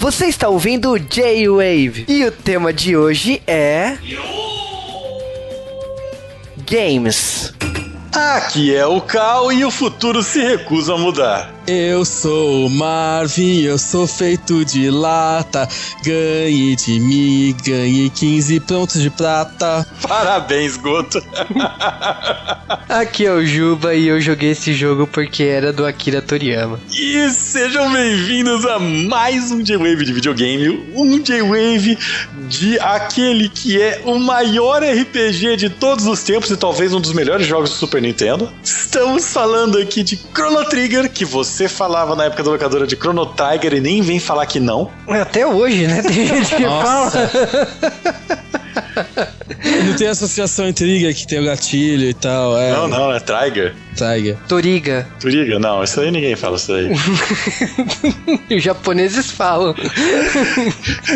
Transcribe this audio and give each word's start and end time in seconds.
Você 0.00 0.28
está 0.28 0.48
ouvindo 0.48 0.98
J-Wave 0.98 2.06
e 2.08 2.24
o 2.24 2.32
tema 2.32 2.72
de 2.72 2.96
hoje 2.96 3.42
é. 3.46 3.98
Games. 6.66 7.52
Aqui 8.10 8.74
é 8.74 8.86
o 8.86 9.02
Cal 9.02 9.52
e 9.52 9.62
o 9.62 9.70
futuro 9.70 10.22
se 10.22 10.40
recusa 10.40 10.94
a 10.94 10.98
mudar. 10.98 11.59
Eu 11.72 12.04
sou 12.04 12.66
o 12.66 12.68
Marvin, 12.68 13.60
eu 13.60 13.78
sou 13.78 14.04
feito 14.04 14.64
de 14.64 14.90
lata. 14.90 15.68
Ganhe 16.02 16.74
de 16.74 16.98
mim, 16.98 17.56
ganhe 17.64 18.10
15 18.10 18.58
prontos 18.58 19.00
de 19.00 19.08
prata. 19.08 19.86
Parabéns, 20.02 20.76
Goto. 20.76 21.22
Aqui 22.88 23.24
é 23.24 23.32
o 23.32 23.46
Juba 23.46 23.94
e 23.94 24.08
eu 24.08 24.20
joguei 24.20 24.50
esse 24.50 24.72
jogo 24.74 25.06
porque 25.06 25.44
era 25.44 25.72
do 25.72 25.86
Akira 25.86 26.20
Toriyama. 26.20 26.80
E 26.92 27.30
sejam 27.30 27.92
bem-vindos 27.92 28.66
a 28.66 28.80
mais 28.80 29.52
um 29.52 29.62
J-Wave 29.62 30.04
de 30.04 30.12
videogame. 30.12 30.90
Um 30.92 31.20
J-Wave 31.20 31.96
de 32.48 32.80
aquele 32.80 33.48
que 33.48 33.80
é 33.80 34.02
o 34.04 34.18
maior 34.18 34.82
RPG 34.82 35.56
de 35.56 35.70
todos 35.70 36.04
os 36.06 36.20
tempos 36.24 36.50
e 36.50 36.56
talvez 36.56 36.92
um 36.92 37.00
dos 37.00 37.12
melhores 37.12 37.46
jogos 37.46 37.70
do 37.70 37.76
Super 37.76 38.02
Nintendo. 38.02 38.52
Estamos 38.64 39.32
falando 39.32 39.78
aqui 39.78 40.02
de 40.02 40.16
Chrono 40.16 40.64
Trigger, 40.64 41.08
que 41.08 41.24
você 41.24 41.59
falava 41.68 42.14
na 42.16 42.24
época 42.24 42.42
da 42.42 42.50
locadora 42.50 42.86
de 42.86 42.96
Chrono 42.96 43.26
Trigger 43.26 43.74
e 43.74 43.80
nem 43.80 44.02
vem 44.02 44.20
falar 44.20 44.46
que 44.46 44.60
não. 44.60 44.90
Até 45.08 45.46
hoje, 45.46 45.86
né? 45.86 46.02
Tem 46.02 46.26
gente 46.26 46.54
que 46.54 46.64
fala. 46.64 47.10
Não 49.86 49.96
tem 49.96 50.08
associação 50.08 50.68
intriga 50.68 51.12
que 51.12 51.26
tem 51.26 51.40
o 51.40 51.44
gatilho 51.44 52.08
e 52.08 52.14
tal. 52.14 52.58
É, 52.58 52.72
Não, 52.72 52.88
não, 52.88 53.12
é 53.12 53.20
Trigger. 53.20 53.74
Tiger. 53.96 54.36
Toriga. 54.48 55.08
Turiga? 55.20 55.58
Não, 55.58 55.82
isso 55.82 56.00
aí 56.00 56.10
ninguém 56.10 56.36
fala 56.36 56.56
isso 56.56 56.72
aí. 56.72 56.90
Os 58.56 58.62
japoneses 58.62 59.30
falam. 59.30 59.74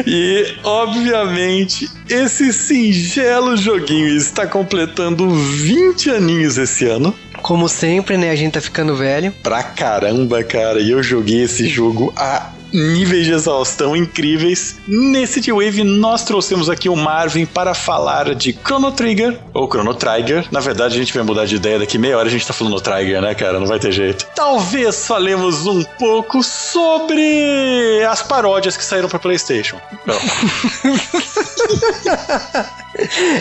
E, 0.07 0.55
obviamente, 0.63 1.89
esse 2.09 2.53
singelo 2.53 3.57
joguinho 3.57 4.09
está 4.09 4.47
completando 4.47 5.31
20 5.31 6.11
aninhos 6.11 6.59
esse 6.59 6.87
ano. 6.87 7.15
Como 7.43 7.69
sempre, 7.69 8.17
né? 8.17 8.31
A 8.31 8.37
gente 8.37 8.55
tá 8.55 8.61
ficando 8.61 8.97
velho. 8.97 9.33
Pra 9.43 9.63
caramba, 9.63 10.43
cara. 10.43 10.81
E 10.81 10.91
eu 10.91 11.03
joguei 11.03 11.43
esse 11.43 11.69
jogo 11.69 12.13
a 12.17 12.51
níveis 12.75 13.25
de 13.25 13.33
exaustão 13.33 13.95
incríveis. 13.95 14.77
Nesse 14.87 15.41
T-Wave, 15.41 15.85
nós 15.85 16.25
trouxemos 16.25 16.69
aqui 16.69 16.89
o 16.89 16.97
Marvin 16.97 17.47
para 17.47 17.73
falar 17.73 18.35
de 18.35 18.53
Chrono 18.53 18.91
Trigger, 18.91 19.39
ou 19.53 19.69
Chrono 19.69 19.95
Trigger. 19.95 20.47
Na 20.51 20.59
verdade, 20.59 20.97
a 20.97 20.99
gente 20.99 21.15
vai 21.15 21.23
mudar 21.23 21.47
de 21.47 21.55
ideia 21.55 21.79
daqui 21.79 21.97
meia 21.97 22.19
hora, 22.19 22.27
a 22.27 22.31
gente 22.31 22.47
tá 22.47 22.53
falando 22.53 22.81
Trigger, 22.81 23.23
né, 23.23 23.35
cara? 23.35 23.61
Não 23.61 23.67
vai 23.67 23.79
ter 23.79 23.93
jeito. 23.93 24.27
Talvez 24.35 25.07
falemos 25.07 25.67
um 25.67 25.85
pouco 25.85 26.43
sobre 26.43 28.03
as 28.11 28.23
paródias 28.23 28.77
que 28.77 28.85
saíram 28.85 29.09
pra 29.09 29.21
PlayStation. 29.21 29.79
Não. 30.05 30.17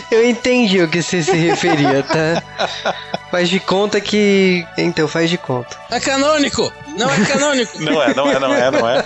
Eu 0.10 0.28
entendi 0.28 0.82
o 0.82 0.88
que 0.88 1.02
você 1.02 1.22
se 1.22 1.32
referia, 1.32 2.04
tá? 2.04 2.94
Faz 3.30 3.50
de 3.50 3.60
conta 3.60 4.02
que. 4.02 4.66
Então, 4.78 5.08
faz 5.08 5.30
de 5.30 5.38
conta. 5.38 5.78
É 5.92 6.00
canônico! 6.00 6.72
Não 6.98 7.12
é 7.12 7.26
canônico! 7.26 7.82
Não 7.82 8.02
é, 8.02 8.14
não 8.14 8.30
é, 8.30 8.40
não 8.40 8.54
é, 8.54 8.72
não 8.72 8.90
é. 8.90 9.06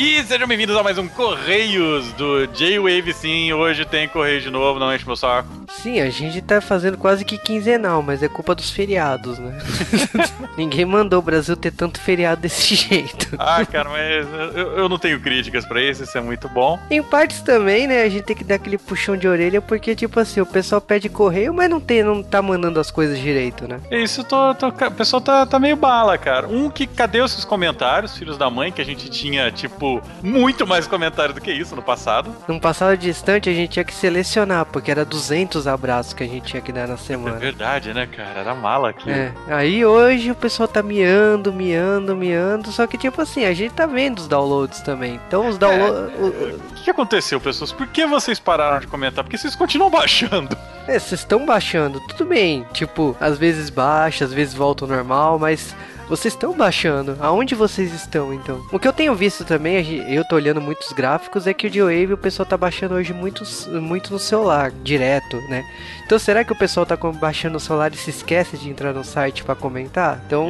E 0.00 0.22
sejam 0.22 0.46
bem-vindos 0.46 0.76
a 0.76 0.82
mais 0.84 0.96
um 0.96 1.08
Correios 1.08 2.12
do 2.12 2.46
J-Wave, 2.46 3.12
sim. 3.12 3.52
Hoje 3.52 3.84
tem 3.84 4.06
Correio 4.06 4.40
de 4.40 4.48
novo, 4.48 4.78
não 4.78 4.94
enche 4.94 5.04
meu 5.04 5.16
saco. 5.16 5.48
Sim, 5.72 6.00
a 6.00 6.08
gente 6.08 6.40
tá 6.40 6.60
fazendo 6.60 6.96
quase 6.96 7.24
que 7.24 7.36
quinzenal, 7.36 8.00
mas 8.00 8.22
é 8.22 8.28
culpa 8.28 8.54
dos 8.54 8.70
feriados, 8.70 9.40
né? 9.40 9.58
Ninguém 10.56 10.84
mandou 10.84 11.18
o 11.18 11.22
Brasil 11.22 11.56
ter 11.56 11.72
tanto 11.72 12.00
feriado 12.00 12.40
desse 12.42 12.76
jeito. 12.78 13.34
Ah, 13.40 13.64
cara, 13.66 13.88
mas 13.90 14.26
eu, 14.56 14.72
eu 14.78 14.88
não 14.88 14.98
tenho 14.98 15.20
críticas 15.20 15.66
pra 15.66 15.82
isso, 15.82 16.04
isso 16.04 16.16
é 16.16 16.20
muito 16.20 16.48
bom. 16.48 16.78
Em 16.88 17.02
partes 17.02 17.40
também, 17.42 17.88
né, 17.88 18.02
a 18.04 18.08
gente 18.08 18.22
tem 18.22 18.36
que 18.36 18.44
dar 18.44 18.54
aquele 18.54 18.78
puxão 18.78 19.16
de 19.16 19.26
orelha, 19.26 19.60
porque, 19.60 19.96
tipo 19.96 20.20
assim, 20.20 20.40
o 20.40 20.46
pessoal 20.46 20.80
pede 20.80 21.08
correio, 21.08 21.52
mas 21.52 21.68
não 21.68 21.80
tem, 21.80 22.04
não 22.04 22.22
tá 22.22 22.40
mandando 22.40 22.78
as 22.78 22.90
coisas 22.92 23.18
direito, 23.18 23.66
né? 23.66 23.80
Isso, 23.90 24.22
tô, 24.22 24.54
tô- 24.54 24.68
o 24.68 24.92
pessoal 24.92 25.20
tá, 25.20 25.44
tá 25.44 25.58
meio 25.58 25.74
bala, 25.76 26.16
cara. 26.16 26.46
Um 26.46 26.70
que, 26.70 26.86
cadê 26.86 27.20
os 27.20 27.32
seus 27.32 27.44
comentários, 27.44 28.16
filhos 28.16 28.38
da 28.38 28.48
mãe, 28.48 28.70
que 28.70 28.80
a 28.80 28.84
gente 28.84 29.08
tinha, 29.10 29.50
tipo, 29.50 29.87
muito 30.22 30.66
mais 30.66 30.86
comentários 30.86 31.34
do 31.34 31.40
que 31.40 31.50
isso 31.52 31.74
no 31.76 31.82
passado. 31.82 32.34
Num 32.46 32.58
passado 32.58 32.96
distante, 32.96 33.48
a 33.48 33.52
gente 33.52 33.70
tinha 33.70 33.84
que 33.84 33.94
selecionar, 33.94 34.64
porque 34.66 34.90
era 34.90 35.04
200 35.04 35.66
abraços 35.66 36.12
que 36.12 36.22
a 36.22 36.26
gente 36.26 36.44
tinha 36.44 36.62
que 36.62 36.72
dar 36.72 36.86
na 36.86 36.94
É 36.94 36.96
semana. 36.96 37.36
verdade, 37.38 37.92
né, 37.94 38.06
cara? 38.06 38.40
Era 38.40 38.54
mala 38.54 38.90
aqui. 38.90 39.10
É, 39.10 39.32
aí 39.48 39.84
hoje 39.84 40.30
o 40.30 40.34
pessoal 40.34 40.68
tá 40.68 40.82
miando, 40.82 41.52
miando, 41.52 42.16
miando, 42.16 42.70
só 42.72 42.86
que 42.86 42.98
tipo 42.98 43.20
assim, 43.22 43.44
a 43.44 43.52
gente 43.54 43.72
tá 43.74 43.86
vendo 43.86 44.18
os 44.18 44.28
downloads 44.28 44.80
também. 44.80 45.20
Então 45.26 45.48
os 45.48 45.58
downloads. 45.58 46.14
O 46.18 46.74
que, 46.74 46.84
que 46.84 46.90
aconteceu, 46.90 47.40
pessoas? 47.40 47.72
Por 47.72 47.86
que 47.86 48.06
vocês 48.06 48.38
pararam 48.38 48.80
de 48.80 48.86
comentar? 48.86 49.24
Porque 49.24 49.38
vocês 49.38 49.54
continuam 49.54 49.90
baixando. 49.90 50.56
É, 50.86 50.98
vocês 50.98 51.20
estão 51.20 51.44
baixando, 51.44 52.00
tudo 52.08 52.24
bem. 52.26 52.64
Tipo, 52.72 53.14
às 53.20 53.36
vezes 53.38 53.68
baixa, 53.70 54.24
às 54.24 54.32
vezes 54.32 54.54
volta 54.54 54.84
ao 54.84 54.88
normal, 54.88 55.38
mas 55.38 55.74
vocês 56.08 56.34
estão 56.34 56.56
baixando. 56.56 57.16
Aonde 57.20 57.54
vocês 57.54 57.92
estão, 57.92 58.32
então? 58.32 58.64
O 58.72 58.78
que 58.78 58.88
eu 58.88 58.92
tenho 58.92 59.14
visto 59.14 59.44
também, 59.44 60.04
eu 60.12 60.24
tô 60.26 60.36
olhando 60.36 60.60
muitos 60.60 60.92
gráficos, 60.92 61.46
é 61.46 61.54
que 61.54 61.66
o 61.66 61.70
D-Wave 61.70 62.14
o 62.14 62.18
pessoal 62.18 62.46
tá 62.46 62.56
baixando 62.56 62.94
hoje 62.94 63.12
muito, 63.12 63.44
muito 63.80 64.12
no 64.12 64.18
celular, 64.18 64.70
direto, 64.82 65.36
né? 65.48 65.64
Então 66.04 66.18
será 66.18 66.44
que 66.44 66.52
o 66.52 66.58
pessoal 66.58 66.86
tá 66.86 66.96
baixando 66.96 67.54
no 67.54 67.60
celular 67.60 67.92
e 67.92 67.96
se 67.96 68.10
esquece 68.10 68.56
de 68.56 68.68
entrar 68.70 68.92
no 68.92 69.04
site 69.04 69.44
pra 69.44 69.54
comentar? 69.54 70.22
Então. 70.26 70.48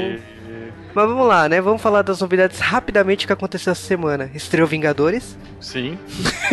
Mas 0.95 1.07
vamos 1.07 1.27
lá, 1.29 1.49
né? 1.49 1.61
Vamos 1.61 1.83
falar 1.83 2.03
das 2.03 2.21
novidades 2.21 2.59
rapidamente 2.59 3.27
que 3.27 3.33
aconteceu 3.33 3.71
essa 3.73 3.83
semana. 3.83 4.31
Estreou 4.35 4.67
Vingadores. 4.67 5.37
Sim. 5.61 5.99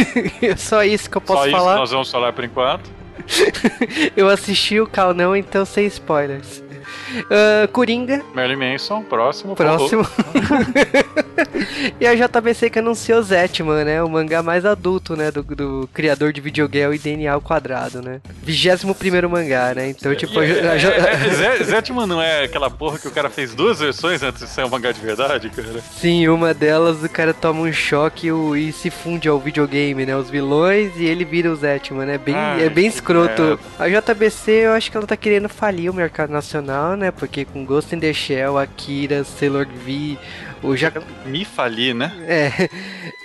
Só 0.57 0.83
isso 0.83 1.09
que 1.09 1.17
eu 1.17 1.21
posso 1.21 1.43
Só 1.43 1.47
isso 1.47 1.57
falar. 1.57 1.73
que 1.73 1.79
nós 1.79 1.91
vamos 1.91 2.11
falar 2.11 2.33
por 2.33 2.43
enquanto. 2.43 2.91
Eu 4.15 4.29
assisti 4.29 4.79
o 4.79 4.85
Cal 4.87 5.13
não, 5.13 5.35
então 5.35 5.65
sem 5.65 5.85
spoilers. 5.87 6.61
Ah, 7.29 7.67
Coringa, 7.71 8.21
Marilyn 8.33 8.71
Manson, 8.73 9.01
próximo. 9.03 9.55
próximo. 9.55 10.05
e 11.99 12.05
a 12.07 12.15
JBC 12.15 12.69
que 12.69 12.79
anunciou 12.79 13.21
Zetman, 13.21 13.83
né? 13.83 14.01
O 14.03 14.09
mangá 14.09 14.41
mais 14.43 14.65
adulto, 14.65 15.15
né? 15.15 15.31
Do, 15.31 15.43
do 15.43 15.89
criador 15.93 16.31
de 16.33 16.41
videogame 16.41 16.95
e 16.95 16.99
DNA 16.99 17.31
ao 17.33 17.41
quadrado, 17.41 18.01
né? 18.01 18.21
21 18.43 18.93
primeiro 18.93 19.29
mangá, 19.29 19.73
né? 19.75 19.89
Então, 19.89 20.13
tipo, 20.15 20.39
a, 20.39 20.45
É, 20.45 20.67
a- 20.69 20.75
é, 20.75 21.27
é, 21.27 21.29
Zé- 21.33 21.63
Zetman 21.63 22.05
não 22.07 22.21
é 22.21 22.43
aquela 22.43 22.69
porra 22.69 22.97
que 22.99 23.07
o 23.07 23.11
cara 23.11 23.29
fez 23.29 23.53
duas 23.53 23.79
versões 23.79 24.23
antes 24.23 24.41
de 24.43 24.49
sair 24.49 24.65
um 24.65 24.69
mangá 24.69 24.91
de 24.91 25.01
verdade, 25.01 25.49
cara? 25.49 25.79
Sim, 25.99 26.27
uma 26.27 26.53
delas 26.53 27.03
o 27.03 27.09
cara 27.09 27.33
toma 27.33 27.61
um 27.61 27.71
choque 27.73 28.27
e, 28.27 28.31
o- 28.31 28.55
e 28.55 28.71
se 28.71 28.89
funde 28.89 29.27
ao 29.27 29.39
videogame, 29.39 30.05
né? 30.05 30.15
Os 30.15 30.29
vilões 30.29 30.91
e 30.97 31.05
ele 31.05 31.25
vira 31.25 31.51
o 31.51 31.55
Zetman, 31.55 32.05
né? 32.05 32.17
Bem, 32.17 32.35
Ai, 32.35 32.63
é 32.65 32.69
bem 32.69 32.87
escroto. 32.87 33.59
A 33.79 33.87
JBC, 33.89 34.51
eu 34.51 34.71
acho 34.73 34.89
que 34.91 34.97
ela 34.97 35.05
tá 35.07 35.17
querendo 35.17 35.49
falir 35.49 35.89
o 35.89 35.93
mercado 35.93 36.29
nacional, 36.31 36.95
né? 36.95 37.04
Porque 37.11 37.45
com 37.45 37.65
Ghost 37.65 37.93
in 37.95 37.99
the 37.99 38.13
Shell, 38.13 38.57
Akira, 38.57 39.23
Sailor 39.23 39.67
V, 39.67 40.17
o 40.63 40.75
ja... 40.75 40.91
Me 41.25 41.45
fali, 41.45 41.93
né? 41.93 42.11
É. 42.27 42.69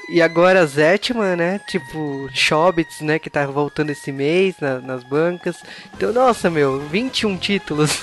E 0.09 0.21
agora 0.21 0.67
Zetman, 0.67 1.37
né? 1.37 1.61
Tipo, 1.69 2.29
Shobits, 2.35 3.01
né? 3.01 3.19
Que 3.21 3.31
tá 3.31 3.47
voltando 3.47 3.91
esse 3.91 4.11
mês 4.11 4.57
na- 4.61 4.81
nas 4.81 5.05
bancas. 5.05 5.57
Então, 5.95 6.13
nossa, 6.13 6.51
meu, 6.51 6.81
21 6.81 7.37
títulos. 7.37 8.01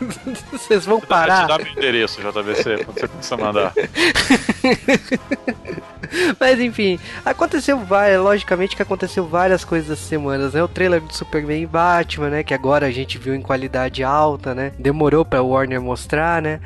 Vocês 0.50 0.86
vão 0.86 0.98
Te 0.98 1.06
parar. 1.06 1.46
dá 1.46 1.58
meu 1.58 1.72
endereço, 1.72 2.20
JVC, 2.22 2.84
quando 2.84 2.98
você 2.98 3.08
começar 3.08 3.34
a 3.34 3.38
mandar. 3.38 3.74
Mas 6.38 6.60
enfim, 6.60 6.98
aconteceu 7.24 7.78
várias, 7.78 8.20
logicamente 8.20 8.76
que 8.76 8.82
aconteceu 8.82 9.26
várias 9.26 9.64
coisas 9.64 9.90
essas 9.90 10.06
semanas, 10.06 10.54
né? 10.54 10.62
O 10.62 10.68
trailer 10.68 11.00
do 11.00 11.14
Superman 11.14 11.62
e 11.62 11.66
Batman, 11.66 12.30
né? 12.30 12.42
Que 12.42 12.54
agora 12.54 12.86
a 12.86 12.90
gente 12.90 13.18
viu 13.18 13.34
em 13.34 13.42
qualidade 13.42 14.02
alta, 14.04 14.54
né? 14.54 14.72
Demorou 14.78 15.24
pra 15.24 15.42
Warner 15.42 15.80
mostrar, 15.80 16.40
né? 16.42 16.60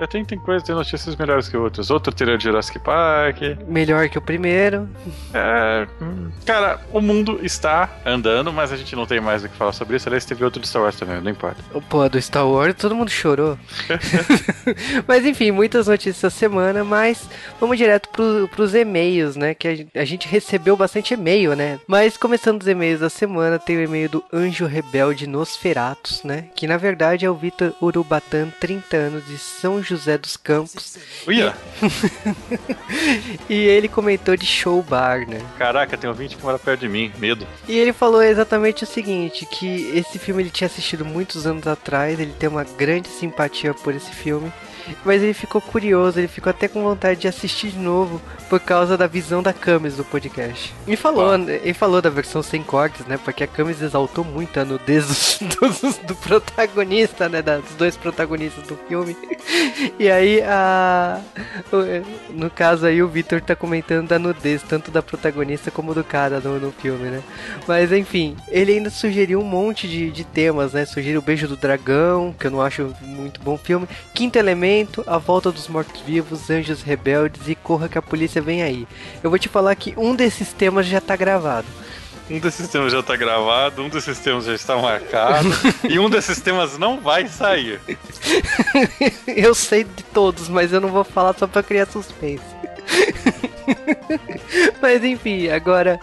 Eu 0.00 0.06
tenho, 0.06 0.24
tem 0.24 0.38
coisas, 0.38 0.62
tem 0.62 0.74
notícias 0.74 1.16
melhores 1.16 1.48
que 1.48 1.56
outras. 1.56 1.90
Outro 1.90 2.12
trailer 2.12 2.38
de 2.38 2.44
Jurassic 2.44 2.78
Park. 2.78 3.38
Melhor 3.66 4.08
que 4.08 4.18
o 4.18 4.22
primeiro. 4.22 4.88
É, 5.34 5.86
hum, 6.00 6.30
cara, 6.46 6.80
o 6.92 7.00
mundo 7.00 7.40
está 7.42 7.90
andando, 8.04 8.52
mas 8.52 8.72
a 8.72 8.76
gente 8.76 8.94
não 8.94 9.06
tem 9.06 9.20
mais 9.20 9.44
o 9.44 9.48
que 9.48 9.56
falar 9.56 9.72
sobre 9.72 9.96
isso. 9.96 10.08
Aliás, 10.08 10.24
teve 10.24 10.44
outro 10.44 10.60
de 10.60 10.68
Star 10.68 10.82
Wars 10.82 10.96
também, 10.96 11.20
não 11.20 11.30
importa. 11.30 11.62
O 11.74 11.80
pô, 11.80 12.08
do 12.08 12.20
Star 12.20 12.46
Wars, 12.46 12.74
todo 12.74 12.94
mundo 12.94 13.10
chorou. 13.10 13.58
mas 15.06 15.24
enfim, 15.24 15.50
muitas 15.50 15.86
notícias 15.88 16.18
essa 16.18 16.30
semana, 16.30 16.84
mas 16.84 17.28
vamos 17.60 17.76
direto 17.76 18.08
pro, 18.08 18.48
pros 18.48 18.74
e-mails, 18.74 19.36
né? 19.36 19.54
Que 19.54 19.88
a, 19.94 20.00
a 20.00 20.04
gente 20.04 20.28
recebeu 20.28 20.76
bastante 20.76 21.14
e-mail, 21.14 21.54
né? 21.54 21.80
Mas 21.86 22.16
começando 22.16 22.60
os 22.60 22.68
e-mails 22.68 23.00
da 23.00 23.10
semana, 23.10 23.58
tem 23.58 23.76
o 23.76 23.82
e-mail 23.82 24.08
do 24.08 24.24
Anjo 24.32 24.66
Rebelde 24.66 25.26
Nosferatus, 25.26 26.22
né? 26.22 26.46
Que 26.54 26.66
na 26.66 26.76
verdade 26.76 27.24
é 27.24 27.30
o 27.30 27.34
Vitor 27.34 27.72
Urubatan, 27.80 28.50
30 28.60 28.96
anos, 28.96 29.26
de 29.26 29.38
São 29.38 29.82
José 29.88 30.18
dos 30.18 30.36
Campos. 30.36 30.96
Uia! 31.26 31.54
E 33.48 33.54
ele 33.54 33.88
comentou 33.88 34.36
de 34.36 34.44
show 34.46 34.82
bar, 34.82 35.26
né? 35.26 35.40
Caraca, 35.56 35.96
tem 35.96 36.08
um 36.08 36.12
ouvinte 36.12 36.36
que 36.36 36.42
mora 36.42 36.58
perto 36.58 36.80
de 36.80 36.88
mim, 36.88 37.10
medo. 37.18 37.46
E 37.66 37.76
ele 37.78 37.92
falou 37.92 38.22
exatamente 38.22 38.84
o 38.84 38.86
seguinte, 38.86 39.46
que 39.46 39.90
esse 39.96 40.18
filme 40.18 40.42
ele 40.42 40.50
tinha 40.50 40.66
assistido 40.66 41.04
muitos 41.04 41.46
anos 41.46 41.66
atrás, 41.66 42.18
ele 42.18 42.32
tem 42.32 42.48
uma 42.48 42.64
grande 42.64 43.08
simpatia 43.08 43.72
por 43.72 43.94
esse 43.94 44.10
filme, 44.10 44.52
mas 45.04 45.22
ele 45.22 45.34
ficou 45.34 45.60
curioso, 45.60 46.18
ele 46.18 46.28
ficou 46.28 46.50
até 46.50 46.68
com 46.68 46.82
vontade 46.82 47.20
de 47.20 47.28
assistir 47.28 47.70
de 47.70 47.78
novo 47.78 48.20
por 48.48 48.60
causa 48.60 48.96
da 48.96 49.06
visão 49.06 49.42
da 49.42 49.52
Camis 49.52 49.96
do 49.96 50.04
podcast. 50.04 50.74
E 50.86 50.96
falou, 50.96 51.34
ele 51.34 51.74
falou 51.74 52.00
da 52.00 52.10
versão 52.10 52.42
sem 52.42 52.62
cortes, 52.62 53.06
né? 53.06 53.18
Porque 53.22 53.44
a 53.44 53.46
Camis 53.46 53.82
exaltou 53.82 54.24
muito 54.24 54.58
a 54.58 54.64
nudez 54.64 55.38
do, 55.40 55.68
do, 55.68 56.06
do 56.06 56.16
protagonista, 56.16 57.28
né? 57.28 57.42
dos 57.42 57.74
dois 57.76 57.96
protagonistas 57.96 58.66
do 58.66 58.76
filme. 58.88 59.16
E 59.98 60.10
aí, 60.10 60.42
a, 60.42 61.20
no 62.30 62.50
caso 62.50 62.86
aí, 62.86 63.02
o 63.02 63.08
Victor 63.08 63.40
tá 63.40 63.54
comentando 63.54 64.08
da 64.08 64.18
nudez, 64.18 64.62
tanto 64.62 64.90
da 64.90 65.02
protagonista 65.02 65.70
como 65.70 65.94
do 65.94 66.04
cara 66.04 66.40
no, 66.40 66.58
no 66.58 66.72
filme, 66.72 67.10
né? 67.10 67.22
Mas 67.66 67.92
enfim, 67.92 68.36
ele 68.48 68.72
ainda 68.72 68.90
sugeriu 68.90 69.40
um 69.40 69.44
monte 69.44 69.88
de, 69.88 70.10
de 70.10 70.24
temas, 70.24 70.72
né? 70.72 70.84
Sugeriu 70.84 71.20
o 71.20 71.22
Beijo 71.22 71.46
do 71.48 71.56
Dragão, 71.56 72.34
que 72.38 72.46
eu 72.46 72.50
não 72.50 72.62
acho 72.62 72.94
muito 73.00 73.40
bom 73.40 73.56
filme. 73.56 73.88
Quinto 74.14 74.38
Elemento, 74.38 74.77
A 75.06 75.18
Volta 75.18 75.50
dos 75.50 75.68
Mortos-Vivos, 75.68 76.50
Anjos 76.50 76.82
Rebeldes 76.82 77.48
e 77.48 77.54
Corra 77.54 77.88
que 77.88 77.96
a 77.98 78.02
Polícia 78.02 78.42
Vem 78.42 78.62
Aí. 78.62 78.86
Eu 79.22 79.30
vou 79.30 79.38
te 79.38 79.48
falar 79.48 79.74
que 79.74 79.94
um 79.96 80.14
desses 80.14 80.52
temas 80.52 80.86
já 80.86 81.00
tá 81.00 81.16
gravado. 81.16 81.66
Um 82.30 82.38
desses 82.38 82.68
temas 82.68 82.92
já 82.92 83.02
tá 83.02 83.16
gravado, 83.16 83.82
um 83.82 83.88
desses 83.88 84.18
temas 84.18 84.44
já 84.44 84.54
está 84.54 84.76
marcado 84.76 85.48
e 85.88 85.98
um 85.98 86.10
desses 86.10 86.40
temas 86.40 86.76
não 86.76 87.00
vai 87.00 87.26
sair. 87.26 87.80
eu 89.26 89.54
sei 89.54 89.84
de 89.84 90.02
todos, 90.02 90.48
mas 90.48 90.72
eu 90.72 90.80
não 90.80 90.90
vou 90.90 91.04
falar 91.04 91.34
só 91.38 91.46
pra 91.46 91.62
criar 91.62 91.86
suspense. 91.86 92.44
mas 94.80 95.02
enfim, 95.02 95.48
agora 95.48 95.98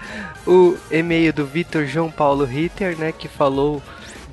o 0.48 0.76
e-mail 0.90 1.32
do 1.32 1.46
Vitor 1.46 1.86
João 1.86 2.10
Paulo 2.10 2.44
Ritter, 2.44 2.98
né, 2.98 3.12
que 3.12 3.28
falou 3.28 3.82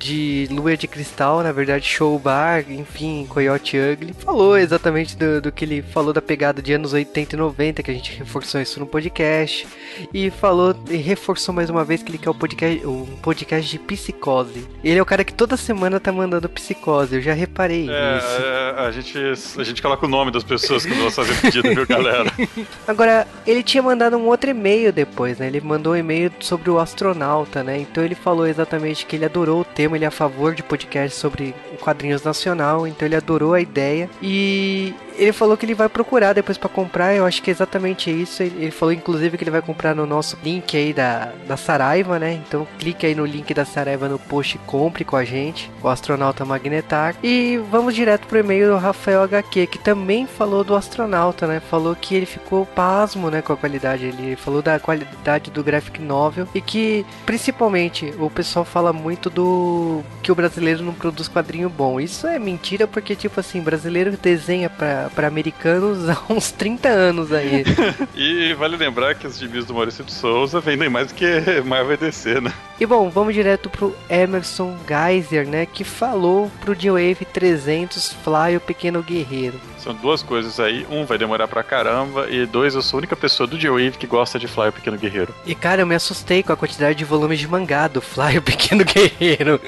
de 0.03 0.49
Lua 0.51 0.75
de 0.75 0.85
Cristal, 0.85 1.41
na 1.41 1.53
verdade 1.53 1.87
Show 1.87 2.19
Bar, 2.19 2.65
enfim, 2.69 3.25
Coyote 3.29 3.77
Ugly. 3.77 4.13
Falou 4.19 4.57
exatamente 4.57 5.15
do, 5.15 5.39
do, 5.39 5.51
que 5.51 5.63
ele 5.63 5.81
falou 5.81 6.11
da 6.11 6.21
pegada 6.21 6.61
de 6.61 6.73
anos 6.73 6.91
80 6.91 7.35
e 7.35 7.39
90, 7.39 7.81
que 7.81 7.89
a 7.89 7.93
gente 7.93 8.17
reforçou 8.17 8.59
isso 8.59 8.81
no 8.81 8.85
podcast. 8.85 9.65
E 10.13 10.29
falou 10.29 10.75
e 10.89 10.97
reforçou 10.97 11.53
mais 11.53 11.69
uma 11.69 11.85
vez 11.85 12.03
que 12.03 12.11
ele 12.11 12.17
quer 12.17 12.29
um 12.29 12.33
podcast, 12.33 12.85
um 12.85 13.05
podcast 13.21 13.71
de 13.71 13.79
psicose. 13.79 14.67
Ele 14.83 14.99
é 14.99 15.01
o 15.01 15.05
cara 15.05 15.23
que 15.23 15.33
toda 15.33 15.55
semana 15.55 15.99
tá 15.99 16.11
mandando 16.11 16.49
psicose, 16.49 17.15
eu 17.15 17.21
já 17.21 17.33
reparei 17.33 17.87
é, 17.89 18.15
nisso. 18.15 18.27
É, 18.27 18.75
a, 18.79 18.91
gente, 18.91 19.17
a 19.59 19.63
gente 19.63 19.81
coloca 19.81 20.05
o 20.05 20.09
nome 20.09 20.31
das 20.31 20.43
pessoas 20.43 20.85
que 20.85 20.93
vão 20.93 21.09
fazer 21.11 21.39
pedido, 21.39 21.69
viu, 21.73 21.87
galera? 21.87 22.29
Agora, 22.85 23.25
ele 23.47 23.63
tinha 23.63 23.81
mandado 23.81 24.17
um 24.17 24.25
outro 24.25 24.49
e-mail 24.49 24.91
depois, 24.91 25.37
né? 25.37 25.47
Ele 25.47 25.61
mandou 25.61 25.93
um 25.93 25.97
e-mail 25.97 26.29
sobre 26.41 26.69
o 26.69 26.77
astronauta, 26.77 27.63
né? 27.63 27.77
Então 27.77 28.03
ele 28.03 28.15
falou 28.15 28.45
exatamente 28.45 29.05
que 29.05 29.15
ele 29.15 29.25
adorou 29.25 29.61
o 29.61 29.65
tema 29.65 29.92
ele 29.95 30.05
é 30.05 30.07
a 30.07 30.11
favor 30.11 30.53
de 30.53 30.63
podcast 30.63 31.17
sobre 31.17 31.53
quadrinhos 31.79 32.23
nacional, 32.23 32.87
então 32.87 33.07
ele 33.07 33.15
adorou 33.15 33.53
a 33.53 33.61
ideia. 33.61 34.09
E 34.21 34.93
ele 35.17 35.31
falou 35.31 35.57
que 35.57 35.65
ele 35.65 35.73
vai 35.73 35.89
procurar 35.89 36.33
depois 36.33 36.57
para 36.57 36.69
comprar, 36.69 37.13
eu 37.13 37.25
acho 37.25 37.41
que 37.41 37.49
é 37.49 37.53
exatamente 37.53 38.09
isso. 38.09 38.43
Ele 38.43 38.71
falou 38.71 38.93
inclusive 38.93 39.37
que 39.37 39.43
ele 39.43 39.51
vai 39.51 39.61
comprar 39.61 39.95
no 39.95 40.05
nosso 40.05 40.37
link 40.43 40.75
aí 40.75 40.93
da, 40.93 41.31
da 41.47 41.57
Saraiva, 41.57 42.19
né? 42.19 42.33
Então 42.33 42.67
clique 42.79 43.05
aí 43.05 43.15
no 43.15 43.25
link 43.25 43.53
da 43.53 43.65
Saraiva 43.65 44.07
no 44.07 44.19
post 44.19 44.55
e 44.55 44.59
compre 44.59 45.03
com 45.03 45.15
a 45.15 45.23
gente, 45.23 45.71
o 45.81 45.87
astronauta 45.87 46.45
Magnetar. 46.45 47.15
E 47.23 47.59
vamos 47.69 47.95
direto 47.95 48.27
pro 48.27 48.39
e-mail 48.39 48.71
do 48.71 48.77
Rafael 48.77 49.21
HQ, 49.23 49.67
que 49.67 49.79
também 49.79 50.25
falou 50.25 50.63
do 50.63 50.75
astronauta, 50.75 51.47
né? 51.47 51.59
Falou 51.59 51.95
que 51.95 52.15
ele 52.15 52.25
ficou 52.25 52.65
pasmo, 52.65 53.29
né, 53.29 53.41
com 53.41 53.53
a 53.53 53.57
qualidade. 53.57 54.05
Ele 54.05 54.35
falou 54.35 54.61
da 54.61 54.79
qualidade 54.79 55.51
do 55.51 55.63
graphic 55.63 56.01
novel 56.01 56.47
e 56.53 56.61
que 56.61 57.05
principalmente 57.25 58.13
o 58.19 58.29
pessoal 58.29 58.65
fala 58.65 58.93
muito 58.93 59.29
do 59.29 60.03
que 60.21 60.31
o 60.31 60.35
brasileiro 60.35 60.83
não 60.83 60.93
produz 60.93 61.27
quadrinho 61.27 61.69
bom. 61.69 61.99
Isso 61.99 62.27
é 62.27 62.39
mentira 62.39 62.87
porque 62.87 63.15
tipo 63.15 63.39
assim, 63.39 63.61
brasileiro 63.61 64.17
desenha 64.17 64.69
para 64.69 65.02
para 65.09 65.27
americanos 65.27 66.07
há 66.09 66.17
uns 66.29 66.51
30 66.51 66.89
anos 66.89 67.31
aí. 67.31 67.63
e 68.15 68.53
vale 68.53 68.77
lembrar 68.77 69.15
que 69.15 69.27
os 69.27 69.37
gibis 69.37 69.65
do 69.65 69.73
Maurício 69.73 70.03
de 70.03 70.11
Souza 70.11 70.59
vendem 70.59 70.89
mais 70.89 71.07
do 71.07 71.13
que 71.13 71.25
Marvel 71.65 71.97
DC, 71.97 72.41
né? 72.41 72.53
E 72.79 72.85
bom, 72.85 73.09
vamos 73.09 73.33
direto 73.33 73.69
pro 73.69 73.95
Emerson 74.09 74.77
Geyser, 74.87 75.47
né, 75.47 75.65
que 75.65 75.83
falou 75.83 76.51
pro 76.61 76.75
D-Wave 76.75 77.25
300 77.31 78.13
Fly 78.23 78.57
o 78.57 78.59
Pequeno 78.59 79.01
Guerreiro. 79.01 79.59
São 79.77 79.93
duas 79.93 80.23
coisas 80.23 80.61
aí. 80.61 80.85
Um, 80.89 81.05
vai 81.05 81.17
demorar 81.17 81.47
pra 81.47 81.61
caramba. 81.61 82.29
E 82.29 82.45
dois, 82.45 82.73
eu 82.73 82.81
sou 82.81 82.97
a 82.97 82.99
única 82.99 83.17
pessoa 83.17 83.45
do 83.45 83.57
J-Wave 83.57 83.91
que 83.91 84.07
gosta 84.07 84.39
de 84.39 84.47
Fly 84.47 84.69
o 84.69 84.73
Pequeno 84.73 84.97
Guerreiro. 84.97 85.35
E 85.45 85.53
cara, 85.53 85.81
eu 85.81 85.85
me 85.85 85.93
assustei 85.93 86.41
com 86.41 86.53
a 86.53 86.57
quantidade 86.57 86.97
de 86.97 87.03
volumes 87.03 87.37
de 87.37 87.47
mangá 87.47 87.89
do 87.89 88.01
Fly 88.01 88.37
o 88.37 88.41
Pequeno 88.41 88.85
Guerreiro. 88.85 89.59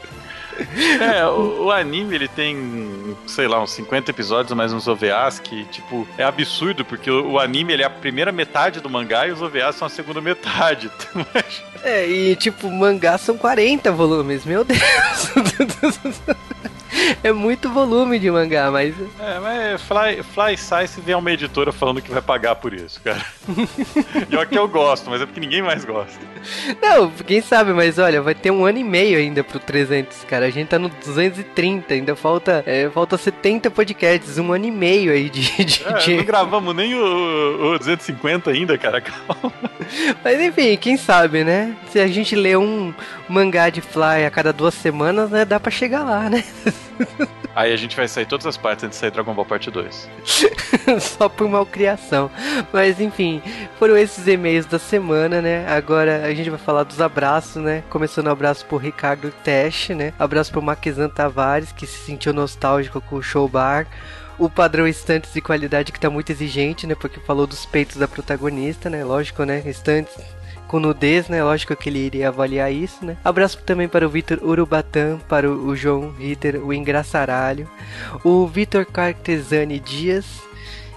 É, 1.00 1.26
o, 1.28 1.66
o, 1.66 1.72
anime 1.72 2.16
ele 2.16 2.28
tem, 2.28 3.16
sei 3.28 3.48
lá, 3.48 3.62
uns 3.62 3.72
50 3.72 4.12
episódios, 4.12 4.56
mais 4.56 4.74
uns 4.74 4.88
OVAs 4.88 5.40
que, 5.40 5.66
tipo, 5.66 6.08
é 6.18 6.24
absurdo, 6.24 6.84
porque 6.84 7.10
o, 7.10 7.32
o 7.32 7.40
anime 7.40 7.74
ele 7.74 7.84
é 7.84 7.86
a 7.86 7.90
primeira 7.90 8.32
metade 8.32 8.80
do 8.80 8.90
mangá 8.90 9.28
e 9.28 9.32
os 9.32 9.42
OVAs 9.42 9.76
são 9.76 9.86
a 9.86 9.90
segunda 9.90 10.22
metade. 10.22 10.90
é, 11.84 12.08
e 12.08 12.36
tipo, 12.36 12.70
mangá 12.70 13.18
são 13.18 13.38
40 13.38 13.92
volumes, 13.92 14.46
meu 14.46 14.64
Deus. 14.64 14.80
é 17.24 17.32
muito 17.32 17.70
volume 17.70 18.20
de 18.20 18.30
mangá, 18.30 18.72
mas. 18.72 18.96
É, 19.20 19.40
mas 19.40 19.82
Fly, 19.82 20.24
Fly 20.24 20.58
Size 20.58 21.02
vem 21.02 21.16
uma 21.16 21.32
editora 21.32 21.72
falando 21.72 22.02
que 22.02 22.12
vai 22.12 22.22
pagar 22.22 22.56
por 22.56 22.74
isso, 22.74 23.02
cara. 23.02 23.24
e 24.30 24.46
que 24.46 24.58
eu 24.58 24.68
gosto, 24.68 25.10
mas 25.10 25.22
é 25.22 25.26
porque 25.26 25.40
ninguém 25.40 25.62
mais 25.62 25.84
gosta. 25.86 26.20
Não, 26.82 27.10
quem 27.10 27.42
sabe, 27.42 27.74
mas 27.74 27.98
olha, 27.98 28.22
vai 28.22 28.36
ter 28.36 28.52
um 28.52 28.66
ano 28.66 28.78
e 28.78 28.84
meio 28.84 29.18
ainda 29.18 29.44
pro 29.44 29.60
300, 29.60 30.24
cara. 30.26 30.46
A 30.46 30.50
gente 30.50 30.68
tá 30.68 30.80
no 30.80 30.90
230, 30.90 31.94
ainda 31.94 32.16
falta, 32.16 32.64
é, 32.66 32.90
falta 32.90 33.18
70 33.18 33.72
podcasts, 33.72 34.38
um 34.38 34.54
ano 34.54 34.66
e 34.66 34.72
meio 34.72 35.12
aí 35.12 35.30
de. 35.30 35.42
de, 35.64 35.84
é, 35.86 35.94
de... 35.94 36.18
Não 36.18 36.26
gravamos 36.26 36.76
nem 36.76 36.96
o, 36.96 37.74
o 37.74 37.80
250 37.80 38.52
ainda, 38.52 38.78
cara, 38.78 39.02
calma. 39.02 39.54
Mas 40.24 40.40
enfim, 40.40 40.78
quem 40.78 40.98
sabe, 40.98 41.44
né? 41.44 41.76
Se 41.92 42.00
a 42.00 42.08
gente 42.08 42.36
lê 42.36 42.56
um 42.56 42.94
mangá 43.28 43.70
de 43.70 43.82
Fly 43.82 44.26
a 44.26 44.32
cada 44.32 44.54
duas 44.54 44.74
semanas, 44.74 45.30
né? 45.30 45.46
Dá 45.46 45.60
pra 45.60 45.72
chegar 45.72 46.04
lá, 46.04 46.30
né? 46.30 46.44
Aí 47.56 47.72
a 47.72 47.78
gente 47.78 47.96
vai 47.96 48.08
sair 48.08 48.26
todas 48.26 48.46
as 48.46 48.58
partes 48.58 48.84
antes 48.84 48.98
de 48.98 49.02
sair 49.02 49.12
Dragon 49.12 49.34
Ball 49.34 49.46
Parte 49.46 49.72
2. 49.72 50.10
Só 51.00 51.30
por 51.30 51.48
malcriação. 51.48 52.30
Mas 52.74 53.00
enfim, 53.00 53.42
foram 53.80 53.98
esses 53.98 54.28
e-mails 54.28 54.66
da 54.66 54.78
semana, 54.78 55.42
né? 55.42 55.66
Agora 55.68 56.26
a 56.26 56.34
gente 56.34 56.50
vai 56.50 56.60
falar 56.60 56.84
dos 56.84 57.00
abraços, 57.00 57.64
né? 57.64 57.82
Começando 57.90 58.26
o 58.26 58.30
um 58.30 58.34
abraço 58.34 58.66
pro 58.66 58.76
Ricardo 58.78 59.32
Teste, 59.44 59.94
né? 59.94 60.14
Abraço 60.20 60.52
pro 60.52 60.62
Maquizan 60.62 61.08
Tavares, 61.08 61.72
que 61.72 61.88
se 61.88 62.06
sentiu 62.06 62.34
nostálgico 62.34 63.00
com 63.00 63.16
o 63.16 63.24
show 63.24 63.48
bar 63.48 63.88
o 64.38 64.50
padrão 64.50 64.86
estantes 64.86 65.32
de 65.34 65.40
qualidade 65.40 65.94
que 65.94 66.00
tá 66.00 66.10
muito 66.10 66.30
exigente, 66.30 66.86
né? 66.86 66.94
Porque 66.94 67.22
falou 67.22 67.48
dos 67.48 67.66
peitos 67.66 67.96
da 67.96 68.06
protagonista, 68.06 68.90
né? 68.90 69.02
Lógico, 69.02 69.46
né? 69.46 69.64
Estantes 69.66 70.14
com 70.68 70.80
nudez, 70.80 71.28
né? 71.30 71.44
Lógico 71.44 71.76
que 71.76 71.90
ele 71.90 72.00
iria 72.00 72.30
avaliar 72.30 72.72
isso, 72.72 73.06
né? 73.06 73.18
Abraço 73.24 73.60
também 73.66 73.88
para 73.88 74.06
o 74.06 74.10
Vitor 74.10 74.40
Urubatã, 74.44 75.18
para 75.28 75.50
o 75.50 75.76
João 75.76 76.12
Ritter, 76.12 76.64
o 76.64 76.74
Engraçaralho, 76.74 77.70
o 78.24 78.48
Vitor 78.48 78.86
Cartesani 78.86 79.80
Dias, 79.80 80.26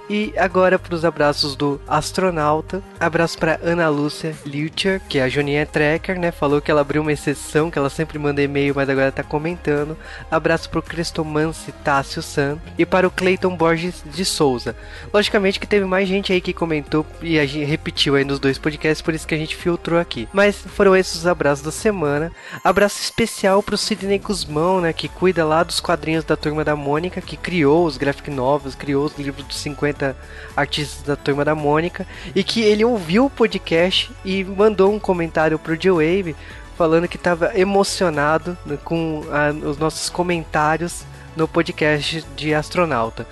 e 0.08 0.32
agora 0.36 0.78
para 0.78 0.94
os 0.94 1.04
abraços 1.04 1.54
do 1.54 1.80
astronauta. 1.86 2.82
Abraço 2.98 3.38
para 3.38 3.60
Ana 3.62 3.88
Lúcia 3.88 4.34
Lutcher, 4.46 5.00
que 5.08 5.18
é 5.18 5.22
a 5.22 5.28
Joninha 5.28 5.66
Trekker, 5.66 6.18
né? 6.18 6.30
Falou 6.30 6.60
que 6.60 6.70
ela 6.70 6.80
abriu 6.80 7.02
uma 7.02 7.12
exceção, 7.12 7.70
que 7.70 7.78
ela 7.78 7.90
sempre 7.90 8.18
manda 8.18 8.42
e-mail, 8.42 8.74
mas 8.74 8.88
agora 8.88 9.12
tá 9.12 9.22
comentando. 9.22 9.96
Abraço 10.30 10.70
para 10.70 10.78
o 10.78 10.82
Crestomance 10.82 11.72
Tássio 11.84 12.22
San 12.22 12.58
e 12.78 12.86
para 12.86 13.06
o 13.06 13.10
Clayton 13.10 13.56
Borges 13.56 14.02
de 14.04 14.24
Souza. 14.24 14.74
Logicamente 15.12 15.60
que 15.60 15.66
teve 15.66 15.84
mais 15.84 16.08
gente 16.08 16.32
aí 16.32 16.40
que 16.40 16.52
comentou 16.52 17.04
e 17.20 17.38
a 17.38 17.46
gente 17.46 17.64
repetiu 17.64 18.14
aí 18.14 18.24
nos 18.24 18.38
dois 18.38 18.58
podcasts, 18.58 19.02
por 19.02 19.14
isso 19.14 19.26
que 19.26 19.34
a 19.34 19.38
gente 19.38 19.56
filtrou 19.56 20.00
aqui. 20.00 20.28
Mas 20.32 20.56
foram 20.56 20.96
esses 20.96 21.16
os 21.16 21.26
abraços 21.26 21.64
da 21.64 21.72
semana. 21.72 22.32
Abraço 22.62 23.00
especial 23.00 23.62
para 23.62 23.74
o 23.74 23.78
Sidney 23.78 24.18
Guzmão, 24.18 24.80
né? 24.80 24.92
Que 24.92 25.08
cuida 25.08 25.44
lá 25.44 25.62
dos 25.62 25.80
quadrinhos 25.80 26.24
da 26.24 26.36
Turma 26.36 26.64
da 26.64 26.76
Mônica, 26.76 27.20
que 27.20 27.36
criou 27.36 27.84
os 27.84 27.96
graphic 27.96 28.30
novels, 28.30 28.74
criou 28.74 29.04
os 29.04 29.16
livros 29.18 29.44
dos 29.44 29.58
50 29.58 29.97
50 29.98 30.16
artistas 30.56 31.02
da 31.02 31.16
Turma 31.16 31.44
da 31.44 31.54
Mônica, 31.54 32.06
e 32.34 32.44
que 32.44 32.62
ele 32.62 32.84
ouviu 32.84 33.26
o 33.26 33.30
podcast 33.30 34.10
e 34.24 34.44
mandou 34.44 34.92
um 34.92 34.98
comentário 34.98 35.58
pro 35.58 35.76
J-Wave 35.76 36.36
falando 36.76 37.08
que 37.08 37.16
estava 37.16 37.58
emocionado 37.58 38.56
com 38.84 39.24
a, 39.32 39.50
os 39.66 39.78
nossos 39.78 40.08
comentários 40.08 41.04
no 41.36 41.46
podcast 41.46 42.24
de 42.36 42.54
astronauta. 42.54 43.26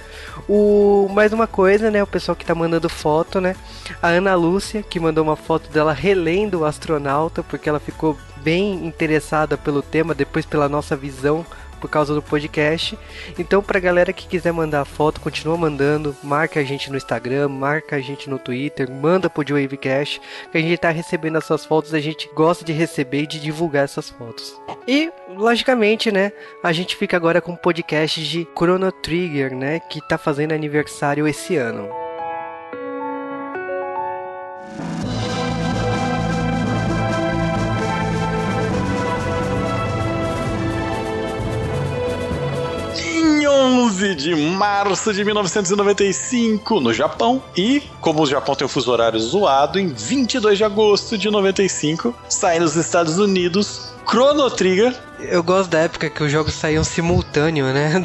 O 0.48 1.08
mais 1.12 1.32
uma 1.32 1.46
coisa, 1.46 1.90
né, 1.90 2.02
o 2.02 2.06
pessoal 2.06 2.36
que 2.36 2.44
tá 2.44 2.54
mandando 2.54 2.88
foto, 2.88 3.40
né? 3.40 3.56
A 4.00 4.08
Ana 4.08 4.34
Lúcia 4.34 4.82
que 4.82 5.00
mandou 5.00 5.24
uma 5.24 5.36
foto 5.36 5.70
dela 5.70 5.92
relendo 5.92 6.60
o 6.60 6.64
astronauta 6.64 7.42
porque 7.42 7.68
ela 7.68 7.80
ficou 7.80 8.16
bem 8.42 8.86
interessada 8.86 9.56
pelo 9.56 9.82
tema 9.82 10.14
depois 10.14 10.46
pela 10.46 10.68
nossa 10.68 10.94
visão 10.94 11.44
por 11.86 11.88
causa 11.88 12.12
do 12.12 12.20
podcast. 12.20 12.98
Então, 13.38 13.62
pra 13.62 13.78
galera 13.78 14.12
que 14.12 14.26
quiser 14.26 14.52
mandar 14.52 14.84
foto, 14.84 15.20
continua 15.20 15.56
mandando. 15.56 16.16
Marca 16.22 16.58
a 16.58 16.64
gente 16.64 16.90
no 16.90 16.96
Instagram, 16.96 17.48
marca 17.48 17.94
a 17.94 18.00
gente 18.00 18.28
no 18.28 18.38
Twitter, 18.38 18.90
manda 18.90 19.30
pro 19.30 19.44
Wavecast, 19.48 20.20
que 20.50 20.58
a 20.58 20.60
gente 20.60 20.78
tá 20.78 20.90
recebendo 20.90 21.38
essas 21.38 21.64
fotos, 21.64 21.94
a 21.94 22.00
gente 22.00 22.28
gosta 22.34 22.64
de 22.64 22.72
receber 22.72 23.22
e 23.22 23.26
de 23.26 23.40
divulgar 23.40 23.84
essas 23.84 24.10
fotos. 24.10 24.60
E, 24.86 25.10
logicamente, 25.36 26.10
né, 26.10 26.32
a 26.62 26.72
gente 26.72 26.96
fica 26.96 27.16
agora 27.16 27.40
com 27.40 27.52
o 27.52 27.56
podcast 27.56 28.20
de 28.20 28.46
Chrono 28.56 28.90
Trigger, 28.90 29.54
né, 29.54 29.78
que 29.78 30.06
tá 30.08 30.18
fazendo 30.18 30.52
aniversário 30.52 31.28
esse 31.28 31.56
ano. 31.56 32.05
11 44.06 44.14
de 44.14 44.36
março 44.36 45.12
de 45.12 45.24
1995, 45.24 46.80
no 46.80 46.92
Japão, 46.92 47.42
e 47.56 47.82
como 48.00 48.22
o 48.22 48.26
Japão 48.26 48.54
tem 48.54 48.64
o 48.64 48.68
fuso 48.68 48.92
horário 48.92 49.18
zoado, 49.18 49.80
em 49.80 49.88
22 49.88 50.58
de 50.58 50.64
agosto 50.64 51.18
de 51.18 51.28
95, 51.28 52.14
sai 52.28 52.60
nos 52.60 52.76
Estados 52.76 53.18
Unidos 53.18 53.92
Chrono 54.08 54.48
Trigger. 54.48 54.94
Eu 55.18 55.42
gosto 55.42 55.70
da 55.70 55.80
época 55.80 56.08
que 56.08 56.22
os 56.22 56.30
jogos 56.30 56.54
saíam 56.54 56.84
simultâneo, 56.84 57.66
né? 57.72 58.04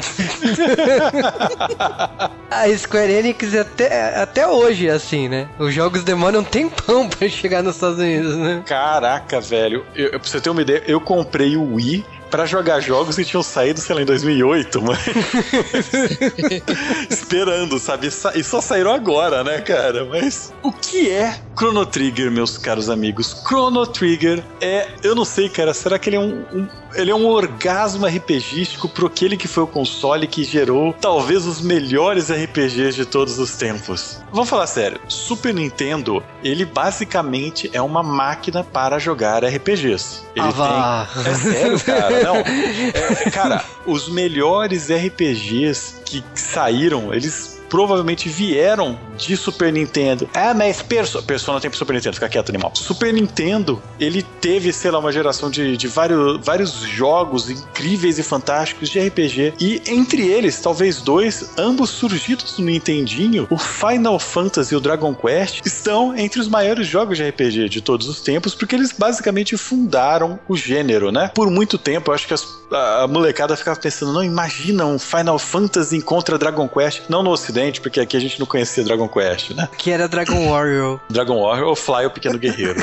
a 2.50 2.76
Square 2.76 3.12
Enix 3.12 3.54
até, 3.54 4.20
até 4.20 4.48
hoje 4.48 4.88
é 4.88 4.92
assim, 4.92 5.28
né? 5.28 5.48
Os 5.58 5.72
jogos 5.72 6.02
demoram 6.02 6.40
um 6.40 6.44
tempão 6.44 7.06
pra 7.08 7.28
chegar 7.28 7.62
nos 7.62 7.76
Estados 7.76 7.98
Unidos, 7.98 8.36
né? 8.36 8.64
Caraca, 8.66 9.40
velho. 9.40 9.84
Eu, 9.94 10.10
pra 10.10 10.28
você 10.28 10.40
ter 10.40 10.50
uma 10.50 10.62
ideia, 10.62 10.82
eu 10.86 11.00
comprei 11.00 11.56
o 11.56 11.74
Wii 11.74 12.04
para 12.32 12.46
jogar 12.46 12.80
jogos 12.80 13.16
que 13.16 13.26
tinham 13.26 13.42
saído, 13.42 13.78
sei 13.78 13.94
lá, 13.94 14.00
em 14.00 14.06
2008, 14.06 14.80
mas. 14.80 14.98
Esperando, 17.10 17.78
sabe? 17.78 18.06
E 18.06 18.42
só 18.42 18.62
saíram 18.62 18.90
agora, 18.90 19.44
né, 19.44 19.60
cara? 19.60 20.06
Mas. 20.06 20.50
O 20.62 20.72
que 20.72 21.10
é 21.10 21.38
Chrono 21.54 21.84
Trigger, 21.84 22.30
meus 22.30 22.56
caros 22.56 22.88
amigos? 22.88 23.36
Chrono 23.46 23.86
Trigger 23.86 24.42
é. 24.62 24.88
Eu 25.02 25.14
não 25.14 25.26
sei, 25.26 25.50
cara. 25.50 25.74
Será 25.74 25.98
que 25.98 26.08
ele 26.08 26.16
é 26.16 26.20
um, 26.20 26.42
um 26.54 26.68
ele 26.94 27.10
é 27.10 27.14
um 27.14 27.26
orgasmo 27.26 28.06
RPGístico 28.06 28.88
pro 28.88 29.06
aquele 29.06 29.36
que 29.36 29.46
foi 29.46 29.62
o 29.62 29.66
console 29.66 30.26
que 30.26 30.42
gerou 30.42 30.92
talvez 30.92 31.46
os 31.46 31.60
melhores 31.60 32.30
RPGs 32.30 32.94
de 32.94 33.06
todos 33.06 33.38
os 33.38 33.56
tempos. 33.56 34.20
Vamos 34.32 34.48
falar 34.48 34.66
sério, 34.66 35.00
Super 35.08 35.54
Nintendo, 35.54 36.22
ele 36.42 36.64
basicamente 36.64 37.70
é 37.72 37.80
uma 37.80 38.02
máquina 38.02 38.64
para 38.64 38.98
jogar 38.98 39.44
RPGs. 39.44 40.22
Ele 40.34 40.46
ah, 40.58 41.08
tem... 41.14 41.32
É 41.32 41.34
sério, 41.34 41.80
cara? 41.80 42.22
Não. 42.22 42.36
É, 42.36 43.30
cara, 43.30 43.64
os 43.86 44.08
melhores 44.08 44.88
RPGs 44.90 46.00
que 46.04 46.24
saíram, 46.34 47.12
eles 47.12 47.51
provavelmente 47.72 48.28
vieram 48.28 48.98
de 49.16 49.34
Super 49.34 49.72
Nintendo. 49.72 50.28
Ah, 50.34 50.52
mas 50.52 50.82
Persona, 50.82 51.24
Persona 51.24 51.58
tem 51.58 51.70
pro 51.70 51.78
Super 51.78 51.94
Nintendo, 51.94 52.14
fica 52.16 52.28
quieto, 52.28 52.50
animal. 52.50 52.70
Super 52.74 53.14
Nintendo, 53.14 53.82
ele 53.98 54.22
teve, 54.22 54.70
sei 54.74 54.90
lá, 54.90 54.98
uma 54.98 55.10
geração 55.10 55.50
de, 55.50 55.74
de 55.74 55.88
vários, 55.88 56.44
vários 56.44 56.80
jogos 56.82 57.48
incríveis 57.48 58.18
e 58.18 58.22
fantásticos 58.22 58.90
de 58.90 59.00
RPG. 59.00 59.54
E 59.58 59.80
entre 59.86 60.26
eles, 60.26 60.60
talvez 60.60 61.00
dois, 61.00 61.52
ambos 61.56 61.88
surgidos 61.88 62.58
no 62.58 62.66
Nintendinho, 62.66 63.46
o 63.48 63.56
Final 63.56 64.18
Fantasy 64.18 64.74
e 64.74 64.76
o 64.76 64.80
Dragon 64.80 65.14
Quest, 65.14 65.64
estão 65.64 66.14
entre 66.14 66.40
os 66.40 66.48
maiores 66.48 66.86
jogos 66.86 67.16
de 67.16 67.26
RPG 67.26 67.70
de 67.70 67.80
todos 67.80 68.06
os 68.06 68.20
tempos, 68.20 68.54
porque 68.54 68.76
eles 68.76 68.92
basicamente 68.92 69.56
fundaram 69.56 70.38
o 70.46 70.54
gênero, 70.58 71.10
né? 71.10 71.30
Por 71.34 71.50
muito 71.50 71.78
tempo, 71.78 72.10
eu 72.10 72.14
acho 72.14 72.26
que 72.26 72.34
as, 72.34 72.46
a, 72.70 73.04
a 73.04 73.08
molecada 73.08 73.56
ficava 73.56 73.80
pensando, 73.80 74.12
não, 74.12 74.22
imagina 74.22 74.84
um 74.84 74.98
Final 74.98 75.38
Fantasy 75.38 75.96
encontra 75.96 76.36
Dragon 76.36 76.68
Quest, 76.68 77.04
não 77.08 77.22
no 77.22 77.30
ocidente, 77.30 77.61
Ocidente, 77.62 77.80
porque 77.80 78.00
aqui 78.00 78.16
a 78.16 78.20
gente 78.20 78.38
não 78.40 78.46
conhecia 78.46 78.82
Dragon 78.82 79.08
Quest, 79.08 79.50
né? 79.50 79.68
Que 79.78 79.90
era 79.90 80.08
Dragon 80.08 80.50
Warrior. 80.50 81.00
Dragon 81.08 81.40
Warrior 81.40 81.68
ou 81.68 81.76
Fly, 81.76 82.06
o 82.06 82.10
Pequeno 82.10 82.38
Guerreiro. 82.38 82.80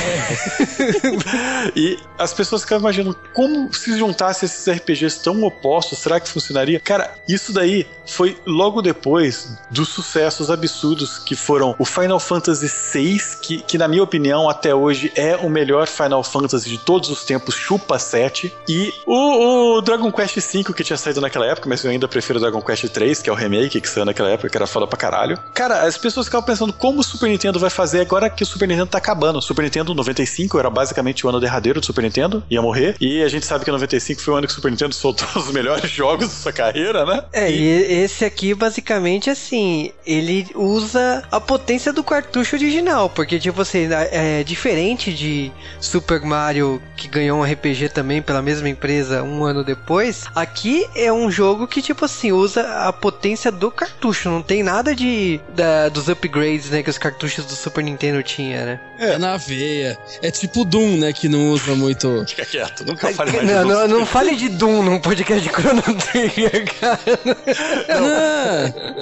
e 1.76 1.98
as 2.18 2.34
pessoas 2.34 2.62
ficavam 2.62 2.82
imaginando 2.82 3.18
como 3.34 3.74
se 3.74 3.98
juntasse 3.98 4.46
esses 4.46 4.68
RPGs 4.70 5.22
tão 5.22 5.44
opostos, 5.44 6.00
será 6.00 6.20
que 6.20 6.30
funcionaria? 6.30 6.80
Cara, 6.80 7.14
isso 7.28 7.52
daí 7.52 7.86
foi 8.06 8.38
logo 8.46 8.82
depois 8.82 9.58
dos 9.70 9.90
sucessos 9.90 10.50
absurdos 10.50 11.20
que 11.20 11.36
foram 11.36 11.76
o 11.78 11.86
Final 11.86 12.20
Fantasy 12.20 12.68
VI, 12.94 13.22
que, 13.42 13.62
que 13.62 13.78
na 13.78 13.88
minha 13.88 14.04
opinião 14.04 14.50
até 14.50 14.74
hoje 14.74 15.12
é 15.16 15.36
o 15.36 15.50
melhor 15.50 15.88
Final 15.88 16.24
Fantasy 16.24 16.70
de 16.70 16.78
todos 16.78 17.10
os 17.10 17.24
tempos, 17.24 17.56
chupa 17.56 18.00
7, 18.00 18.52
e 18.68 18.94
o, 19.06 19.78
o 19.78 19.82
Dragon 19.82 20.12
Quest 20.12 20.36
V 20.36 20.74
que 20.74 20.84
tinha 20.84 20.98
saído 20.98 21.22
naquela 21.22 21.46
época, 21.46 21.68
mas 21.68 21.84
eu 21.84 21.92
ainda 21.92 22.08
prefiro 22.08 22.38
o 22.38 22.42
Dragon 22.42 22.62
Quest 22.62 22.88
3, 22.90 23.22
que 23.22 23.30
é 23.30 23.34
o 23.34 23.36
remake 23.36 23.82
que 23.82 23.90
saiu 23.90 24.06
naquela 24.06 24.30
época, 24.30 24.50
que 24.50 24.58
era 24.58 24.68
foda 24.70 24.88
pra 24.88 24.98
caralho. 24.98 25.38
Cara, 25.54 25.84
as 25.84 25.98
pessoas 25.98 26.28
ficavam 26.28 26.46
pensando 26.46 26.72
como 26.74 27.00
o 27.00 27.04
Super 27.04 27.30
Nintendo 27.30 27.60
vai 27.60 27.70
fazer 27.70 28.02
agora 28.02 28.30
que 28.30 28.44
o 28.44 28.46
Super 28.46 28.68
Nintendo 28.68 28.88
tá 28.88 28.98
acabando. 28.98 29.40
O 29.40 29.42
Super 29.42 29.64
Nintendo 29.64 29.94
95 29.94 30.60
era 30.60 30.70
basicamente 30.70 31.26
o 31.26 31.30
ano 31.30 31.40
derradeiro 31.40 31.80
do 31.80 31.86
Super 31.86 32.04
Nintendo, 32.04 32.44
ia 32.50 32.62
morrer. 32.62 32.96
E 33.00 33.24
a 33.24 33.28
gente 33.28 33.46
sabe 33.46 33.66
que 33.66 33.72
95 33.72 34.22
foi 34.22 34.34
o 34.34 34.38
ano 34.38 34.48
que 34.48 34.54
o 34.54 34.56
Super 34.56 34.72
Nintendo 34.72 34.94
soltou 34.96 35.28
os 35.36 35.52
melhores 35.52 35.90
jogos 35.90 36.28
da 36.28 36.34
sua 36.34 36.54
carreira, 36.54 37.06
né? 37.06 37.24
É, 37.34 37.52
e, 37.52 37.60
e 37.60 38.04
esse 38.04 38.24
aqui 38.26 38.54
basicamente 38.54 39.30
assim, 39.30 39.92
ele 40.06 40.48
usa 40.56 41.24
a 41.32 41.40
potência 41.40 41.92
do 41.92 42.04
cartucho 42.04 42.56
original, 42.56 43.10
porque 43.10 43.40
tipo 43.40 43.62
assim, 43.62 43.88
é 43.92 44.44
diferente 44.44 45.14
de 45.14 45.52
Super 45.80 46.22
Mario 46.22 46.82
que 46.96 47.08
ganhou 47.08 47.40
um 47.40 47.44
RPG 47.44 47.90
também 47.90 48.22
pela 48.22 48.42
mesma 48.42 48.70
empresa 48.70 49.24
um 49.24 49.44
ano 49.44 49.64
depois. 49.64 50.26
Aqui 50.36 50.88
é 50.96 51.12
um 51.12 51.32
jogo 51.32 51.68
que 51.68 51.82
tipo 51.82 52.06
assim 52.06 52.32
usa 52.32 52.88
a 52.88 52.94
potência 52.94 53.52
do 53.52 53.72
cartucho, 53.72 54.30
não 54.30 54.42
tem 54.50 54.60
tem 54.60 54.64
nada 54.64 54.94
de 54.94 55.40
da, 55.56 55.88
dos 55.88 56.10
upgrades, 56.10 56.70
né, 56.70 56.84
que 56.84 56.90
os 56.90 56.98
cartuchos 56.98 57.46
do 57.46 57.54
Super 57.54 57.82
Nintendo 57.82 58.22
tinha, 58.22 58.66
né? 58.66 58.80
É, 58.98 59.18
na 59.18 59.38
veia. 59.38 59.98
É 60.22 60.30
tipo 60.30 60.66
Doom, 60.66 60.98
né, 60.98 61.14
que 61.14 61.30
não 61.30 61.52
usa 61.52 61.76
muito. 61.76 62.26
Fica 62.28 62.46
quieto, 62.46 62.86
nunca 62.86 63.14
fale 63.14 63.32
mais 63.32 63.48
não, 63.48 63.64
de 63.64 63.70
Doom. 63.70 63.70
Não, 63.70 64.00
não 64.00 64.06
fale 64.06 64.36
de 64.36 64.50
Doom 64.50 64.84
num 64.84 65.00
podcast 65.00 65.42
de 65.42 65.50
Chrono 65.50 65.82
Trigger, 65.82 66.66
cara. 66.78 67.00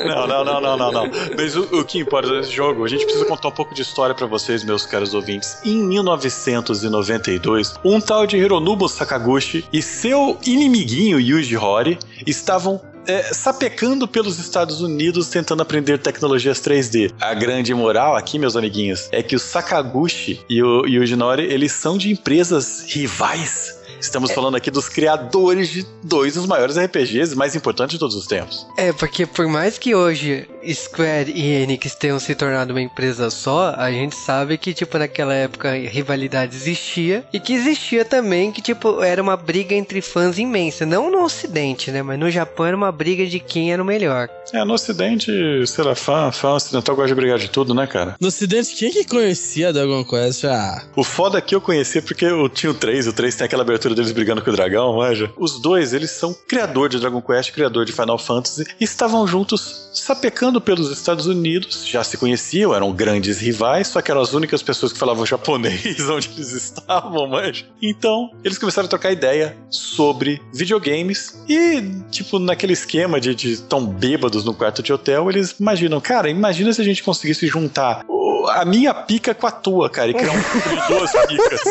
Não, 0.05 0.27
não, 0.27 0.45
não, 0.45 0.61
não, 0.61 0.77
não, 0.77 0.91
não. 0.91 1.11
Mas 1.35 1.55
o, 1.55 1.63
o 1.79 1.83
que 1.83 1.97
importa 1.97 2.29
desse 2.29 2.51
jogo, 2.51 2.85
a 2.85 2.87
gente 2.87 3.03
precisa 3.05 3.25
contar 3.25 3.47
um 3.47 3.51
pouco 3.51 3.73
de 3.73 3.81
história 3.81 4.13
para 4.13 4.27
vocês, 4.27 4.63
meus 4.63 4.85
caros 4.85 5.15
ouvintes. 5.15 5.57
Em 5.65 5.83
1992, 5.83 7.73
um 7.83 7.99
tal 7.99 8.27
de 8.27 8.37
Hironobu 8.37 8.87
Sakaguchi 8.87 9.65
e 9.73 9.81
seu 9.81 10.37
inimiguinho 10.45 11.19
Yuji 11.19 11.57
Horii 11.57 11.97
estavam 12.27 12.79
é, 13.07 13.33
sapecando 13.33 14.07
pelos 14.07 14.37
Estados 14.39 14.81
Unidos 14.81 15.29
tentando 15.29 15.61
aprender 15.61 15.97
tecnologias 15.97 16.59
3D. 16.59 17.13
A 17.19 17.33
grande 17.33 17.73
moral 17.73 18.15
aqui, 18.15 18.37
meus 18.37 18.55
amiguinhos, 18.55 19.07
é 19.11 19.23
que 19.23 19.35
o 19.35 19.39
Sakaguchi 19.39 20.41
e 20.49 20.61
o, 20.61 20.85
e 20.85 20.99
o 20.99 21.05
Jinori, 21.05 21.43
eles 21.43 21.71
são 21.71 21.97
de 21.97 22.11
empresas 22.11 22.85
rivais 22.87 23.76
Estamos 23.99 24.31
é. 24.31 24.33
falando 24.33 24.55
aqui 24.55 24.69
dos 24.69 24.89
criadores 24.89 25.69
de 25.69 25.85
dois 26.03 26.35
dos 26.35 26.45
maiores 26.45 26.77
RPGs 26.77 27.35
mais 27.35 27.55
importantes 27.55 27.93
de 27.93 27.99
todos 27.99 28.15
os 28.15 28.27
tempos. 28.27 28.65
É, 28.77 28.93
porque 28.93 29.25
por 29.25 29.47
mais 29.47 29.77
que 29.77 29.95
hoje 29.95 30.47
Square 30.73 31.31
e 31.31 31.63
Enix 31.63 31.95
tenham 31.95 32.19
se 32.19 32.35
tornado 32.35 32.71
uma 32.71 32.81
empresa 32.81 33.29
só, 33.29 33.73
a 33.77 33.91
gente 33.91 34.15
sabe 34.15 34.57
que, 34.57 34.73
tipo, 34.73 34.97
naquela 34.97 35.33
época 35.33 35.73
rivalidade 35.73 36.55
existia 36.55 37.23
e 37.31 37.39
que 37.39 37.53
existia 37.53 38.03
também 38.03 38.51
que, 38.51 38.61
tipo, 38.61 39.01
era 39.01 39.21
uma 39.21 39.37
briga 39.37 39.73
entre 39.73 40.01
fãs 40.01 40.37
imensa. 40.37 40.85
Não 40.85 41.09
no 41.09 41.23
Ocidente, 41.23 41.91
né? 41.91 42.01
Mas 42.01 42.19
no 42.19 42.29
Japão 42.29 42.65
era 42.65 42.75
uma 42.75 42.91
briga 42.91 43.25
de 43.25 43.39
quem 43.39 43.71
era 43.71 43.81
o 43.81 43.85
melhor. 43.85 44.29
É, 44.53 44.63
no 44.63 44.73
Ocidente, 44.73 45.31
sei 45.65 45.83
lá, 45.83 45.95
fã, 45.95 46.31
fã 46.31 46.53
ocidental 46.53 46.95
gosta 46.95 47.09
de 47.09 47.15
brigar 47.15 47.37
de 47.37 47.49
tudo, 47.49 47.73
né, 47.73 47.87
cara? 47.87 48.15
No 48.19 48.27
Ocidente, 48.27 48.75
quem 48.75 48.91
que 48.91 49.05
conhecia 49.05 49.73
Dragon 49.73 50.03
Quest? 50.03 50.45
Ah. 50.45 50.83
O 50.95 51.03
foda 51.03 51.41
que 51.41 51.55
eu 51.55 51.61
conhecia 51.61 52.01
porque 52.01 52.25
eu 52.25 52.47
tinha 52.49 52.71
o 52.71 52.75
3, 52.75 53.07
o 53.07 53.13
3 53.13 53.35
tem 53.35 53.45
aquela 53.45 53.63
abertura 53.77 53.95
deles 53.95 54.11
brigando 54.11 54.41
com 54.41 54.49
o 54.49 54.53
dragão, 54.53 54.97
manja. 54.97 55.31
Os 55.37 55.59
dois, 55.61 55.93
eles 55.93 56.11
são 56.11 56.35
criador 56.47 56.89
de 56.89 56.99
Dragon 56.99 57.21
Quest, 57.21 57.51
criador 57.53 57.85
de 57.85 57.91
Final 57.91 58.17
Fantasy, 58.17 58.65
e 58.79 58.83
estavam 58.83 59.25
juntos 59.25 59.89
sapecando 59.93 60.59
pelos 60.59 60.91
Estados 60.91 61.25
Unidos, 61.25 61.85
já 61.85 62.03
se 62.03 62.17
conheciam, 62.17 62.73
eram 62.73 62.91
grandes 62.91 63.39
rivais, 63.39 63.87
só 63.87 64.01
que 64.01 64.11
eram 64.11 64.21
as 64.21 64.33
únicas 64.33 64.61
pessoas 64.61 64.91
que 64.91 64.99
falavam 64.99 65.25
japonês 65.25 66.09
onde 66.09 66.29
eles 66.35 66.51
estavam, 66.51 67.27
manja. 67.27 67.65
Então, 67.81 68.31
eles 68.43 68.57
começaram 68.57 68.87
a 68.87 68.89
trocar 68.89 69.11
ideia 69.11 69.55
sobre 69.69 70.41
videogames 70.53 71.39
e, 71.47 71.81
tipo, 72.11 72.39
naquele 72.39 72.73
esquema 72.73 73.19
de, 73.21 73.33
de 73.33 73.57
tão 73.61 73.85
bêbados 73.85 74.43
no 74.43 74.53
quarto 74.53 74.81
de 74.81 74.91
hotel, 74.91 75.29
eles 75.29 75.55
imaginam, 75.59 76.01
cara, 76.01 76.29
imagina 76.29 76.73
se 76.73 76.81
a 76.81 76.85
gente 76.85 77.03
conseguisse 77.03 77.47
juntar 77.47 78.05
a 78.49 78.65
minha 78.65 78.93
pica 78.93 79.33
com 79.33 79.47
a 79.47 79.51
tua, 79.51 79.89
cara, 79.89 80.11
e 80.11 80.13
criar 80.13 80.31
um 80.31 80.39
de 80.39 80.87
duas 80.87 81.11
picas. 81.27 81.61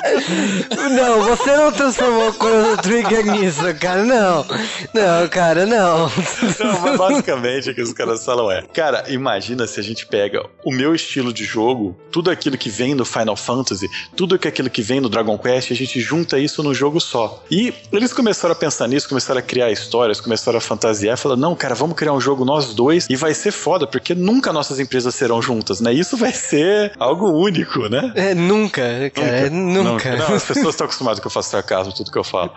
Não, 0.90 1.19
você 1.22 1.56
não 1.56 1.72
transformou 1.72 2.28
o 2.28 2.32
Chrono 2.32 2.76
Trigger 2.76 3.24
nisso, 3.32 3.62
cara. 3.80 4.04
Não. 4.04 4.46
Não, 4.94 5.28
cara, 5.28 5.66
não. 5.66 6.08
Não, 6.08 6.80
mas 6.82 6.98
basicamente 6.98 7.70
o 7.70 7.74
que 7.74 7.82
os 7.82 7.92
caras 7.92 8.24
falam 8.24 8.50
é: 8.50 8.62
Cara, 8.72 9.04
imagina 9.08 9.66
se 9.66 9.78
a 9.80 9.82
gente 9.82 10.06
pega 10.06 10.44
o 10.64 10.72
meu 10.72 10.94
estilo 10.94 11.32
de 11.32 11.44
jogo, 11.44 11.96
tudo 12.10 12.30
aquilo 12.30 12.56
que 12.56 12.68
vem 12.68 12.94
no 12.94 13.04
Final 13.04 13.36
Fantasy, 13.36 13.88
tudo 14.16 14.34
aquilo 14.34 14.70
que 14.70 14.82
vem 14.82 15.00
no 15.00 15.08
Dragon 15.08 15.38
Quest, 15.38 15.70
a 15.70 15.74
gente 15.74 16.00
junta 16.00 16.38
isso 16.38 16.62
num 16.62 16.74
jogo 16.74 17.00
só. 17.00 17.42
E 17.50 17.72
eles 17.92 18.12
começaram 18.12 18.52
a 18.52 18.56
pensar 18.56 18.88
nisso, 18.88 19.08
começaram 19.08 19.38
a 19.38 19.42
criar 19.42 19.70
histórias, 19.70 20.20
começaram 20.20 20.58
a 20.58 20.60
fantasiar, 20.60 21.16
falaram: 21.16 21.40
Não, 21.40 21.54
cara, 21.54 21.74
vamos 21.74 21.96
criar 21.96 22.12
um 22.12 22.20
jogo 22.20 22.44
nós 22.44 22.74
dois 22.74 23.06
e 23.08 23.16
vai 23.16 23.34
ser 23.34 23.52
foda, 23.52 23.86
porque 23.86 24.14
nunca 24.14 24.52
nossas 24.52 24.78
empresas 24.80 25.14
serão 25.14 25.40
juntas, 25.42 25.80
né? 25.80 25.92
Isso 25.92 26.16
vai 26.16 26.32
ser 26.32 26.92
algo 26.98 27.30
único, 27.30 27.88
né? 27.88 28.12
É, 28.14 28.34
nunca, 28.34 28.82
cara, 29.14 29.50
nunca. 29.50 29.90
nunca. 29.90 30.16
Não, 30.16 30.34
as 30.34 30.44
pessoas 30.44 30.74
estão 30.74 30.84
acostumadas 30.84 31.09
que 31.18 31.26
eu 31.26 31.30
faço 31.30 31.50
sarcasmo 31.50 31.92
tudo 31.92 32.10
que 32.10 32.18
eu 32.18 32.24
falo. 32.24 32.52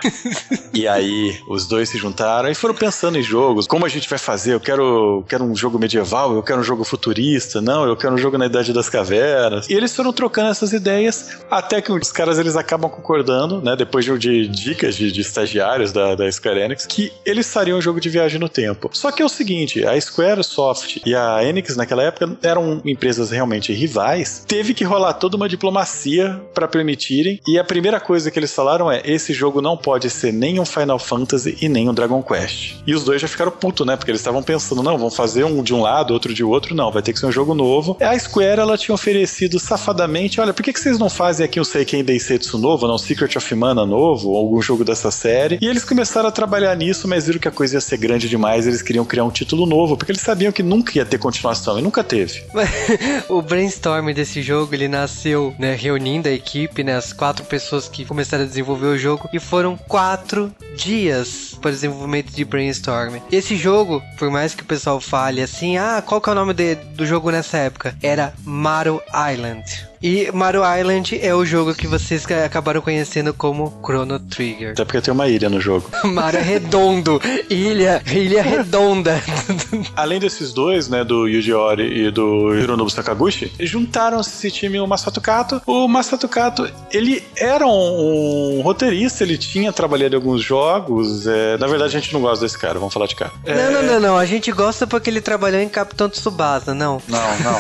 e 0.74 0.88
aí, 0.88 1.40
os 1.48 1.66
dois 1.68 1.90
se 1.90 1.98
juntaram 1.98 2.50
e 2.50 2.56
foram 2.56 2.76
pensando 2.76 3.18
em 3.18 3.24
jogos. 3.24 3.66
Como 3.66 3.86
a 3.86 3.90
gente 3.90 4.10
vai 4.10 4.20
fazer? 4.20 4.54
Eu 4.54 4.60
quero, 4.60 5.24
quero 5.28 5.44
um 5.44 5.56
jogo 5.56 5.80
medieval, 5.80 6.36
eu 6.36 6.44
quero 6.44 6.60
um 6.60 6.64
jogo 6.64 6.84
futurista, 6.84 7.62
não, 7.62 7.86
eu 7.86 7.96
quero 7.96 8.14
um 8.14 8.18
jogo 8.18 8.38
na 8.38 8.46
Idade 8.46 8.74
das 8.74 8.90
Cavernas. 8.90 9.70
E 9.70 9.74
eles 9.74 9.96
foram 9.96 10.12
trocando 10.12 10.50
essas 10.50 10.74
ideias 10.74 11.38
até 11.50 11.82
que 11.82 11.92
os 11.92 12.12
caras 12.12 12.38
eles 12.38 12.56
acabam 12.56 12.90
concordando, 12.90 13.62
né? 13.62 13.76
Depois 13.76 14.06
de, 14.06 14.48
dicas 14.48 14.96
de, 14.96 15.12
de 15.12 15.22
estagiários 15.22 15.92
da, 15.92 16.16
da 16.16 16.32
Square 16.32 16.60
Enix, 16.60 16.86
que 16.86 17.12
eles 17.26 17.52
fariam 17.52 17.78
um 17.78 17.82
jogo 17.82 18.00
de 18.00 18.10
viagem 18.10 18.40
no 18.40 18.50
tempo. 18.50 18.90
Só 18.94 19.12
que 19.12 19.22
é 19.22 19.26
o 19.26 19.30
seguinte, 19.30 19.86
a 19.86 20.00
Square 20.00 20.44
Soft 20.44 20.98
e 21.06 21.16
a 21.16 21.44
Enix 21.44 21.76
naquela 21.76 22.04
época 22.04 22.38
eram 22.42 22.82
empresas 22.86 23.32
realmente 23.32 23.72
rivais. 23.72 24.44
Teve 24.48 24.74
que 24.74 24.84
rolar 24.84 25.14
toda 25.14 25.38
uma 25.38 25.48
diplomacia 25.48 26.42
para 26.54 26.68
permitirem. 26.68 27.40
E 27.48 27.58
a 27.58 27.64
primeira 27.64 28.00
coisa 28.00 28.30
que 28.30 28.40
eles 28.44 28.54
falaram 28.54 28.92
é: 28.92 29.02
esse 29.06 29.34
jogo 29.34 29.62
não 29.62 29.76
pode 29.76 30.10
ser 30.10 30.32
nem 30.32 30.60
um 30.60 30.66
Final 30.66 31.00
Fantasy 31.00 31.58
e 31.62 31.70
nem 31.70 31.90
um 31.90 31.94
Dragon 31.94 32.22
Quest. 32.22 32.76
E 32.86 32.94
os 32.94 33.04
dois 33.04 33.22
já 33.22 33.28
ficaram 33.28 33.52
putos, 33.52 33.86
né? 33.86 33.96
Porque 33.96 34.12
eles 34.12 34.22
estavam 34.22 34.44
pensando, 34.44 34.84
não, 34.84 34.98
vamos 34.98 35.16
fazer 35.16 35.44
um 35.44 35.64
de 35.64 35.74
um 35.74 35.82
lado, 35.82 36.14
outro 36.14 36.34
de 36.34 36.44
outro. 36.44 36.76
Não, 36.76 36.92
vai 36.92 37.02
ter 37.02 37.14
que 37.14 37.20
ser 37.20 37.26
um 37.26 37.32
jogo 37.32 37.54
novo. 37.54 37.98
A 38.02 38.18
Square, 38.18 38.62
ela 38.62 38.78
tinha 38.78 38.94
oferecido 38.94 39.60
safadamente, 39.60 40.40
olha, 40.40 40.54
por 40.54 40.64
que, 40.64 40.74
que 40.74 40.80
vocês 40.80 41.00
não 41.00 41.10
fazem 41.10 41.46
aqui 41.46 41.60
um 41.60 41.64
Seiken 41.64 42.04
Densetsu 42.04 42.58
novo, 42.58 42.88
não? 42.88 42.98
Secret 42.98 43.38
of 43.38 43.56
Mana 43.56 43.86
novo, 43.86 44.30
ou 44.30 44.38
algum 44.38 44.62
jogo 44.62 44.84
dessa 44.84 45.12
série? 45.12 45.58
E 45.62 45.68
eles 45.68 45.84
começaram 45.84 46.30
a 46.30 46.32
trabalhar 46.32 46.76
nisso, 46.76 47.08
mas 47.08 47.26
viram 47.26 47.40
que 47.40 47.48
a 47.48 47.52
coisa 47.52 47.78
ia 47.78 47.82
ser 47.82 47.98
grande 47.98 48.28
demais, 48.28 48.68
eles 48.68 48.82
queriam 48.82 49.06
criar 49.06 49.24
um 49.24 49.32
título 49.32 49.66
novo, 49.66 49.96
porque 49.96 50.12
eles 50.12 50.22
sabiam 50.22 50.52
que 50.52 50.64
nunca 50.64 50.98
ia 50.98 51.06
ter 51.06 51.18
continuação, 51.18 51.80
e 51.80 51.82
nunca 51.82 52.04
teve. 52.04 52.44
o 53.30 53.42
brainstorm 53.42 54.12
desse 54.14 54.42
jogo, 54.42 54.74
ele 54.74 54.88
nasceu, 54.88 55.54
né, 55.58 55.76
reunindo 55.76 56.28
a 56.28 56.32
equipe, 56.32 56.84
né, 56.84 56.96
as 56.96 57.14
quatro 57.14 57.46
pessoas 57.46 57.88
que 57.88 58.06
começaram 58.06 58.33
a 58.42 58.46
desenvolver 58.46 58.88
o 58.88 58.98
jogo, 58.98 59.30
e 59.34 59.40
foram 59.40 59.78
quatro 59.78 60.52
dias 60.76 61.58
para 61.62 61.72
desenvolvimento 61.72 62.32
de 62.32 62.44
brainstorm. 62.44 63.18
Esse 63.32 63.56
jogo, 63.56 64.02
por 64.18 64.30
mais 64.30 64.54
que 64.54 64.64
o 64.64 64.66
pessoal 64.66 65.00
fale 65.00 65.42
assim, 65.42 65.78
ah, 65.78 66.04
qual 66.06 66.20
que 66.20 66.30
é 66.30 66.32
o 66.32 66.36
nome 66.36 66.54
de, 66.54 66.76
do 66.76 67.06
jogo 67.06 67.32
nessa 67.32 67.58
época? 67.58 67.96
Era 68.02 68.34
Mario 68.44 69.02
Island. 69.32 69.93
E 70.04 70.30
Mario 70.34 70.64
Island 70.66 71.18
é 71.22 71.34
o 71.34 71.46
jogo 71.46 71.74
que 71.74 71.88
vocês 71.88 72.30
acabaram 72.30 72.82
conhecendo 72.82 73.34
como 73.34 73.74
Chrono 73.82 74.20
Trigger. 74.20 74.72
Até 74.72 74.84
porque 74.84 75.00
tem 75.00 75.14
uma 75.14 75.30
ilha 75.30 75.50
no 75.50 75.62
jogo. 75.62 75.90
Mario 76.04 76.42
é 76.42 76.44
redondo. 76.44 77.22
ilha, 77.50 78.04
ilha 78.12 78.44
redonda. 78.44 79.24
Além 79.96 80.20
desses 80.20 80.52
dois, 80.52 80.90
né, 80.90 81.06
do 81.06 81.26
Yuji 81.26 81.54
Ori 81.54 82.08
e 82.08 82.12
do 82.12 82.54
Hironobu 82.54 82.90
Sakaguchi, 82.90 83.50
juntaram-se 83.62 84.30
esse 84.36 84.52
time 84.52 84.78
o 84.78 84.86
Masato 84.86 85.22
Kato. 85.22 85.62
O 85.66 85.88
Masato 85.88 86.28
Kato, 86.28 86.70
ele 86.92 87.24
era 87.38 87.66
um, 87.66 88.58
um 88.58 88.62
roteirista, 88.62 89.24
ele 89.24 89.38
tinha 89.38 89.72
trabalhado 89.72 90.16
em 90.16 90.18
alguns 90.18 90.42
jogos. 90.42 91.26
É, 91.26 91.58
na 91.58 91.68
verdade, 91.68 91.96
a 91.96 92.02
gente 92.02 92.14
não 92.14 92.20
gosta 92.20 92.44
desse 92.44 92.58
cara, 92.58 92.78
vamos 92.78 92.94
falar 92.94 93.06
de 93.06 93.16
cara. 93.16 93.32
É... 93.46 93.56
Não, 93.56 93.72
não, 93.72 93.84
não, 93.84 94.00
não. 94.02 94.18
A 94.18 94.26
gente 94.26 94.52
gosta 94.52 94.86
porque 94.86 95.10
ele 95.10 95.22
trabalhou 95.22 95.62
em 95.62 95.70
Capitão 95.70 96.10
Tsubasa, 96.10 96.74
não. 96.74 97.02
Não, 97.08 97.20
não. 97.40 97.60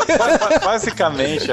Basicamente, 0.64 1.52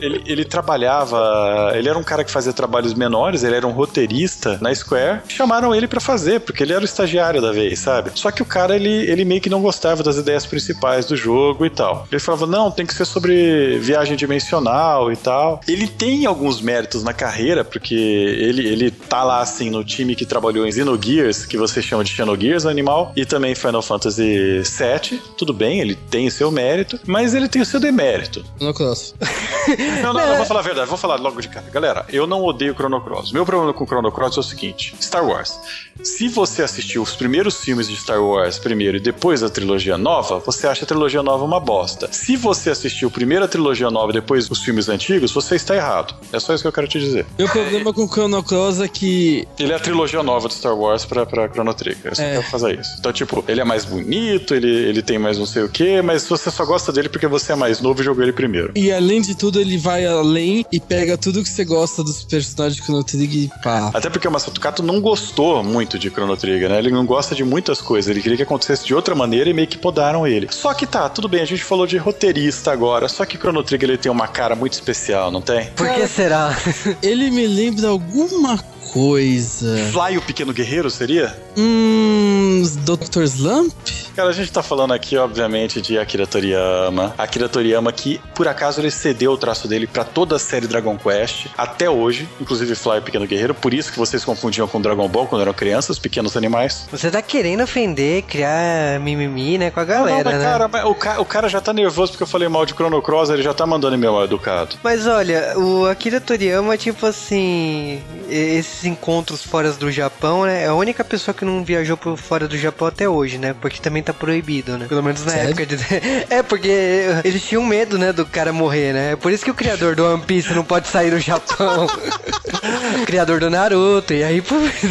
ele, 0.00 0.22
ele 0.26 0.44
trabalhava. 0.44 1.72
Ele 1.74 1.88
era 1.88 1.98
um 1.98 2.02
cara 2.02 2.24
que 2.24 2.30
fazia 2.30 2.52
trabalhos 2.52 2.94
menores, 2.94 3.42
ele 3.42 3.56
era 3.56 3.66
um 3.66 3.72
roteirista 3.72 4.58
na 4.60 4.74
Square. 4.74 5.20
Chamaram 5.28 5.74
ele 5.74 5.86
para 5.86 6.00
fazer, 6.00 6.40
porque 6.40 6.62
ele 6.62 6.72
era 6.72 6.82
o 6.82 6.84
estagiário 6.84 7.40
da 7.40 7.52
vez, 7.52 7.78
sabe? 7.78 8.10
Só 8.14 8.30
que 8.30 8.42
o 8.42 8.44
cara, 8.44 8.74
ele, 8.74 8.88
ele 9.10 9.24
meio 9.24 9.40
que 9.40 9.50
não 9.50 9.60
gostava 9.62 10.02
das 10.02 10.16
ideias 10.16 10.46
principais 10.46 11.06
do 11.06 11.16
jogo 11.16 11.64
e 11.64 11.70
tal. 11.70 12.06
Ele 12.10 12.20
falava, 12.20 12.46
não, 12.46 12.70
tem 12.70 12.86
que 12.86 12.94
ser 12.94 13.04
sobre 13.04 13.78
viagem 13.78 14.16
dimensional 14.16 15.12
e 15.12 15.16
tal. 15.16 15.60
Ele 15.68 15.86
tem 15.86 16.26
alguns 16.26 16.60
méritos 16.60 17.02
na 17.02 17.12
carreira, 17.12 17.64
porque 17.64 17.94
ele, 17.94 18.66
ele 18.66 18.90
tá 18.90 19.22
lá, 19.24 19.40
assim, 19.40 19.70
no 19.70 19.84
time 19.84 20.14
que 20.14 20.26
trabalhou 20.26 20.66
em 20.66 20.72
Xenogears, 20.72 21.46
que 21.46 21.56
você 21.56 21.82
chama 21.82 22.04
de 22.04 22.10
Xenogears 22.10 22.66
Animal, 22.66 23.12
e 23.16 23.24
também 23.24 23.54
Final 23.54 23.82
Fantasy 23.82 24.62
VII. 24.62 25.20
Tudo 25.36 25.52
bem, 25.52 25.80
ele 25.80 25.94
tem 25.94 26.26
o 26.26 26.30
seu 26.30 26.50
mérito, 26.50 26.98
mas 27.06 27.34
ele 27.34 27.48
tem 27.48 27.62
o 27.62 27.66
seu 27.66 27.80
demérito. 27.80 28.44
Não 28.60 28.72
Cross. 28.72 29.14
não, 30.02 30.12
não, 30.12 30.26
não, 30.26 30.36
vou 30.36 30.46
falar 30.46 30.60
a 30.60 30.62
verdade, 30.62 30.88
vou 30.88 30.98
falar 30.98 31.16
logo 31.16 31.40
de 31.40 31.48
cara. 31.48 31.66
Galera, 31.70 32.04
eu 32.08 32.26
não 32.26 32.42
odeio 32.44 32.74
Chrono 32.74 33.00
Cross. 33.00 33.32
Meu 33.32 33.44
problema 33.44 33.72
com 33.72 33.86
Chrono 33.86 34.10
Cross 34.10 34.36
é 34.36 34.40
o 34.40 34.42
seguinte: 34.42 34.94
Star 35.00 35.24
Wars. 35.24 35.58
Se 36.02 36.28
você 36.28 36.62
assistiu 36.62 37.02
os 37.02 37.14
primeiros 37.14 37.60
filmes 37.60 37.88
de 37.88 37.96
Star 37.96 38.22
Wars 38.22 38.58
primeiro 38.58 38.96
e 38.96 39.00
depois 39.00 39.42
a 39.42 39.50
trilogia 39.50 39.98
nova, 39.98 40.38
você 40.38 40.66
acha 40.66 40.84
a 40.84 40.86
trilogia 40.86 41.22
nova 41.22 41.44
uma 41.44 41.60
bosta. 41.60 42.08
Se 42.10 42.36
você 42.36 42.70
assistiu 42.70 43.10
primeiro 43.10 43.44
a 43.44 43.48
trilogia 43.48 43.90
nova 43.90 44.10
e 44.10 44.14
depois 44.14 44.50
os 44.50 44.60
filmes 44.62 44.88
antigos, 44.88 45.32
você 45.32 45.56
está 45.56 45.76
errado. 45.76 46.14
É 46.32 46.40
só 46.40 46.54
isso 46.54 46.62
que 46.62 46.68
eu 46.68 46.72
quero 46.72 46.88
te 46.88 46.98
dizer. 46.98 47.26
Meu 47.38 47.48
problema 47.48 47.92
com 47.92 48.04
o 48.04 48.08
Chrono 48.08 48.42
Cross 48.42 48.80
é 48.80 48.88
que. 48.88 49.46
Ele 49.58 49.72
é 49.72 49.76
a 49.76 49.80
trilogia 49.80 50.22
nova 50.22 50.48
de 50.48 50.54
Star 50.54 50.76
Wars 50.76 51.04
pra, 51.04 51.26
pra 51.26 51.48
Chrono 51.48 51.74
Trigger. 51.74 52.12
É 52.12 52.14
só 52.14 52.22
é. 52.22 52.42
fazer 52.42 52.80
isso. 52.80 52.96
Então, 52.98 53.12
tipo, 53.12 53.44
ele 53.46 53.60
é 53.60 53.64
mais 53.64 53.84
bonito, 53.84 54.54
ele, 54.54 54.70
ele 54.70 55.02
tem 55.02 55.18
mais 55.18 55.38
não 55.38 55.46
sei 55.46 55.62
o 55.62 55.68
que, 55.68 56.00
mas 56.02 56.26
você 56.26 56.50
só 56.50 56.64
gosta 56.64 56.92
dele 56.92 57.08
porque 57.08 57.26
você 57.26 57.52
é 57.52 57.56
mais 57.56 57.80
novo 57.80 58.00
e 58.00 58.04
jogou 58.04 58.22
ele 58.22 58.32
primeiro. 58.32 58.72
E 58.74 58.90
além 58.92 59.20
de 59.20 59.34
tudo, 59.34 59.59
ele 59.60 59.78
vai 59.78 60.06
além 60.06 60.64
e 60.70 60.80
pega 60.80 61.16
tudo 61.16 61.42
que 61.42 61.48
você 61.48 61.64
gosta 61.64 62.02
dos 62.02 62.24
personagens 62.24 62.76
de 62.76 62.82
Chrono 62.82 63.04
Trigger 63.04 63.44
e 63.44 63.62
pá. 63.62 63.90
Até 63.94 64.08
porque 64.10 64.26
o 64.26 64.30
Masato 64.30 64.60
Kato 64.60 64.82
não 64.82 65.00
gostou 65.00 65.62
muito 65.62 65.98
de 65.98 66.10
Chrono 66.10 66.36
Trigger, 66.36 66.68
né? 66.68 66.78
Ele 66.78 66.90
não 66.90 67.06
gosta 67.06 67.34
de 67.34 67.44
muitas 67.44 67.80
coisas, 67.80 68.10
ele 68.10 68.22
queria 68.22 68.36
que 68.36 68.42
acontecesse 68.42 68.84
de 68.84 68.94
outra 68.94 69.14
maneira 69.14 69.50
e 69.50 69.52
meio 69.52 69.68
que 69.68 69.78
podaram 69.78 70.26
ele. 70.26 70.48
Só 70.50 70.74
que 70.74 70.86
tá, 70.86 71.08
tudo 71.08 71.28
bem, 71.28 71.42
a 71.42 71.46
gente 71.46 71.62
falou 71.62 71.86
de 71.86 71.96
roteirista 71.96 72.72
agora, 72.72 73.08
só 73.08 73.24
que 73.24 73.36
Chrono 73.36 73.62
Trigger 73.62 73.90
ele 73.90 73.98
tem 73.98 74.10
uma 74.10 74.28
cara 74.28 74.54
muito 74.54 74.72
especial, 74.72 75.30
não 75.30 75.40
tem? 75.40 75.66
Por 75.76 75.88
que 75.88 76.06
será? 76.06 76.56
ele 77.02 77.30
me 77.30 77.46
lembra 77.46 77.88
alguma 77.88 78.58
coisa. 78.92 79.76
Fly 79.92 80.18
o 80.18 80.22
Pequeno 80.22 80.52
Guerreiro 80.52 80.90
seria? 80.90 81.36
Hum. 81.56 82.62
Dr. 82.84 83.22
Slump? 83.22 83.74
Cara, 84.20 84.28
a 84.28 84.34
gente 84.34 84.52
tá 84.52 84.62
falando 84.62 84.92
aqui, 84.92 85.16
obviamente, 85.16 85.80
de 85.80 85.98
Akira 85.98 86.26
Toriyama. 86.26 87.14
Akira 87.16 87.48
Toriyama 87.48 87.90
que, 87.90 88.20
por 88.34 88.46
acaso, 88.46 88.78
ele 88.78 88.90
cedeu 88.90 89.32
o 89.32 89.38
traço 89.38 89.66
dele 89.66 89.86
para 89.86 90.04
toda 90.04 90.36
a 90.36 90.38
série 90.38 90.66
Dragon 90.66 90.98
Quest, 90.98 91.46
até 91.56 91.88
hoje, 91.88 92.28
inclusive 92.38 92.74
Fly 92.74 93.00
Pequeno 93.00 93.26
Guerreiro, 93.26 93.54
por 93.54 93.72
isso 93.72 93.90
que 93.90 93.98
vocês 93.98 94.22
confundiam 94.22 94.68
com 94.68 94.78
Dragon 94.78 95.08
Ball 95.08 95.26
quando 95.26 95.40
eram 95.40 95.54
crianças, 95.54 95.98
pequenos 95.98 96.36
animais. 96.36 96.86
Você 96.92 97.10
tá 97.10 97.22
querendo 97.22 97.62
ofender, 97.62 98.22
criar 98.24 99.00
mimimi, 99.00 99.56
né, 99.56 99.70
com 99.70 99.80
a 99.80 99.84
galera, 99.86 100.22
não, 100.22 100.32
não, 100.32 100.32
mas, 100.32 100.38
né? 100.38 100.44
Cara, 100.44 100.88
o, 100.88 100.94
ca 100.94 101.18
o 101.18 101.24
cara 101.24 101.48
já 101.48 101.62
tá 101.62 101.72
nervoso 101.72 102.12
porque 102.12 102.22
eu 102.22 102.28
falei 102.28 102.46
mal 102.46 102.66
de 102.66 102.74
Chrono 102.74 103.00
Cross, 103.00 103.30
ele 103.30 103.42
já 103.42 103.54
tá 103.54 103.64
mandando 103.64 103.94
e-mail 103.94 104.12
mal 104.12 104.24
educado. 104.24 104.76
Mas 104.84 105.06
olha, 105.06 105.58
o 105.58 105.86
Akira 105.86 106.20
Toriyama, 106.20 106.76
tipo 106.76 107.06
assim, 107.06 108.02
esses 108.28 108.84
encontros 108.84 109.42
fora 109.42 109.72
do 109.72 109.90
Japão, 109.90 110.44
né, 110.44 110.64
é 110.64 110.66
a 110.66 110.74
única 110.74 111.02
pessoa 111.02 111.34
que 111.34 111.46
não 111.46 111.64
viajou 111.64 111.96
por 111.96 112.18
fora 112.18 112.46
do 112.46 112.58
Japão 112.58 112.86
até 112.86 113.08
hoje, 113.08 113.38
né, 113.38 113.56
porque 113.58 113.80
também 113.80 114.02
tá 114.02 114.09
proibido, 114.12 114.76
né? 114.78 114.86
Pelo 114.88 115.02
menos 115.02 115.24
na 115.24 115.32
Sério? 115.32 115.50
época 115.50 115.66
de... 115.66 115.76
É, 116.30 116.42
porque 116.42 117.06
eles 117.24 117.42
tinham 117.42 117.64
medo, 117.64 117.98
né, 117.98 118.12
do 118.12 118.24
cara 118.26 118.52
morrer, 118.52 118.92
né? 118.92 119.12
É 119.12 119.16
por 119.16 119.32
isso 119.32 119.44
que 119.44 119.50
o 119.50 119.54
criador 119.54 119.94
do 119.96 120.04
One 120.04 120.22
Piece 120.22 120.52
não 120.52 120.64
pode 120.64 120.88
sair 120.88 121.10
do 121.10 121.18
Japão. 121.18 121.86
o 121.86 123.04
criador 123.06 123.40
do 123.40 123.50
Naruto, 123.50 124.12
e 124.12 124.22
aí... 124.22 124.42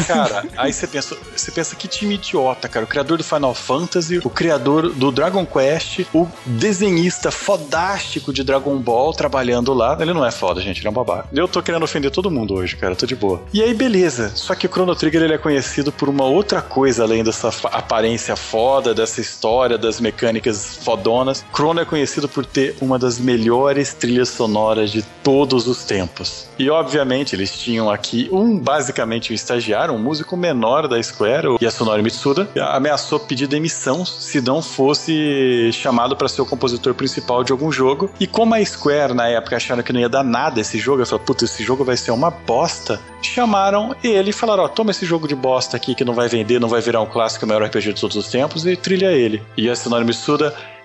cara, 0.08 0.46
aí 0.58 0.74
você 0.74 0.88
pensa, 0.88 1.18
você 1.36 1.52
pensa 1.52 1.76
que 1.76 1.88
time 1.88 2.16
idiota, 2.16 2.68
cara. 2.68 2.86
O 2.86 2.88
criador 2.88 3.18
do 3.18 3.24
Final 3.24 3.54
Fantasy, 3.54 4.20
o 4.24 4.30
criador 4.30 4.90
do 4.90 5.12
Dragon 5.12 5.46
Quest, 5.46 6.02
o 6.14 6.28
desenhista 6.46 7.32
fodástico 7.32 8.34
de 8.34 8.44
Dragon 8.44 8.78
Ball 8.78 9.14
trabalhando 9.14 9.74
lá. 9.74 9.98
Ele 10.00 10.14
não 10.14 10.26
é 10.26 10.32
foda, 10.32 10.62
gente, 10.62 10.80
ele 10.80 10.88
é 10.88 10.92
um 10.92 10.94
babaca. 10.94 11.28
Eu 11.34 11.48
tô 11.48 11.62
querendo 11.62 11.84
ofender 11.84 12.12
todo 12.12 12.32
mundo 12.32 12.54
hoje, 12.54 12.76
cara, 12.76 12.96
tô 12.96 13.06
de 13.06 13.16
boa. 13.16 13.42
E 13.54 13.62
aí, 13.62 13.74
beleza. 13.74 14.32
Só 14.36 14.56
que 14.56 14.66
o 14.66 14.70
Chrono 14.70 14.96
Trigger 14.96 15.24
ele 15.24 15.34
é 15.34 15.38
conhecido 15.38 15.92
por 15.92 16.10
uma 16.10 16.26
outra 16.26 16.62
coisa 16.62 17.04
além 17.04 17.24
dessa 17.24 17.50
aparência 17.66 18.36
foda, 18.36 18.94
dessa 19.00 19.22
história, 19.22 19.78
das 19.78 20.00
mecânicas 20.00 20.78
fodonas, 20.84 21.46
Chrono 21.54 21.80
é 21.80 21.86
conhecido 21.86 22.28
por 22.28 22.46
ter 22.46 22.76
uma 22.82 23.00
das 23.00 23.18
melhores 23.18 23.94
trilhas 23.94 24.30
sonoras 24.30 24.92
de 24.92 25.02
todos 25.24 25.68
os 25.68 25.86
tempos. 25.86 26.48
E 26.60 26.70
obviamente 26.70 27.36
eles 27.36 27.58
tinham 27.58 27.90
aqui 27.90 28.28
um, 28.32 28.60
basicamente, 28.60 29.32
um 29.32 29.36
estagiário, 29.36 29.94
um 29.94 29.98
músico 29.98 30.36
menor 30.36 30.88
da 30.88 31.02
Square, 31.02 31.48
o 31.48 31.58
Yasunori 31.62 32.04
Mitsuda, 32.04 32.50
ameaçou 32.60 33.20
pedir 33.20 33.48
demissão 33.48 34.06
se 34.06 34.42
não 34.42 34.62
fosse 34.62 35.72
chamado 35.72 36.16
para 36.18 36.28
ser 36.28 36.42
o 36.42 36.46
compositor 36.46 36.94
principal 36.94 37.44
de 37.44 37.52
algum 37.52 37.72
jogo. 37.72 38.12
E 38.20 38.28
como 38.28 38.54
a 38.56 38.66
Square 38.66 39.14
na 39.14 39.28
época 39.28 39.56
acharam 39.56 39.82
que 39.82 39.94
não 39.94 40.00
ia 40.02 40.10
dar 40.10 40.24
nada 40.24 40.60
esse 40.60 40.78
jogo, 40.78 41.02
eu 41.02 41.06
falei, 41.06 41.24
puta, 41.26 41.46
esse 41.46 41.64
jogo 41.64 41.86
vai 41.86 41.96
ser 41.96 42.12
uma 42.12 42.30
bosta. 42.30 43.00
Chamaram 43.22 43.96
ele 44.04 44.30
e 44.30 44.34
falaram: 44.34 44.64
Ó, 44.64 44.66
oh, 44.66 44.70
toma 44.70 44.92
esse 44.92 45.06
jogo 45.06 45.28
de 45.28 45.36
bosta 45.36 45.76
aqui 45.76 45.94
que 45.94 46.06
não 46.06 46.14
vai 46.14 46.28
vender, 46.28 46.60
não 46.60 46.70
vai 46.70 46.82
virar 46.82 47.02
um 47.02 47.06
clássico, 47.06 47.46
o 47.46 47.48
maior 47.48 47.64
RPG 47.64 47.94
de 47.94 48.02
todos 48.02 48.16
os 48.16 48.30
tempos, 48.30 48.66
e 48.66 48.76
trilha 48.90 49.12
ele. 49.12 49.42
E 49.56 49.68
Yasunori 49.68 50.06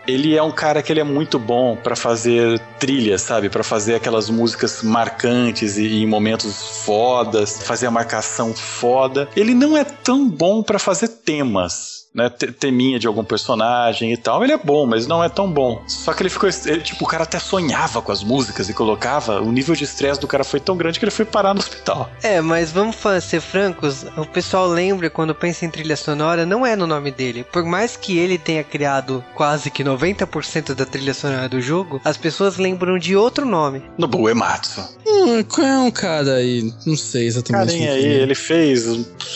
ele 0.07 0.37
é 0.37 0.43
um 0.43 0.51
cara 0.51 0.83
que 0.83 0.93
ele 0.93 1.01
é 1.01 1.05
muito 1.05 1.39
bom 1.39 1.75
para 1.75 1.97
fazer 1.97 2.59
trilhas, 2.79 3.23
sabe? 3.23 3.49
Para 3.49 3.65
fazer 3.65 3.95
aquelas 3.95 4.29
músicas 4.29 4.83
marcantes 4.83 5.79
e, 5.79 6.03
em 6.03 6.07
momentos 6.07 6.83
fodas, 6.85 7.63
fazer 7.63 7.87
a 7.87 7.91
marcação 7.91 8.53
foda. 8.53 9.27
Ele 9.35 9.55
não 9.55 9.75
é 9.75 9.85
tão 9.85 10.29
bom 10.29 10.63
para 10.63 10.79
fazer 10.79 11.09
temas 11.09 11.94
né, 12.15 12.31
teminha 12.31 12.99
de 12.99 13.09
algum 13.09 13.25
personagem 13.25 14.13
e 14.13 14.17
tal. 14.17 14.45
Ele 14.45 14.53
é 14.53 14.59
bom, 14.59 14.87
mas 14.87 15.07
não 15.07 15.23
é 15.23 15.29
tão 15.29 15.51
bom. 15.51 15.83
Só 15.89 16.13
que 16.13 16.23
ele 16.23 16.31
ficou. 16.31 16.49
Ele, 16.67 16.81
tipo, 16.81 17.05
o 17.05 17.09
cara 17.09 17.25
até 17.25 17.39
sonhava 17.41 18.01
com 18.01 18.13
as 18.13 18.23
músicas 18.23 18.69
e 18.69 18.75
colocava. 18.75 19.41
O 19.41 19.51
nível 19.51 19.75
de 19.75 19.85
estresse 19.85 20.21
do 20.21 20.29
cara 20.29 20.45
foi 20.45 20.61
tão 20.61 20.77
grande 20.77 20.99
que 20.99 21.05
ele 21.05 21.11
foi 21.11 21.25
parar 21.25 21.53
no 21.53 21.61
hospital. 21.61 22.09
É, 22.23 22.41
mas 22.41 22.71
vamos 22.71 22.97
ser 23.23 23.41
francos, 23.41 24.07
o 24.17 24.25
pessoal 24.27 24.67
lembra 24.67 25.11
quando 25.11 25.35
pensa 25.35 25.65
em 25.65 25.71
trilha 25.71 25.97
sonora, 25.97 26.47
não 26.47 26.65
é 26.65 26.77
no 26.77 26.87
nome 26.87 27.11
dele. 27.11 27.45
Por 27.53 27.65
mais 27.65 27.97
que 27.97 28.17
ele 28.19 28.39
tenha 28.39 28.63
criado 28.63 29.25
quase 29.35 29.71
que 29.71 29.83
90% 29.83 30.75
da 30.75 30.87
trilha 30.87 31.13
sonora 31.13 31.49
do 31.49 31.61
jogo, 31.61 32.01
as 32.05 32.17
pessoas 32.17 32.57
lembram 32.57 32.99
de 32.99 33.17
outro 33.17 33.45
nome. 33.45 33.83
Nobuo 33.99 34.29
Ematsu. 34.29 34.83
Hum, 35.07 35.43
qual 35.43 35.67
é 35.67 35.79
um 35.79 35.91
cara 35.91 36.35
aí? 36.37 36.73
Não 36.87 36.97
sei 36.97 37.27
exatamente. 37.27 37.73
Carinha 37.73 37.93
aí, 37.93 38.05
ele 38.05 38.35
fez, 38.35 38.85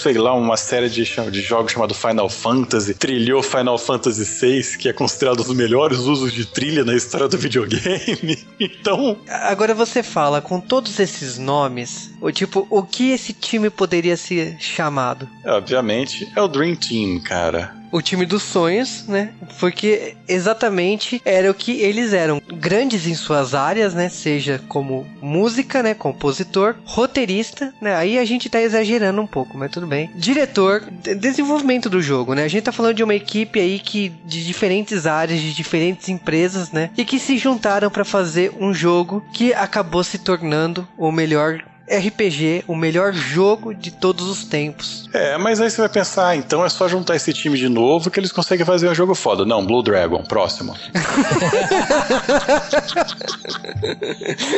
sei 0.03 0.15
lá, 0.15 0.35
uma 0.35 0.57
série 0.57 0.89
de, 0.89 1.05
de 1.31 1.41
jogos 1.41 1.73
chamado 1.73 1.95
Final 1.95 2.29
Fantasy 2.29 2.68
Fantasy, 2.69 2.93
trilhou 2.93 3.43
Final 3.43 3.79
Fantasy 3.79 4.25
VI, 4.25 4.77
que 4.77 4.89
é 4.91 4.93
considerado 4.93 5.41
um 5.41 5.45
dos 5.45 5.57
melhores 5.57 6.01
usos 6.01 6.33
de 6.33 6.45
trilha 6.45 6.85
na 6.85 6.95
história 6.95 7.27
do 7.27 7.39
videogame. 7.39 8.47
Então. 8.61 9.17
Agora 9.29 9.73
você 9.73 10.03
fala, 10.03 10.41
com 10.41 10.61
todos 10.61 10.99
esses 10.99 11.39
nomes, 11.39 12.11
o 12.21 12.33
tipo, 12.33 12.67
o 12.69 12.83
que 12.83 13.13
esse 13.13 13.33
time 13.33 13.71
poderia 13.71 14.17
ser 14.17 14.57
chamado? 14.59 15.29
Obviamente, 15.45 16.29
é 16.35 16.43
o 16.43 16.49
Dream 16.49 16.75
Team, 16.75 17.21
cara 17.21 17.79
o 17.91 18.03
time 18.03 18.27
dos 18.27 18.43
sonhos, 18.43 19.07
né? 19.07 19.31
Porque 19.59 20.17
exatamente 20.27 21.21
era 21.25 21.51
o 21.51 21.55
que 21.55 21.81
eles 21.81 22.13
eram. 22.13 22.41
Grandes 22.55 23.07
em 23.07 23.15
suas 23.15 23.55
áreas, 23.55 23.95
né? 23.95 24.09
Seja 24.09 24.61
como 24.69 25.07
música, 25.21 25.83
né? 25.83 25.95
Compositor, 25.95 26.77
roteirista, 26.85 27.73
né? 27.81 27.95
Aí 27.95 28.19
a 28.19 28.25
gente 28.25 28.49
tá 28.49 28.61
exagerando 28.61 29.21
um 29.21 29.27
pouco, 29.27 29.57
mas 29.57 29.71
tudo 29.71 29.87
bem. 29.87 30.11
Diretor, 30.15 30.83
desenvolvimento 31.17 31.89
do 31.89 32.01
jogo, 32.01 32.35
né? 32.35 32.45
A 32.45 32.49
gente 32.49 32.65
tá 32.65 32.73
falando 32.73 32.97
de 32.97 33.05
uma 33.05 33.15
equipe 33.15 33.61
aí 33.61 33.79
que 33.79 34.11
de 34.25 34.45
diferentes 34.45 35.07
áreas, 35.07 35.41
de 35.41 35.53
diferentes 35.53 36.09
empresas, 36.09 36.73
né? 36.73 36.91
E 36.97 37.05
que 37.05 37.19
se 37.19 37.39
juntaram 37.39 37.91
para 37.91 38.05
fazer 38.05 38.53
um 38.61 38.73
jogo 38.75 39.25
que 39.33 39.53
acabou 39.55 40.05
se 40.05 40.19
tornando 40.19 40.87
o 40.97 41.11
melhor 41.11 41.63
RPG, 41.91 42.65
o 42.67 42.75
melhor 42.75 43.13
jogo 43.13 43.75
de 43.75 43.91
todos 43.91 44.27
os 44.27 44.45
tempos. 44.45 45.09
É, 45.13 45.39
mas 45.39 45.61
aí 45.61 45.71
você 45.71 45.81
vai 45.81 45.89
pensar, 45.89 46.29
ah, 46.29 46.37
então 46.37 46.65
é 46.65 46.69
só 46.69 46.87
juntar 46.89 47.17
esse 47.17 47.33
time 47.33 47.57
de 47.59 47.69
novo 47.69 48.11
que 48.11 48.21
eles 48.21 48.31
conseguem 48.33 48.65
fazer 48.65 48.89
um 48.89 48.95
jogo 48.95 49.15
foda. 49.15 49.45
Não, 49.45 49.65
Blue 49.65 49.83
Dragon, 49.83 50.23
próximo. 50.23 50.77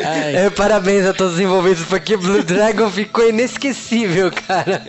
é, 0.03 0.51
parabéns 0.51 1.07
a 1.07 1.15
todos 1.15 1.35
os 1.35 1.41
envolvidos, 1.41 1.85
porque 1.85 2.17
Blue 2.17 2.43
Dragon 2.43 2.91
ficou 2.91 3.29
inesquecível, 3.29 4.31
cara. 4.31 4.83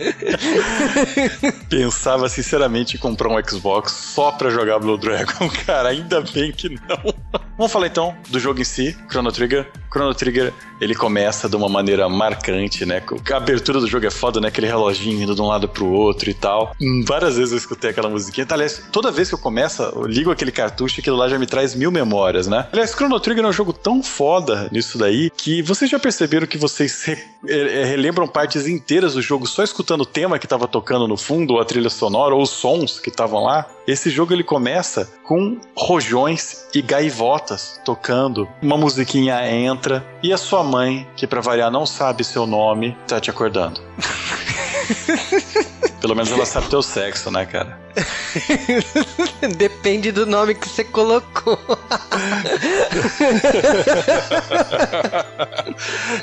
Pensava 1.68 2.28
sinceramente 2.28 2.96
em 2.96 2.98
comprar 3.00 3.28
um 3.28 3.40
Xbox 3.48 3.92
só 3.92 4.32
pra 4.32 4.50
jogar 4.50 4.78
Blue 4.78 4.98
Dragon, 4.98 5.48
cara. 5.66 5.90
Ainda 5.90 6.20
bem 6.20 6.52
que 6.52 6.68
não. 6.68 7.14
Vamos 7.56 7.72
falar 7.72 7.86
então 7.86 8.14
do 8.28 8.40
jogo 8.40 8.60
em 8.60 8.64
si, 8.64 8.96
Chrono 9.10 9.30
Trigger. 9.30 9.68
Chrono 9.92 10.14
Trigger, 10.14 10.52
ele 10.80 10.94
começa 10.94 11.48
de 11.48 11.56
uma 11.56 11.68
maneira 11.68 12.08
marcante, 12.32 12.84
né? 12.86 13.02
A 13.30 13.36
abertura 13.36 13.78
do 13.78 13.86
jogo 13.86 14.06
é 14.06 14.10
foda, 14.10 14.40
né? 14.40 14.48
Aquele 14.48 14.66
reloginho 14.66 15.22
indo 15.22 15.34
de 15.34 15.40
um 15.40 15.46
lado 15.46 15.68
pro 15.68 15.86
outro 15.86 16.30
e 16.30 16.34
tal. 16.34 16.74
Hum, 16.80 17.04
várias 17.06 17.36
vezes 17.36 17.52
eu 17.52 17.58
escutei 17.58 17.90
aquela 17.90 18.08
musiquinha. 18.08 18.46
Aliás, 18.50 18.82
toda 18.90 19.10
vez 19.10 19.28
que 19.28 19.34
eu 19.34 19.38
começo, 19.38 19.82
eu 19.82 20.06
ligo 20.06 20.30
aquele 20.30 20.50
cartucho, 20.50 21.00
aquilo 21.00 21.16
lá 21.16 21.28
já 21.28 21.38
me 21.38 21.46
traz 21.46 21.74
mil 21.74 21.90
memórias, 21.90 22.46
né? 22.46 22.66
Aliás, 22.72 22.92
Chrono 22.92 23.20
Trigger 23.20 23.44
é 23.44 23.48
um 23.48 23.52
jogo 23.52 23.72
tão 23.72 24.02
foda 24.02 24.68
nisso 24.72 24.98
daí 24.98 25.30
que 25.30 25.62
vocês 25.62 25.90
já 25.90 25.98
perceberam 25.98 26.46
que 26.46 26.58
vocês 26.58 27.04
re 27.04 27.18
é, 27.48 27.84
relembram 27.84 28.28
partes 28.28 28.68
inteiras 28.68 29.14
do 29.14 29.22
jogo 29.22 29.46
só 29.46 29.64
escutando 29.64 30.02
o 30.02 30.06
tema 30.06 30.38
que 30.38 30.46
tava 30.46 30.68
tocando 30.68 31.08
no 31.08 31.16
fundo, 31.16 31.54
ou 31.54 31.60
a 31.60 31.64
trilha 31.64 31.90
sonora, 31.90 32.34
ou 32.34 32.42
os 32.42 32.50
sons 32.50 33.00
que 33.00 33.08
estavam 33.08 33.42
lá? 33.42 33.66
Esse 33.86 34.10
jogo 34.10 34.32
ele 34.32 34.44
começa 34.44 35.10
com 35.24 35.58
rojões 35.76 36.66
e 36.74 36.80
gaivotas 36.80 37.80
tocando. 37.84 38.48
Uma 38.62 38.76
musiquinha 38.76 39.50
entra 39.50 40.04
e 40.22 40.32
a 40.32 40.38
sua 40.38 40.62
mãe, 40.62 41.06
que 41.16 41.26
para 41.26 41.40
variar 41.40 41.70
não 41.70 41.84
sabe 41.84 42.22
seu 42.22 42.46
nome, 42.46 42.96
tá 43.08 43.20
te 43.20 43.30
acordando. 43.30 43.80
Pelo 46.02 46.16
menos 46.16 46.32
ela 46.32 46.44
sabe 46.44 46.68
teu 46.68 46.82
sexo, 46.82 47.30
né, 47.30 47.46
cara? 47.46 47.78
Depende 49.56 50.10
do 50.10 50.26
nome 50.26 50.56
que 50.56 50.68
você 50.68 50.82
colocou. 50.82 51.56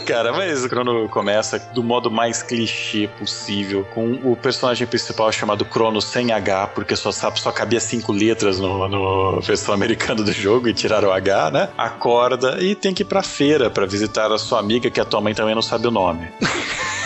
cara, 0.06 0.34
mas 0.34 0.68
quando 0.68 1.08
começa 1.08 1.58
do 1.74 1.82
modo 1.82 2.12
mais 2.12 2.44
clichê 2.44 3.10
possível, 3.18 3.88
com 3.94 4.20
o 4.22 4.36
personagem 4.36 4.86
principal 4.86 5.32
chamado 5.32 5.64
Crono 5.64 6.02
sem 6.02 6.34
H, 6.34 6.68
porque 6.76 6.98
só 6.98 7.14
sabe, 7.14 7.40
só 7.40 7.50
cabia 7.50 7.80
cinco 7.80 8.12
letras 8.12 8.60
no, 8.60 8.86
no 8.90 9.40
versão 9.40 9.74
americana 9.74 10.22
do 10.22 10.34
jogo 10.34 10.68
e 10.68 10.74
tiraram 10.74 11.08
o 11.08 11.14
H, 11.14 11.52
né? 11.52 11.70
Acorda 11.78 12.62
e 12.62 12.76
tem 12.76 12.94
que 12.94 13.04
ir 13.04 13.06
pra 13.06 13.24
feira 13.24 13.70
para 13.70 13.86
visitar 13.86 14.30
a 14.30 14.38
sua 14.38 14.60
amiga, 14.60 14.90
que 14.90 15.00
a 15.00 15.06
tua 15.06 15.22
mãe 15.22 15.34
também 15.34 15.56
não 15.56 15.62
sabe 15.62 15.88
o 15.88 15.92
nome. 15.92 16.28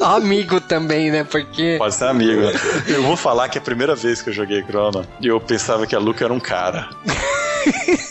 amigo 0.16 0.60
também, 0.60 1.10
né? 1.10 1.24
Porque. 1.24 1.76
Pode 1.78 1.94
ser 1.94 2.06
amigo. 2.06 2.42
Eu 2.88 3.02
vou 3.02 3.16
falar 3.16 3.48
que 3.48 3.58
é 3.58 3.60
a 3.60 3.64
primeira 3.64 3.94
vez 3.94 4.22
que 4.22 4.30
eu 4.30 4.34
joguei 4.34 4.62
Chrono, 4.62 5.06
eu 5.22 5.40
pensava 5.40 5.86
que 5.86 5.94
a 5.94 5.98
Luca 5.98 6.24
era 6.24 6.32
um 6.32 6.40
cara. 6.40 6.88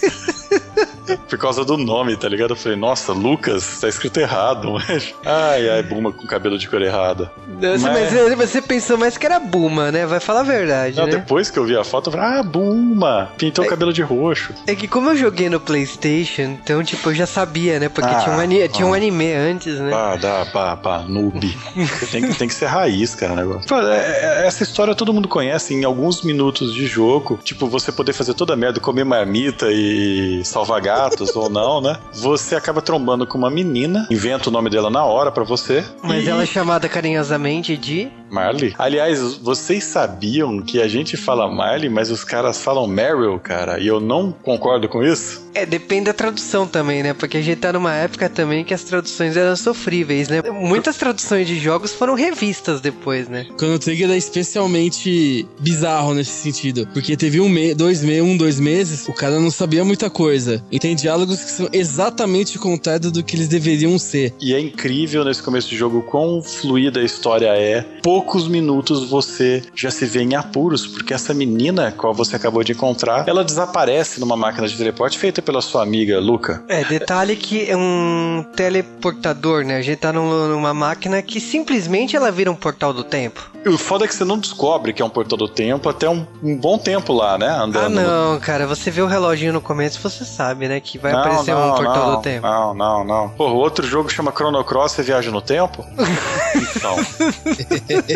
por 1.17 1.37
causa 1.37 1.63
do 1.63 1.77
nome, 1.77 2.15
tá 2.15 2.27
ligado? 2.27 2.51
Eu 2.51 2.55
falei, 2.55 2.77
nossa, 2.77 3.13
Lucas, 3.13 3.79
tá 3.79 3.87
escrito 3.87 4.19
errado, 4.19 4.71
mas. 4.87 5.13
Ai, 5.25 5.69
ai, 5.69 5.83
Buma 5.83 6.11
com 6.11 6.25
cabelo 6.27 6.57
de 6.57 6.67
cor 6.67 6.81
errada. 6.81 7.31
mas... 7.61 7.83
mas... 7.83 8.37
você 8.37 8.61
pensou 8.61 8.97
mais 8.97 9.17
que 9.17 9.25
era 9.25 9.39
Buma, 9.39 9.91
né? 9.91 10.05
Vai 10.05 10.19
falar 10.19 10.41
a 10.41 10.43
verdade. 10.43 10.97
Não, 10.97 11.05
né? 11.05 11.11
depois 11.11 11.49
que 11.49 11.59
eu 11.59 11.65
vi 11.65 11.75
a 11.75 11.83
foto, 11.83 12.09
eu 12.09 12.13
falei, 12.13 12.39
ah, 12.39 12.43
Buma, 12.43 13.31
pintou 13.37 13.63
o 13.63 13.67
é... 13.67 13.69
cabelo 13.69 13.93
de 13.93 14.01
roxo. 14.01 14.53
É 14.67 14.75
que 14.75 14.87
como 14.87 15.09
eu 15.09 15.17
joguei 15.17 15.49
no 15.49 15.59
PlayStation, 15.59 16.41
então, 16.41 16.83
tipo, 16.83 17.09
eu 17.09 17.15
já 17.15 17.25
sabia, 17.25 17.79
né? 17.79 17.89
Porque 17.89 18.09
ah, 18.09 18.19
tinha, 18.19 18.35
um 18.35 18.39
anime, 18.39 18.69
tinha 18.69 18.87
um 18.87 18.93
anime 18.93 19.31
antes, 19.33 19.79
né? 19.79 19.91
Pá, 19.91 20.15
dá, 20.15 20.45
pá, 20.45 20.75
pá, 20.75 20.99
noob. 21.07 21.39
tem, 22.11 22.21
que, 22.21 22.35
tem 22.35 22.47
que 22.47 22.53
ser 22.53 22.65
raiz, 22.67 23.15
cara, 23.15 23.33
o 23.33 23.35
negócio. 23.35 23.67
Pô, 23.67 23.79
é, 23.79 24.43
é, 24.43 24.47
essa 24.47 24.63
história 24.63 24.95
todo 24.95 25.13
mundo 25.13 25.27
conhece 25.27 25.73
em 25.73 25.83
alguns 25.83 26.23
minutos 26.23 26.73
de 26.73 26.85
jogo. 26.85 27.39
Tipo, 27.43 27.67
você 27.67 27.91
poder 27.91 28.13
fazer 28.13 28.33
toda 28.33 28.53
a 28.53 28.55
merda, 28.55 28.79
comer 28.79 29.03
marmita 29.03 29.67
e 29.71 30.41
salvar 30.43 30.81
gatos 30.99 31.33
ou 31.33 31.49
não, 31.49 31.79
né? 31.79 31.95
Você 32.13 32.55
acaba 32.55 32.81
trombando 32.81 33.25
com 33.25 33.37
uma 33.37 33.49
menina, 33.49 34.05
inventa 34.11 34.49
o 34.49 34.51
nome 34.51 34.69
dela 34.69 34.89
na 34.89 35.05
hora 35.05 35.31
para 35.31 35.45
você. 35.45 35.85
Mas 36.03 36.25
e... 36.25 36.29
ela 36.29 36.43
é 36.43 36.45
chamada 36.45 36.89
carinhosamente 36.89 37.77
de 37.77 38.09
Marley. 38.29 38.73
Aliás, 38.77 39.35
vocês 39.35 39.83
sabiam 39.83 40.61
que 40.61 40.81
a 40.81 40.87
gente 40.87 41.17
fala 41.17 41.49
Marley, 41.49 41.89
mas 41.89 42.11
os 42.11 42.23
caras 42.23 42.61
falam 42.61 42.87
Meryl, 42.87 43.39
cara, 43.39 43.79
e 43.79 43.87
eu 43.87 43.99
não 43.99 44.31
concordo 44.31 44.87
com 44.87 45.03
isso? 45.03 45.49
É, 45.53 45.65
depende 45.65 46.05
da 46.05 46.13
tradução 46.13 46.67
também, 46.67 47.03
né? 47.03 47.13
Porque 47.13 47.37
a 47.37 47.41
gente 47.41 47.59
tá 47.59 47.73
numa 47.73 47.93
época 47.93 48.29
também 48.29 48.63
que 48.63 48.73
as 48.73 48.83
traduções 48.83 49.35
eram 49.35 49.55
sofríveis, 49.55 50.29
né? 50.29 50.41
Muitas 50.51 50.95
traduções 50.97 51.47
de 51.47 51.59
jogos 51.59 51.93
foram 51.93 52.13
revistas 52.13 52.81
depois, 52.81 53.27
né? 53.27 53.47
Chrono 53.57 53.79
Trigger 53.79 54.09
é 54.11 54.17
especialmente 54.17 55.47
bizarro 55.59 56.13
nesse 56.13 56.31
sentido, 56.31 56.87
porque 56.93 57.17
teve 57.17 57.39
um 57.39 57.49
mês, 57.49 57.75
dois 57.75 58.03
meses, 58.03 58.23
um, 58.23 58.37
dois 58.37 58.59
meses, 58.59 59.07
o 59.07 59.13
cara 59.13 59.39
não 59.39 59.51
sabia 59.51 59.83
muita 59.83 60.09
coisa. 60.09 60.63
E 60.71 60.79
tem 60.79 60.95
diálogos 60.95 61.43
que 61.43 61.51
são 61.51 61.69
exatamente 61.73 62.57
o 62.57 62.59
contrário 62.59 63.11
do 63.11 63.23
que 63.23 63.35
eles 63.35 63.47
deveriam 63.47 63.97
ser. 63.97 64.33
E 64.39 64.53
é 64.53 64.59
incrível 64.59 65.25
nesse 65.25 65.41
começo 65.41 65.69
de 65.69 65.75
jogo 65.75 66.01
quão 66.03 66.41
fluida 66.41 66.99
a 66.99 67.03
história 67.03 67.47
é. 67.47 67.81
Pouco 68.01 68.18
poucos 68.19 68.49
minutos 68.49 69.09
você 69.09 69.63
já 69.73 69.89
se 69.89 70.05
vê 70.05 70.21
em 70.21 70.35
apuros, 70.35 70.85
porque 70.85 71.13
essa 71.13 71.33
menina, 71.33 71.93
qual 71.95 72.13
você 72.13 72.35
acabou 72.35 72.61
de 72.65 72.73
encontrar, 72.73 73.25
ela 73.25 73.45
desaparece 73.45 74.19
numa 74.19 74.35
máquina 74.35 74.67
de 74.67 74.75
teleporte 74.75 75.17
feita 75.17 75.41
pela 75.41 75.61
sua 75.61 75.83
amiga 75.83 76.19
Luca. 76.19 76.61
É, 76.67 76.83
detalhe 76.83 77.37
que 77.37 77.69
é 77.69 77.77
um 77.77 78.45
teleportador, 78.57 79.63
né? 79.63 79.77
A 79.77 79.81
gente 79.81 79.99
tá 79.99 80.11
numa 80.11 80.73
máquina 80.73 81.21
que 81.21 81.39
simplesmente 81.39 82.17
ela 82.17 82.29
vira 82.29 82.51
um 82.51 82.55
portal 82.55 82.91
do 82.91 83.05
tempo. 83.05 83.49
O 83.65 83.77
foda 83.77 84.05
é 84.05 84.07
que 84.07 84.15
você 84.15 84.23
não 84.23 84.37
descobre 84.37 84.93
que 84.93 85.01
é 85.01 85.05
um 85.05 85.09
portal 85.09 85.37
do 85.37 85.47
tempo 85.47 85.89
até 85.89 86.09
um, 86.09 86.25
um 86.41 86.57
bom 86.57 86.77
tempo 86.77 87.13
lá, 87.13 87.37
né? 87.37 87.49
Andando. 87.49 87.99
Ah, 87.99 88.03
não, 88.03 88.39
cara, 88.39 88.65
você 88.65 88.89
vê 88.89 89.01
o 89.01 89.05
reloginho 89.05 89.51
no 89.51 89.61
começo, 89.61 89.99
você 90.01 90.23
sabe, 90.23 90.67
né? 90.67 90.79
Que 90.79 90.97
vai 90.97 91.11
não, 91.11 91.19
aparecer 91.19 91.53
não, 91.53 91.71
um 91.71 91.75
portal 91.75 92.07
não, 92.07 92.15
do 92.15 92.21
tempo. 92.21 92.47
Não, 92.47 92.73
não, 92.73 93.03
não. 93.03 93.33
O 93.37 93.55
outro 93.55 93.85
jogo 93.85 94.09
chama 94.09 94.31
Chrono 94.31 94.63
Cross, 94.63 94.93
você 94.93 95.03
viaja 95.03 95.29
no 95.29 95.41
tempo? 95.41 95.85
então. 96.55 96.95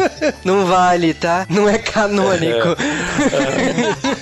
não 0.43 0.65
vale, 0.65 1.13
tá? 1.13 1.45
Não 1.49 1.67
é 1.69 1.77
canônico. 1.77 2.69
É. 2.69 4.12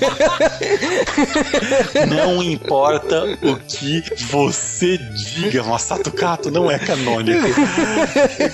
não 2.07 2.41
importa 2.43 3.23
o 3.41 3.57
que 3.57 4.03
você 4.25 4.97
diga, 4.97 5.63
Masato 5.63 6.11
Kato 6.11 6.51
não 6.51 6.69
é 6.69 6.79
canônico. 6.79 7.47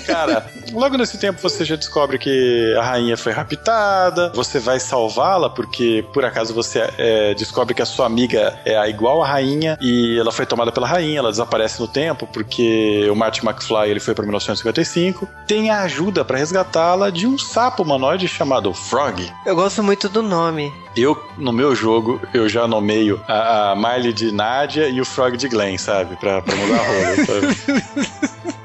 Cara, 0.06 0.46
logo 0.72 0.96
nesse 0.96 1.18
tempo 1.18 1.40
você 1.40 1.64
já 1.64 1.76
descobre 1.76 2.18
que 2.18 2.74
a 2.78 2.82
rainha 2.82 3.16
foi 3.16 3.32
raptada, 3.32 4.32
você 4.34 4.58
vai 4.58 4.78
salvá-la 4.80 5.50
porque 5.50 6.04
por 6.12 6.24
acaso 6.24 6.54
você 6.54 6.88
é, 6.98 7.34
descobre 7.34 7.74
que 7.74 7.82
a 7.82 7.86
sua 7.86 8.06
amiga 8.06 8.58
é 8.64 8.88
igual 8.88 9.22
à 9.22 9.26
rainha 9.26 9.78
e 9.80 10.18
ela 10.18 10.32
foi 10.32 10.46
tomada 10.46 10.72
pela 10.72 10.86
rainha, 10.86 11.18
ela 11.18 11.30
desaparece 11.30 11.80
no 11.80 11.88
tempo 11.88 12.26
porque 12.26 13.08
o 13.10 13.14
Martin 13.14 13.46
McFly 13.46 13.90
ele 13.90 14.00
foi 14.00 14.14
para 14.14 14.24
1955. 14.24 15.28
Tem 15.46 15.70
a 15.70 15.82
ajuda 15.82 16.24
para 16.24 16.38
resgatá-la 16.38 17.10
de 17.10 17.26
um 17.26 17.38
sapo 17.38 17.82
humanoide 17.82 18.28
chamado 18.28 18.72
Frog. 18.72 19.30
Eu 19.46 19.54
gosto 19.54 19.82
muito 19.82 20.08
do 20.08 20.22
nome. 20.22 20.72
Eu, 20.96 21.16
no 21.38 21.52
meu 21.52 21.74
jogo, 21.74 22.20
eu 22.34 22.48
já 22.48 22.66
nomeio 22.66 23.20
a, 23.26 23.72
a 23.72 23.76
Miley 23.76 24.12
de 24.12 24.32
Nadia 24.32 24.88
e 24.88 25.00
o 25.00 25.04
Frog 25.04 25.36
de 25.36 25.48
Glenn, 25.48 25.78
sabe? 25.78 26.16
Pra, 26.16 26.42
pra 26.42 26.54
mudar 26.54 26.74
a 26.74 26.84
rola, 26.86 28.38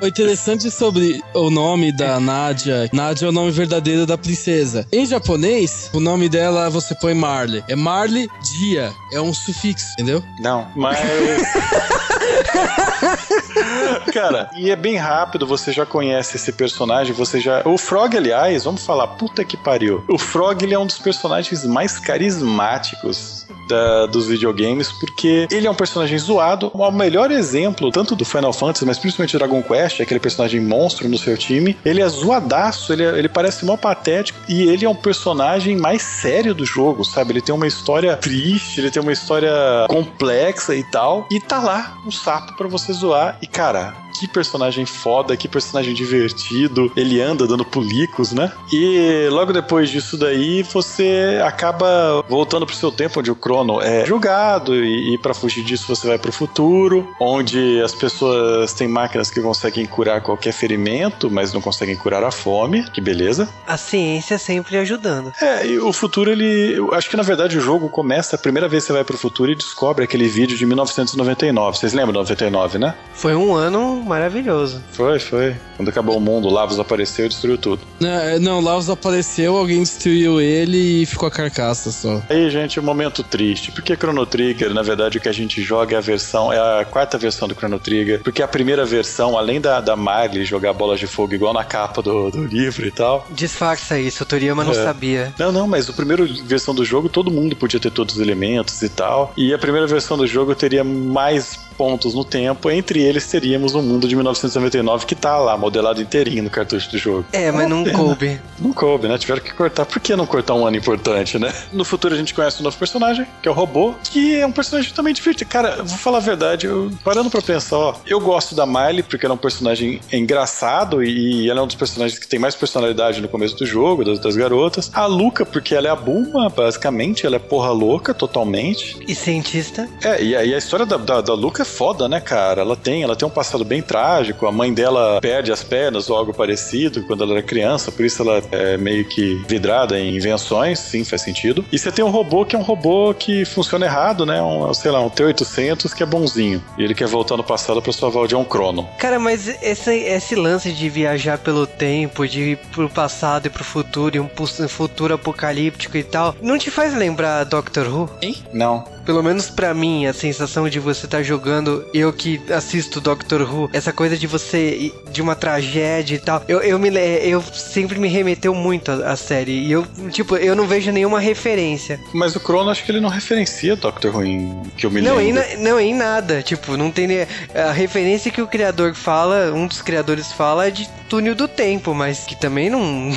O 0.00 0.06
interessante 0.06 0.70
sobre 0.70 1.20
o 1.34 1.50
nome 1.50 1.90
da 1.90 2.20
Nadia, 2.20 2.88
Nadia 2.92 3.26
é 3.26 3.28
o 3.30 3.32
nome 3.32 3.50
verdadeiro 3.50 4.06
da 4.06 4.16
princesa. 4.16 4.86
Em 4.92 5.04
japonês, 5.04 5.90
o 5.92 5.98
nome 5.98 6.28
dela 6.28 6.70
você 6.70 6.94
põe 6.94 7.14
Marley. 7.14 7.64
É 7.68 7.74
Marley 7.74 8.28
Dia, 8.60 8.92
é 9.12 9.20
um 9.20 9.34
sufixo, 9.34 9.86
entendeu? 9.94 10.22
Não, 10.38 10.68
mas 10.76 10.98
Cara, 14.12 14.50
e 14.56 14.70
é 14.70 14.76
bem 14.76 14.96
rápido, 14.96 15.46
você 15.46 15.72
já 15.72 15.84
conhece 15.86 16.36
esse 16.36 16.52
personagem, 16.52 17.14
você 17.14 17.40
já. 17.40 17.62
O 17.64 17.76
Frog, 17.78 18.16
aliás, 18.16 18.64
vamos 18.64 18.84
falar, 18.84 19.06
puta 19.08 19.44
que 19.44 19.56
pariu. 19.56 20.04
O 20.08 20.18
Frog, 20.18 20.62
ele 20.62 20.74
é 20.74 20.78
um 20.78 20.86
dos 20.86 20.98
personagens 20.98 21.64
mais 21.64 21.98
carismáticos 21.98 23.37
da, 23.68 24.06
dos 24.06 24.26
videogames, 24.26 24.90
porque 24.92 25.46
ele 25.50 25.66
é 25.66 25.70
um 25.70 25.74
personagem 25.74 26.18
zoado. 26.18 26.70
O 26.74 26.90
melhor 26.90 27.30
exemplo, 27.30 27.90
tanto 27.90 28.16
do 28.16 28.24
Final 28.24 28.52
Fantasy, 28.52 28.84
mas 28.84 28.98
principalmente 28.98 29.32
do 29.32 29.38
Dragon 29.38 29.62
Quest, 29.62 30.00
aquele 30.00 30.20
personagem 30.20 30.60
monstro 30.60 31.08
no 31.08 31.18
seu 31.18 31.36
time. 31.36 31.76
Ele 31.84 32.00
é 32.00 32.08
zoadaço, 32.08 32.92
ele, 32.92 33.04
é, 33.04 33.18
ele 33.18 33.28
parece 33.28 33.64
mó 33.64 33.76
patético 33.76 34.38
e 34.48 34.62
ele 34.62 34.84
é 34.84 34.88
um 34.88 34.94
personagem 34.94 35.76
mais 35.76 36.02
sério 36.02 36.54
do 36.54 36.64
jogo, 36.64 37.04
sabe? 37.04 37.32
Ele 37.32 37.40
tem 37.40 37.54
uma 37.54 37.66
história 37.66 38.16
triste, 38.16 38.80
ele 38.80 38.90
tem 38.90 39.02
uma 39.02 39.12
história 39.12 39.52
complexa 39.88 40.74
e 40.74 40.84
tal. 40.84 41.26
E 41.30 41.40
tá 41.40 41.60
lá 41.60 41.98
um 42.06 42.10
sapo 42.10 42.56
para 42.56 42.68
você 42.68 42.92
zoar. 42.92 43.38
E 43.42 43.46
cara, 43.46 43.94
que 44.18 44.26
personagem 44.26 44.84
foda, 44.84 45.36
que 45.36 45.48
personagem 45.48 45.94
divertido. 45.94 46.90
Ele 46.96 47.20
anda 47.20 47.46
dando 47.46 47.64
pulicos, 47.64 48.32
né? 48.32 48.52
E 48.72 49.28
logo 49.30 49.52
depois 49.52 49.90
disso 49.90 50.16
daí, 50.16 50.62
você 50.62 51.40
acaba 51.44 52.24
voltando 52.28 52.66
pro 52.66 52.74
seu 52.74 52.90
tempo, 52.90 53.20
onde 53.20 53.30
o 53.30 53.36
Crono 53.36 53.80
é 53.80 54.04
julgado, 54.04 54.74
e, 54.74 55.14
e 55.14 55.18
para 55.18 55.34
fugir 55.34 55.62
disso 55.62 55.86
você 55.88 56.06
vai 56.06 56.18
pro 56.18 56.32
futuro, 56.32 57.08
onde 57.20 57.80
as 57.82 57.94
pessoas 57.94 58.72
têm 58.72 58.88
máquinas 58.88 59.30
que 59.30 59.40
conseguem 59.40 59.86
curar 59.86 60.20
qualquer 60.20 60.52
ferimento, 60.52 61.30
mas 61.30 61.52
não 61.52 61.60
conseguem 61.60 61.96
curar 61.96 62.24
a 62.24 62.30
fome. 62.30 62.88
Que 62.90 63.00
beleza. 63.00 63.48
A 63.66 63.76
ciência 63.76 64.38
sempre 64.38 64.76
ajudando. 64.76 65.32
É, 65.40 65.66
e 65.66 65.78
o 65.78 65.92
futuro, 65.92 66.30
ele. 66.30 66.74
Eu 66.76 66.94
acho 66.94 67.08
que 67.08 67.16
na 67.16 67.22
verdade 67.22 67.56
o 67.56 67.60
jogo 67.60 67.88
começa 67.88 68.36
a 68.36 68.38
primeira 68.38 68.68
vez 68.68 68.84
que 68.84 68.88
você 68.88 68.92
vai 68.92 69.04
pro 69.04 69.16
futuro 69.16 69.52
e 69.52 69.54
descobre 69.54 70.04
aquele 70.04 70.28
vídeo 70.28 70.56
de 70.56 70.66
1999. 70.66 71.78
Vocês 71.78 71.92
lembram 71.92 72.12
de 72.12 72.18
99, 72.18 72.78
né? 72.78 72.94
Foi 73.14 73.34
um 73.34 73.54
ano 73.54 74.02
maravilhoso. 74.08 74.82
Foi, 74.92 75.18
foi. 75.18 75.56
Quando 75.76 75.88
acabou 75.88 76.16
o 76.16 76.20
mundo, 76.20 76.48
Lavos 76.48 76.78
apareceu 76.78 77.26
e 77.26 77.28
destruiu 77.28 77.58
tudo. 77.58 77.82
Não, 78.00 78.08
é, 78.08 78.38
não 78.38 78.60
Lavos 78.60 78.90
apareceu, 78.90 79.56
alguém 79.56 79.82
destruiu 79.82 80.40
ele 80.40 81.02
e 81.02 81.06
ficou 81.06 81.28
a 81.28 81.30
carcaça 81.30 81.90
só. 81.92 82.22
Aí, 82.28 82.50
gente, 82.50 82.80
um 82.80 82.82
momento 82.82 83.22
triste. 83.22 83.70
Porque 83.70 83.94
Chrono 83.94 84.26
Trigger, 84.26 84.72
na 84.74 84.82
verdade, 84.82 85.18
o 85.18 85.20
que 85.20 85.28
a 85.28 85.32
gente 85.32 85.62
joga 85.62 85.94
é 85.94 85.98
a 85.98 86.00
versão, 86.00 86.52
é 86.52 86.80
a 86.80 86.84
quarta 86.84 87.18
versão 87.18 87.46
do 87.46 87.54
Chrono 87.54 87.78
Trigger. 87.78 88.22
Porque 88.22 88.42
a 88.42 88.48
primeira 88.48 88.84
versão, 88.84 89.38
além 89.38 89.60
da, 89.60 89.80
da 89.80 89.94
Marley 89.94 90.44
jogar 90.44 90.72
bolas 90.72 90.98
de 90.98 91.06
fogo 91.06 91.34
igual 91.34 91.52
na 91.52 91.64
capa 91.64 92.02
do, 92.02 92.30
do 92.30 92.44
livro 92.44 92.86
e 92.86 92.90
tal. 92.90 93.26
Disfarça 93.30 93.98
isso, 93.98 94.24
Toriyama 94.24 94.64
não 94.64 94.72
é. 94.72 94.74
sabia. 94.74 95.34
Não, 95.38 95.52
não, 95.52 95.68
mas 95.68 95.88
a 95.88 95.92
primeira 95.92 96.26
versão 96.44 96.74
do 96.74 96.84
jogo, 96.84 97.08
todo 97.08 97.30
mundo 97.30 97.54
podia 97.54 97.78
ter 97.78 97.90
todos 97.90 98.16
os 98.16 98.20
elementos 98.20 98.82
e 98.82 98.88
tal. 98.88 99.32
E 99.36 99.52
a 99.52 99.58
primeira 99.58 99.86
versão 99.86 100.16
do 100.16 100.26
jogo 100.26 100.54
teria 100.54 100.82
mais 100.82 101.67
pontos 101.78 102.12
no 102.12 102.24
tempo, 102.24 102.68
entre 102.68 103.00
eles 103.00 103.26
teríamos 103.30 103.74
o 103.74 103.78
um 103.78 103.82
mundo 103.82 104.08
de 104.08 104.16
1999 104.16 105.06
que 105.06 105.14
tá 105.14 105.38
lá, 105.38 105.56
modelado 105.56 106.02
inteirinho 106.02 106.42
no 106.42 106.50
cartucho 106.50 106.90
do 106.90 106.98
jogo. 106.98 107.24
É, 107.32 107.52
mas 107.52 107.68
não 107.68 107.84
coube. 107.84 108.40
Não 108.58 108.72
coube, 108.72 109.06
né? 109.06 109.16
Tiveram 109.16 109.40
que 109.40 109.54
cortar. 109.54 109.86
Por 109.86 110.00
que 110.00 110.16
não 110.16 110.26
cortar 110.26 110.54
um 110.54 110.66
ano 110.66 110.76
importante, 110.76 111.38
né? 111.38 111.54
No 111.72 111.84
futuro 111.84 112.12
a 112.12 112.16
gente 112.16 112.34
conhece 112.34 112.60
um 112.60 112.64
novo 112.64 112.76
personagem, 112.76 113.24
que 113.40 113.48
é 113.48 113.50
o 113.50 113.54
robô, 113.54 113.94
que 114.02 114.34
é 114.34 114.44
um 114.44 114.50
personagem 114.50 114.92
também 114.92 115.14
divertido. 115.14 115.48
Cara, 115.48 115.76
vou 115.84 115.98
falar 115.98 116.18
a 116.18 116.20
verdade, 116.20 116.66
eu, 116.66 116.90
parando 117.04 117.30
pra 117.30 117.40
pensar, 117.40 117.76
ó, 117.76 117.94
eu 118.04 118.18
gosto 118.18 118.56
da 118.56 118.66
Miley 118.66 119.04
porque 119.04 119.24
ela 119.24 119.34
é 119.34 119.36
um 119.36 119.38
personagem 119.38 120.00
engraçado 120.12 121.04
e 121.04 121.48
ela 121.48 121.60
é 121.60 121.62
um 121.62 121.66
dos 121.66 121.76
personagens 121.76 122.18
que 122.18 122.26
tem 122.26 122.40
mais 122.40 122.56
personalidade 122.56 123.20
no 123.20 123.28
começo 123.28 123.56
do 123.56 123.64
jogo, 123.64 124.04
das, 124.04 124.18
das 124.18 124.34
garotas. 124.34 124.90
A 124.92 125.06
Luca, 125.06 125.46
porque 125.46 125.74
ela 125.74 125.86
é 125.86 125.90
a 125.90 125.96
Bulma, 125.96 126.48
basicamente, 126.48 127.24
ela 127.24 127.36
é 127.36 127.38
porra 127.38 127.70
louca 127.70 128.12
totalmente. 128.12 128.96
E 129.06 129.14
cientista. 129.14 129.88
É, 130.02 130.22
e, 130.22 130.30
e 130.30 130.54
a 130.54 130.58
história 130.58 130.84
da, 130.84 130.96
da, 130.96 131.20
da 131.20 131.34
Luca 131.34 131.64
foda, 131.68 132.08
né, 132.08 132.20
cara? 132.20 132.62
Ela 132.62 132.76
tem, 132.76 133.02
ela 133.02 133.14
tem 133.14 133.28
um 133.28 133.30
passado 133.30 133.64
bem 133.64 133.82
trágico. 133.82 134.46
A 134.46 134.52
mãe 134.52 134.72
dela 134.72 135.20
perde 135.20 135.52
as 135.52 135.62
pernas 135.62 136.10
ou 136.10 136.16
algo 136.16 136.34
parecido 136.34 137.02
quando 137.04 137.22
ela 137.22 137.34
era 137.34 137.42
criança, 137.42 137.92
por 137.92 138.04
isso 138.04 138.22
ela 138.22 138.42
é 138.50 138.76
meio 138.76 139.04
que 139.04 139.34
vidrada 139.46 139.98
em 139.98 140.16
invenções, 140.16 140.78
sim, 140.78 141.04
faz 141.04 141.22
sentido. 141.22 141.64
E 141.70 141.78
você 141.78 141.92
tem 141.92 142.04
um 142.04 142.10
robô 142.10 142.44
que 142.44 142.56
é 142.56 142.58
um 142.58 142.62
robô 142.62 143.14
que 143.14 143.44
funciona 143.44 143.86
errado, 143.86 144.24
né? 144.24 144.42
Um, 144.42 144.72
sei 144.74 144.90
lá, 144.90 145.00
um 145.00 145.10
T-800 145.10 145.94
que 145.94 146.02
é 146.02 146.06
bonzinho. 146.06 146.62
E 146.76 146.82
ele 146.82 146.94
quer 146.94 147.06
voltar 147.06 147.36
no 147.36 147.44
passado 147.44 147.82
pra 147.82 147.92
salvar 147.92 148.24
o 148.24 148.26
John 148.26 148.44
Crono. 148.44 148.88
Cara, 148.98 149.18
mas 149.18 149.48
esse, 149.62 149.94
esse 149.94 150.34
lance 150.34 150.72
de 150.72 150.88
viajar 150.88 151.38
pelo 151.38 151.66
tempo, 151.66 152.26
de 152.26 152.52
ir 152.52 152.56
pro 152.72 152.88
passado 152.88 153.46
e 153.46 153.50
pro 153.50 153.64
futuro, 153.64 154.16
e 154.16 154.20
um 154.20 154.28
futuro 154.68 155.14
apocalíptico 155.14 155.96
e 155.96 156.02
tal, 156.02 156.34
não 156.40 156.58
te 156.58 156.70
faz 156.70 156.94
lembrar 156.94 157.44
Doctor 157.44 157.86
Who? 157.86 158.10
Hein? 158.22 158.36
Não 158.52 158.97
pelo 159.08 159.22
menos 159.22 159.48
para 159.48 159.72
mim, 159.72 160.04
a 160.04 160.12
sensação 160.12 160.68
de 160.68 160.78
você 160.78 161.06
estar 161.06 161.16
tá 161.16 161.22
jogando, 161.22 161.82
eu 161.94 162.12
que 162.12 162.38
assisto 162.52 163.00
Doctor 163.00 163.40
Who, 163.40 163.70
essa 163.72 163.90
coisa 163.90 164.18
de 164.18 164.26
você, 164.26 164.92
de 165.10 165.22
uma 165.22 165.34
tragédia 165.34 166.16
e 166.16 166.18
tal, 166.18 166.44
eu, 166.46 166.60
eu, 166.60 166.78
me, 166.78 166.90
eu 166.90 167.42
sempre 167.54 167.98
me 167.98 168.06
remeteu 168.06 168.54
muito 168.54 168.90
à, 168.90 169.16
série. 169.16 169.52
E 169.52 169.72
eu, 169.72 169.86
tipo, 170.10 170.36
eu 170.36 170.54
não 170.54 170.66
vejo 170.66 170.92
nenhuma 170.92 171.20
referência. 171.20 171.98
Mas 172.12 172.36
o 172.36 172.40
Crono, 172.40 172.68
acho 172.68 172.84
que 172.84 172.92
ele 172.92 173.00
não 173.00 173.08
referencia 173.08 173.76
Doctor 173.76 174.14
Who 174.14 174.26
em, 174.26 174.62
que 174.76 174.84
eu 174.84 174.90
me 174.90 175.00
não, 175.00 175.16
lembro. 175.16 175.42
Em, 175.42 175.56
não, 175.56 175.80
em 175.80 175.94
nada. 175.94 176.42
Tipo, 176.42 176.76
não 176.76 176.90
tem. 176.90 177.08
A 177.54 177.72
referência 177.72 178.30
que 178.30 178.42
o 178.42 178.46
criador 178.46 178.92
fala, 178.94 179.54
um 179.54 179.66
dos 179.66 179.80
criadores 179.80 180.30
fala 180.30 180.66
é 180.66 180.70
de 180.70 180.86
Túnel 181.08 181.34
do 181.34 181.48
Tempo, 181.48 181.94
mas 181.94 182.24
que 182.24 182.36
também 182.36 182.68
não. 182.68 183.10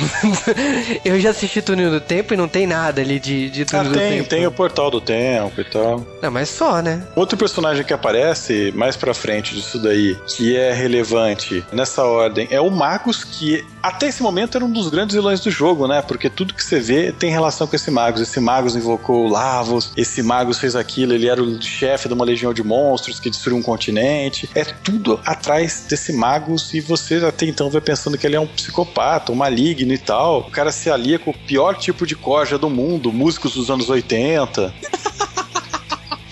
eu 1.04 1.20
já 1.20 1.30
assisti 1.30 1.60
Túnel 1.60 1.90
do 1.90 2.00
Tempo 2.00 2.34
e 2.34 2.36
não 2.36 2.48
tem 2.48 2.66
nada 2.66 3.00
ali 3.00 3.20
de, 3.20 3.50
de 3.50 3.64
Túnel 3.64 3.86
ah, 3.86 3.88
do 3.88 3.94
tem, 3.94 4.10
Tempo. 4.18 4.28
Tem 4.28 4.46
o 4.46 4.52
Portal 4.52 4.90
do 4.90 5.00
Tempo 5.00 5.60
e 5.60 5.64
tal. 5.64 6.04
Não, 6.22 6.30
mas 6.30 6.48
só, 6.48 6.80
né? 6.80 7.06
Outro 7.14 7.36
personagem 7.36 7.84
que 7.84 7.92
aparece 7.92 8.72
mais 8.74 8.96
pra 8.96 9.12
frente 9.12 9.54
disso 9.54 9.78
daí, 9.78 10.16
que 10.26 10.56
é 10.56 10.72
relevante 10.72 11.64
nessa 11.72 12.04
ordem, 12.04 12.48
é 12.50 12.60
o 12.60 12.70
Magus, 12.70 13.22
que 13.24 13.64
até 13.82 14.06
esse 14.06 14.22
momento 14.22 14.56
era 14.56 14.64
um 14.64 14.70
dos 14.70 14.88
grandes 14.88 15.14
vilões 15.14 15.40
do 15.40 15.50
jogo, 15.50 15.86
né? 15.86 16.00
Porque 16.02 16.30
tudo 16.30 16.54
que 16.54 16.64
você 16.64 16.80
vê 16.80 17.12
tem 17.12 17.30
relação 17.30 17.66
com 17.66 17.76
esse 17.76 17.90
Magus. 17.90 18.22
Esse 18.22 18.40
Magus 18.40 18.74
invocou 18.74 19.28
Lavos, 19.28 19.92
esse 19.96 20.22
Magus 20.22 20.58
fez 20.58 20.74
aquilo, 20.74 21.12
ele 21.12 21.28
era 21.28 21.42
o 21.42 21.60
chefe 21.60 22.08
de 22.08 22.14
uma 22.14 22.24
legião 22.24 22.54
de 22.54 22.62
monstros 22.62 23.20
que 23.20 23.28
destruiu 23.28 23.58
um 23.58 23.62
continente. 23.62 24.48
É 24.54 24.64
tudo 24.64 25.20
atrás 25.24 25.84
desse 25.88 26.12
Magus 26.12 26.72
e 26.72 26.80
você 26.80 27.16
até 27.16 27.46
então 27.46 27.68
vai 27.68 27.81
pensando 27.82 28.16
que 28.16 28.26
ele 28.26 28.36
é 28.36 28.40
um 28.40 28.46
psicopata, 28.46 29.32
um 29.32 29.34
maligno 29.34 29.92
e 29.92 29.98
tal. 29.98 30.40
O 30.40 30.50
cara 30.50 30.72
se 30.72 30.90
alia 30.90 31.18
com 31.18 31.30
o 31.30 31.34
pior 31.34 31.76
tipo 31.76 32.06
de 32.06 32.16
corja 32.16 32.56
do 32.56 32.70
mundo, 32.70 33.12
músicos 33.12 33.54
dos 33.54 33.70
anos 33.70 33.90
80. 33.90 34.72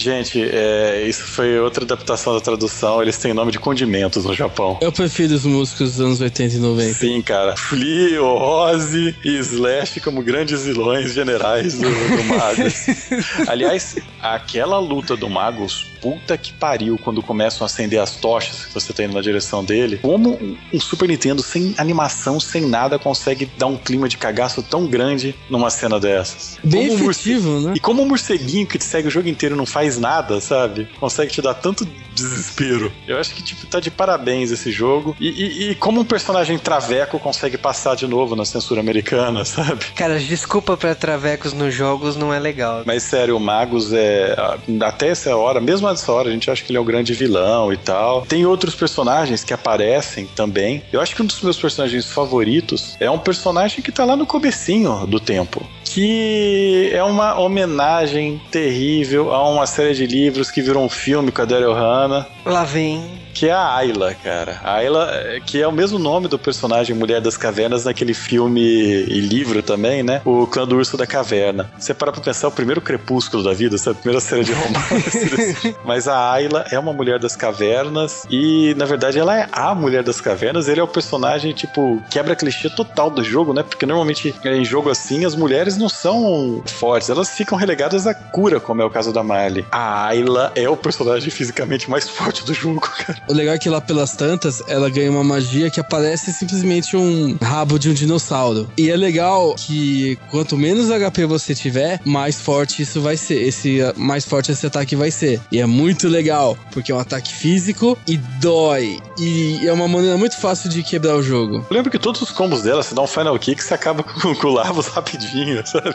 Gente, 0.00 0.42
é, 0.42 1.04
isso 1.06 1.24
foi 1.24 1.60
outra 1.60 1.84
adaptação 1.84 2.32
da 2.32 2.40
tradução. 2.40 3.02
Eles 3.02 3.18
têm 3.18 3.34
nome 3.34 3.52
de 3.52 3.58
condimentos 3.58 4.24
no 4.24 4.34
Japão. 4.34 4.78
Eu 4.80 4.90
prefiro 4.90 5.34
os 5.34 5.44
músicos 5.44 5.92
dos 5.92 6.00
anos 6.00 6.20
80 6.22 6.54
e 6.54 6.58
90. 6.58 6.94
Sim, 6.94 7.20
cara. 7.20 7.54
Flea, 7.54 8.22
Ozzy 8.22 9.14
e 9.22 9.36
Slash 9.36 10.00
como 10.00 10.22
grandes 10.22 10.64
vilões 10.64 11.12
generais 11.12 11.74
do, 11.74 11.90
do 11.90 12.24
Magus. 12.24 12.86
Aliás, 13.46 13.96
aquela 14.22 14.78
luta 14.78 15.14
do 15.18 15.28
Magus, 15.28 15.86
puta 16.00 16.38
que 16.38 16.54
pariu, 16.54 16.98
quando 16.98 17.22
começam 17.22 17.62
a 17.62 17.66
acender 17.66 18.00
as 18.00 18.16
tochas 18.16 18.64
que 18.64 18.72
você 18.72 18.94
tá 18.94 19.04
indo 19.04 19.12
na 19.12 19.20
direção 19.20 19.62
dele. 19.62 19.98
Como 19.98 20.38
um 20.72 20.80
Super 20.80 21.10
Nintendo 21.10 21.42
sem 21.42 21.74
animação, 21.76 22.40
sem 22.40 22.62
nada, 22.62 22.98
consegue 22.98 23.50
dar 23.58 23.66
um 23.66 23.76
clima 23.76 24.08
de 24.08 24.16
cagaço 24.16 24.62
tão 24.62 24.86
grande 24.86 25.34
numa 25.50 25.68
cena 25.68 26.00
dessas? 26.00 26.58
Bem 26.64 26.88
Como 26.88 27.04
um 27.04 27.10
efetivo, 27.10 27.60
né? 27.60 27.72
E 27.76 27.80
como 27.80 28.02
o 28.02 28.06
morceguinho 28.06 28.66
que 28.66 28.78
te 28.78 28.84
segue 28.84 29.08
o 29.08 29.10
jogo 29.10 29.28
inteiro 29.28 29.54
não 29.54 29.66
faz 29.66 29.89
nada, 29.98 30.40
sabe? 30.40 30.88
Consegue 30.98 31.30
te 31.32 31.40
dar 31.42 31.54
tanto 31.54 31.86
desespero. 32.14 32.92
Eu 33.06 33.18
acho 33.18 33.34
que, 33.34 33.42
tipo, 33.42 33.66
tá 33.66 33.80
de 33.80 33.90
parabéns 33.90 34.50
esse 34.50 34.70
jogo. 34.70 35.16
E, 35.20 35.28
e- 35.28 35.70
e 35.70 35.74
como 35.74 36.00
um 36.00 36.04
personagem 36.04 36.58
traveco 36.58 37.18
consegue 37.18 37.56
passar 37.56 37.94
de 37.96 38.06
novo 38.06 38.36
na 38.36 38.44
censura 38.44 38.80
americana, 38.80 39.44
sabe? 39.46 39.84
Cara, 39.96 40.18
desculpa 40.18 40.76
pra 40.76 40.94
travecos 40.94 41.52
nos 41.52 41.72
jogos 41.74 42.16
não 42.16 42.32
é 42.34 42.38
legal. 42.38 42.82
Mas 42.84 43.02
sério, 43.04 43.36
o 43.36 43.40
Magus 43.40 43.92
é. 43.92 44.36
Até 44.82 45.08
essa 45.08 45.34
hora, 45.36 45.60
mesmo 45.60 45.88
nessa 45.88 46.12
hora, 46.12 46.28
a 46.28 46.32
gente 46.32 46.50
acha 46.50 46.62
que 46.62 46.70
ele 46.70 46.78
é 46.78 46.80
o 46.80 46.84
grande 46.84 47.14
vilão 47.14 47.72
e 47.72 47.76
tal. 47.76 48.22
Tem 48.26 48.44
outros 48.44 48.74
personagens 48.74 49.42
que 49.44 49.54
aparecem 49.54 50.26
também. 50.36 50.82
Eu 50.92 51.00
acho 51.00 51.14
que 51.14 51.22
um 51.22 51.26
dos 51.26 51.40
meus 51.40 51.56
personagens 51.58 52.06
favoritos 52.06 52.96
é 53.00 53.10
um 53.10 53.18
personagem 53.18 53.82
que 53.82 53.92
tá 53.92 54.04
lá 54.04 54.16
no 54.16 54.26
comecinho 54.26 55.06
do 55.06 55.18
tempo. 55.18 55.64
Que 55.84 56.90
é 56.92 57.02
uma 57.02 57.38
homenagem 57.40 58.40
terrível 58.50 59.32
a 59.34 59.48
uma 59.50 59.66
série 59.66 59.79
de 59.88 60.06
livros 60.06 60.50
que 60.50 60.60
virou 60.60 60.84
um 60.84 60.88
filme 60.88 61.32
com 61.32 61.42
a 61.42 61.44
Daryl 61.44 61.72
Hannah. 61.72 62.26
Lá 62.44 62.64
vem. 62.64 63.20
Que 63.32 63.48
é 63.48 63.52
a 63.52 63.76
Ayla, 63.76 64.14
cara. 64.14 64.60
A 64.62 64.74
Ayla, 64.74 65.10
eh, 65.12 65.40
que 65.44 65.62
é 65.62 65.66
o 65.66 65.72
mesmo 65.72 65.98
nome 65.98 66.28
do 66.28 66.38
personagem 66.38 66.94
Mulher 66.94 67.20
das 67.20 67.36
Cavernas 67.36 67.84
naquele 67.84 68.12
filme 68.12 68.60
e 68.60 69.20
livro 69.20 69.62
também, 69.62 70.02
né? 70.02 70.20
O 70.24 70.46
Clã 70.46 70.66
do 70.66 70.76
Urso 70.76 70.96
da 70.96 71.06
Caverna. 71.06 71.70
Você 71.78 71.94
para 71.94 72.12
pra 72.12 72.20
pensar, 72.20 72.46
é 72.46 72.48
o 72.48 72.52
primeiro 72.52 72.80
crepúsculo 72.80 73.42
da 73.42 73.52
vida, 73.52 73.76
essa 73.76 73.90
é 73.90 73.92
a 73.92 73.94
primeira 73.94 74.20
série 74.20 74.44
de 74.44 74.52
romance. 74.52 75.76
Mas 75.84 76.08
a 76.08 76.32
Ayla 76.32 76.66
é 76.70 76.78
uma 76.78 76.92
Mulher 76.92 77.18
das 77.18 77.36
Cavernas 77.36 78.26
e, 78.30 78.74
na 78.76 78.84
verdade, 78.84 79.18
ela 79.18 79.38
é 79.38 79.48
a 79.52 79.74
Mulher 79.74 80.02
das 80.02 80.20
Cavernas. 80.20 80.68
Ele 80.68 80.80
é 80.80 80.82
o 80.82 80.88
personagem, 80.88 81.52
tipo, 81.52 82.02
quebra 82.10 82.36
clichê 82.36 82.68
total 82.68 83.10
do 83.10 83.22
jogo, 83.22 83.54
né? 83.54 83.62
Porque 83.62 83.86
normalmente 83.86 84.34
em 84.44 84.64
jogo 84.64 84.90
assim, 84.90 85.24
as 85.24 85.34
mulheres 85.34 85.76
não 85.76 85.88
são 85.88 86.62
fortes, 86.66 87.08
elas 87.08 87.30
ficam 87.30 87.56
relegadas 87.56 88.06
à 88.06 88.14
cura, 88.14 88.60
como 88.60 88.82
é 88.82 88.84
o 88.84 88.90
caso 88.90 89.12
da 89.12 89.22
Marley. 89.22 89.64
A 89.70 90.06
Ayla 90.06 90.52
é 90.54 90.68
o 90.68 90.76
personagem 90.76 91.30
fisicamente 91.30 91.88
mais 91.88 92.08
forte 92.08 92.44
do 92.44 92.52
jogo, 92.52 92.80
cara. 92.80 93.20
O 93.28 93.32
legal 93.32 93.54
é 93.54 93.58
que 93.58 93.68
lá 93.68 93.80
pelas 93.80 94.12
tantas, 94.12 94.62
ela 94.68 94.88
ganha 94.90 95.10
uma 95.10 95.24
magia 95.24 95.70
que 95.70 95.80
aparece 95.80 96.32
simplesmente 96.32 96.96
um 96.96 97.36
rabo 97.40 97.78
de 97.78 97.88
um 97.88 97.94
dinossauro. 97.94 98.68
E 98.76 98.90
é 98.90 98.96
legal 98.96 99.54
que 99.54 100.18
quanto 100.30 100.56
menos 100.56 100.88
HP 100.88 101.26
você 101.26 101.54
tiver, 101.54 102.00
mais 102.04 102.40
forte 102.40 102.82
isso 102.82 103.00
vai 103.00 103.16
ser. 103.16 103.42
Esse 103.42 103.80
mais 103.96 104.24
forte 104.24 104.52
esse 104.52 104.66
ataque 104.66 104.96
vai 104.96 105.10
ser. 105.10 105.40
E 105.52 105.60
é 105.60 105.66
muito 105.66 106.08
legal, 106.08 106.56
porque 106.72 106.90
é 106.90 106.94
um 106.94 107.00
ataque 107.00 107.32
físico 107.32 107.96
e 108.06 108.16
dói. 108.16 108.98
E 109.18 109.66
é 109.66 109.72
uma 109.72 109.86
maneira 109.86 110.16
muito 110.16 110.36
fácil 110.36 110.68
de 110.68 110.82
quebrar 110.82 111.16
o 111.16 111.22
jogo. 111.22 111.66
Eu 111.70 111.76
lembro 111.76 111.90
que 111.90 111.98
todos 111.98 112.20
os 112.22 112.30
combos 112.30 112.62
dela, 112.62 112.82
você 112.82 112.94
dá 112.94 113.02
um 113.02 113.06
final 113.06 113.38
kick, 113.38 113.62
você 113.62 113.74
acaba 113.74 114.02
com, 114.02 114.34
com 114.34 114.48
o 114.48 114.52
Lavos 114.52 114.86
rapidinho, 114.88 115.64
sabe? 115.66 115.94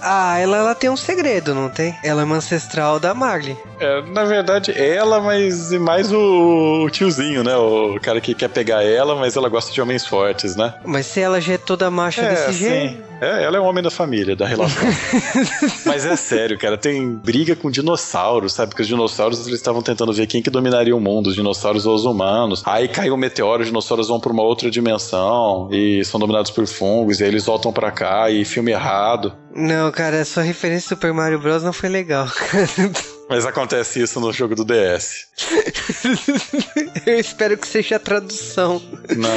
Ah, 0.00 0.38
ela, 0.38 0.56
ela 0.58 0.74
tem 0.74 0.90
um 0.90 0.96
segredo, 0.96 1.54
não 1.54 1.68
tem? 1.68 1.96
Ela 2.02 2.22
é 2.22 2.24
uma 2.24 2.36
ancestral 2.36 3.00
da 3.00 3.07
Marley. 3.14 3.56
É, 3.80 4.02
na 4.02 4.24
verdade, 4.24 4.72
ela, 4.76 5.20
mas 5.20 5.72
e 5.72 5.78
mais 5.78 6.12
o, 6.12 6.84
o 6.84 6.90
tiozinho, 6.90 7.42
né? 7.42 7.56
O 7.56 7.98
cara 8.00 8.20
que 8.20 8.34
quer 8.34 8.48
pegar 8.48 8.82
ela, 8.82 9.14
mas 9.14 9.36
ela 9.36 9.48
gosta 9.48 9.72
de 9.72 9.80
homens 9.80 10.06
fortes, 10.06 10.56
né? 10.56 10.74
Mas 10.84 11.06
se 11.06 11.20
ela 11.20 11.40
já 11.40 11.54
é 11.54 11.58
toda 11.58 11.90
macha 11.90 12.22
desse 12.22 12.52
jeito. 12.52 13.07
É, 13.20 13.42
ela 13.42 13.56
é 13.56 13.60
um 13.60 13.64
homem 13.64 13.82
da 13.82 13.90
família, 13.90 14.36
da 14.36 14.46
relação. 14.46 14.82
Mas 15.84 16.06
é 16.06 16.14
sério, 16.16 16.56
cara, 16.58 16.76
tem 16.76 17.14
briga 17.14 17.56
com 17.56 17.70
dinossauros, 17.70 18.52
sabe? 18.52 18.70
Porque 18.70 18.82
os 18.82 18.88
dinossauros 18.88 19.46
eles 19.46 19.58
estavam 19.58 19.82
tentando 19.82 20.12
ver 20.12 20.26
quem 20.26 20.40
que 20.40 20.50
dominaria 20.50 20.94
o 20.94 21.00
mundo, 21.00 21.28
os 21.28 21.34
dinossauros 21.34 21.86
ou 21.86 21.94
os 21.94 22.04
humanos. 22.04 22.62
Aí 22.64 22.86
caiu 22.86 23.14
um 23.14 23.16
meteoro, 23.16 23.62
os 23.62 23.68
dinossauros 23.68 24.08
vão 24.08 24.20
pra 24.20 24.32
uma 24.32 24.42
outra 24.42 24.70
dimensão 24.70 25.68
e 25.72 26.04
são 26.04 26.20
dominados 26.20 26.50
por 26.50 26.66
fungos, 26.66 27.20
e 27.20 27.24
aí 27.24 27.30
eles 27.30 27.44
voltam 27.44 27.72
pra 27.72 27.90
cá 27.90 28.30
e 28.30 28.44
filme 28.44 28.70
errado. 28.70 29.32
Não, 29.54 29.90
cara, 29.90 30.20
a 30.20 30.24
sua 30.24 30.42
referência 30.42 30.90
Super 30.90 31.12
Mario 31.12 31.40
Bros. 31.40 31.62
não 31.62 31.72
foi 31.72 31.88
legal. 31.88 32.28
Mas 33.28 33.44
acontece 33.44 34.02
isso 34.02 34.18
no 34.20 34.32
jogo 34.32 34.54
do 34.54 34.64
DS. 34.64 35.26
Eu 37.06 37.18
espero 37.18 37.56
que 37.56 37.66
seja 37.66 37.96
a 37.96 37.98
tradução. 37.98 38.80
Não. 39.16 39.28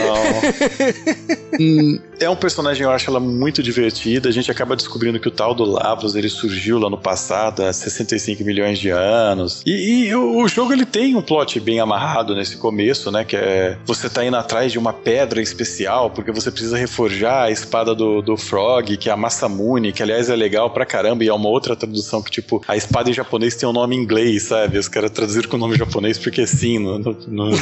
Hum, 1.60 2.00
É 2.20 2.30
um 2.30 2.36
personagem, 2.36 2.84
eu 2.84 2.92
acho 2.92 3.10
ela 3.10 3.20
muito 3.20 3.62
divertida. 3.62 4.30
A 4.30 4.32
gente 4.32 4.50
acaba 4.50 4.76
descobrindo 4.76 5.20
que 5.20 5.28
o 5.28 5.32
tal 5.32 5.54
do 5.54 5.66
Lavos 5.66 6.16
ele 6.16 6.30
surgiu 6.30 6.80
lá 6.80 6.90
no 6.90 6.98
passado, 6.98 7.62
há 7.64 7.74
65 7.74 8.44
milhões 8.44 8.80
de 8.80 8.90
anos. 8.90 9.62
E, 9.66 10.06
e 10.06 10.16
o, 10.16 10.38
o 10.38 10.48
jogo 10.48 10.72
ele 10.72 10.86
tem 10.86 11.16
um 11.16 11.22
plot 11.22 11.60
bem 11.60 11.80
amarrado 11.80 12.34
nesse 12.34 12.58
começo, 12.58 13.12
né? 13.12 13.26
Que 13.26 13.36
é 13.36 13.78
você 13.86 14.10
tá 14.10 14.24
indo 14.26 14.38
atrás 14.38 14.72
de 14.72 14.80
uma 14.80 14.94
pedra 14.94 15.42
especial, 15.42 16.10
porque 16.10 16.32
você 16.32 16.50
precisa 16.50 16.78
reforjar 16.78 17.44
a 17.44 17.52
espada 17.52 17.94
do, 17.94 18.22
do 18.22 18.38
Frog, 18.38 18.96
que 18.98 19.10
é 19.10 19.12
a 19.12 19.18
Masamune, 19.18 19.92
que 19.92 20.02
aliás 20.02 20.30
é 20.30 20.36
legal 20.36 20.70
pra 20.70 20.86
caramba, 20.86 21.24
e 21.24 21.28
é 21.28 21.34
uma 21.34 21.50
outra 21.50 21.76
tradução 21.76 22.24
que, 22.24 22.32
tipo, 22.32 22.64
a 22.68 22.78
espada 22.78 23.10
em 23.10 23.14
japonês 23.14 23.56
tem 23.56 23.68
um 23.68 23.74
nome 23.74 23.81
em 23.90 23.98
inglês, 23.98 24.44
sabe? 24.44 24.78
Os 24.78 24.88
caras 24.88 25.12
traduziram 25.12 25.50
com 25.50 25.58
o 25.58 25.60
nome 25.60 25.76
japonês 25.78 26.18
porque 26.18 26.46
sim, 26.48 26.80
no, 26.80 27.00
no, 27.00 27.16
no 27.28 27.52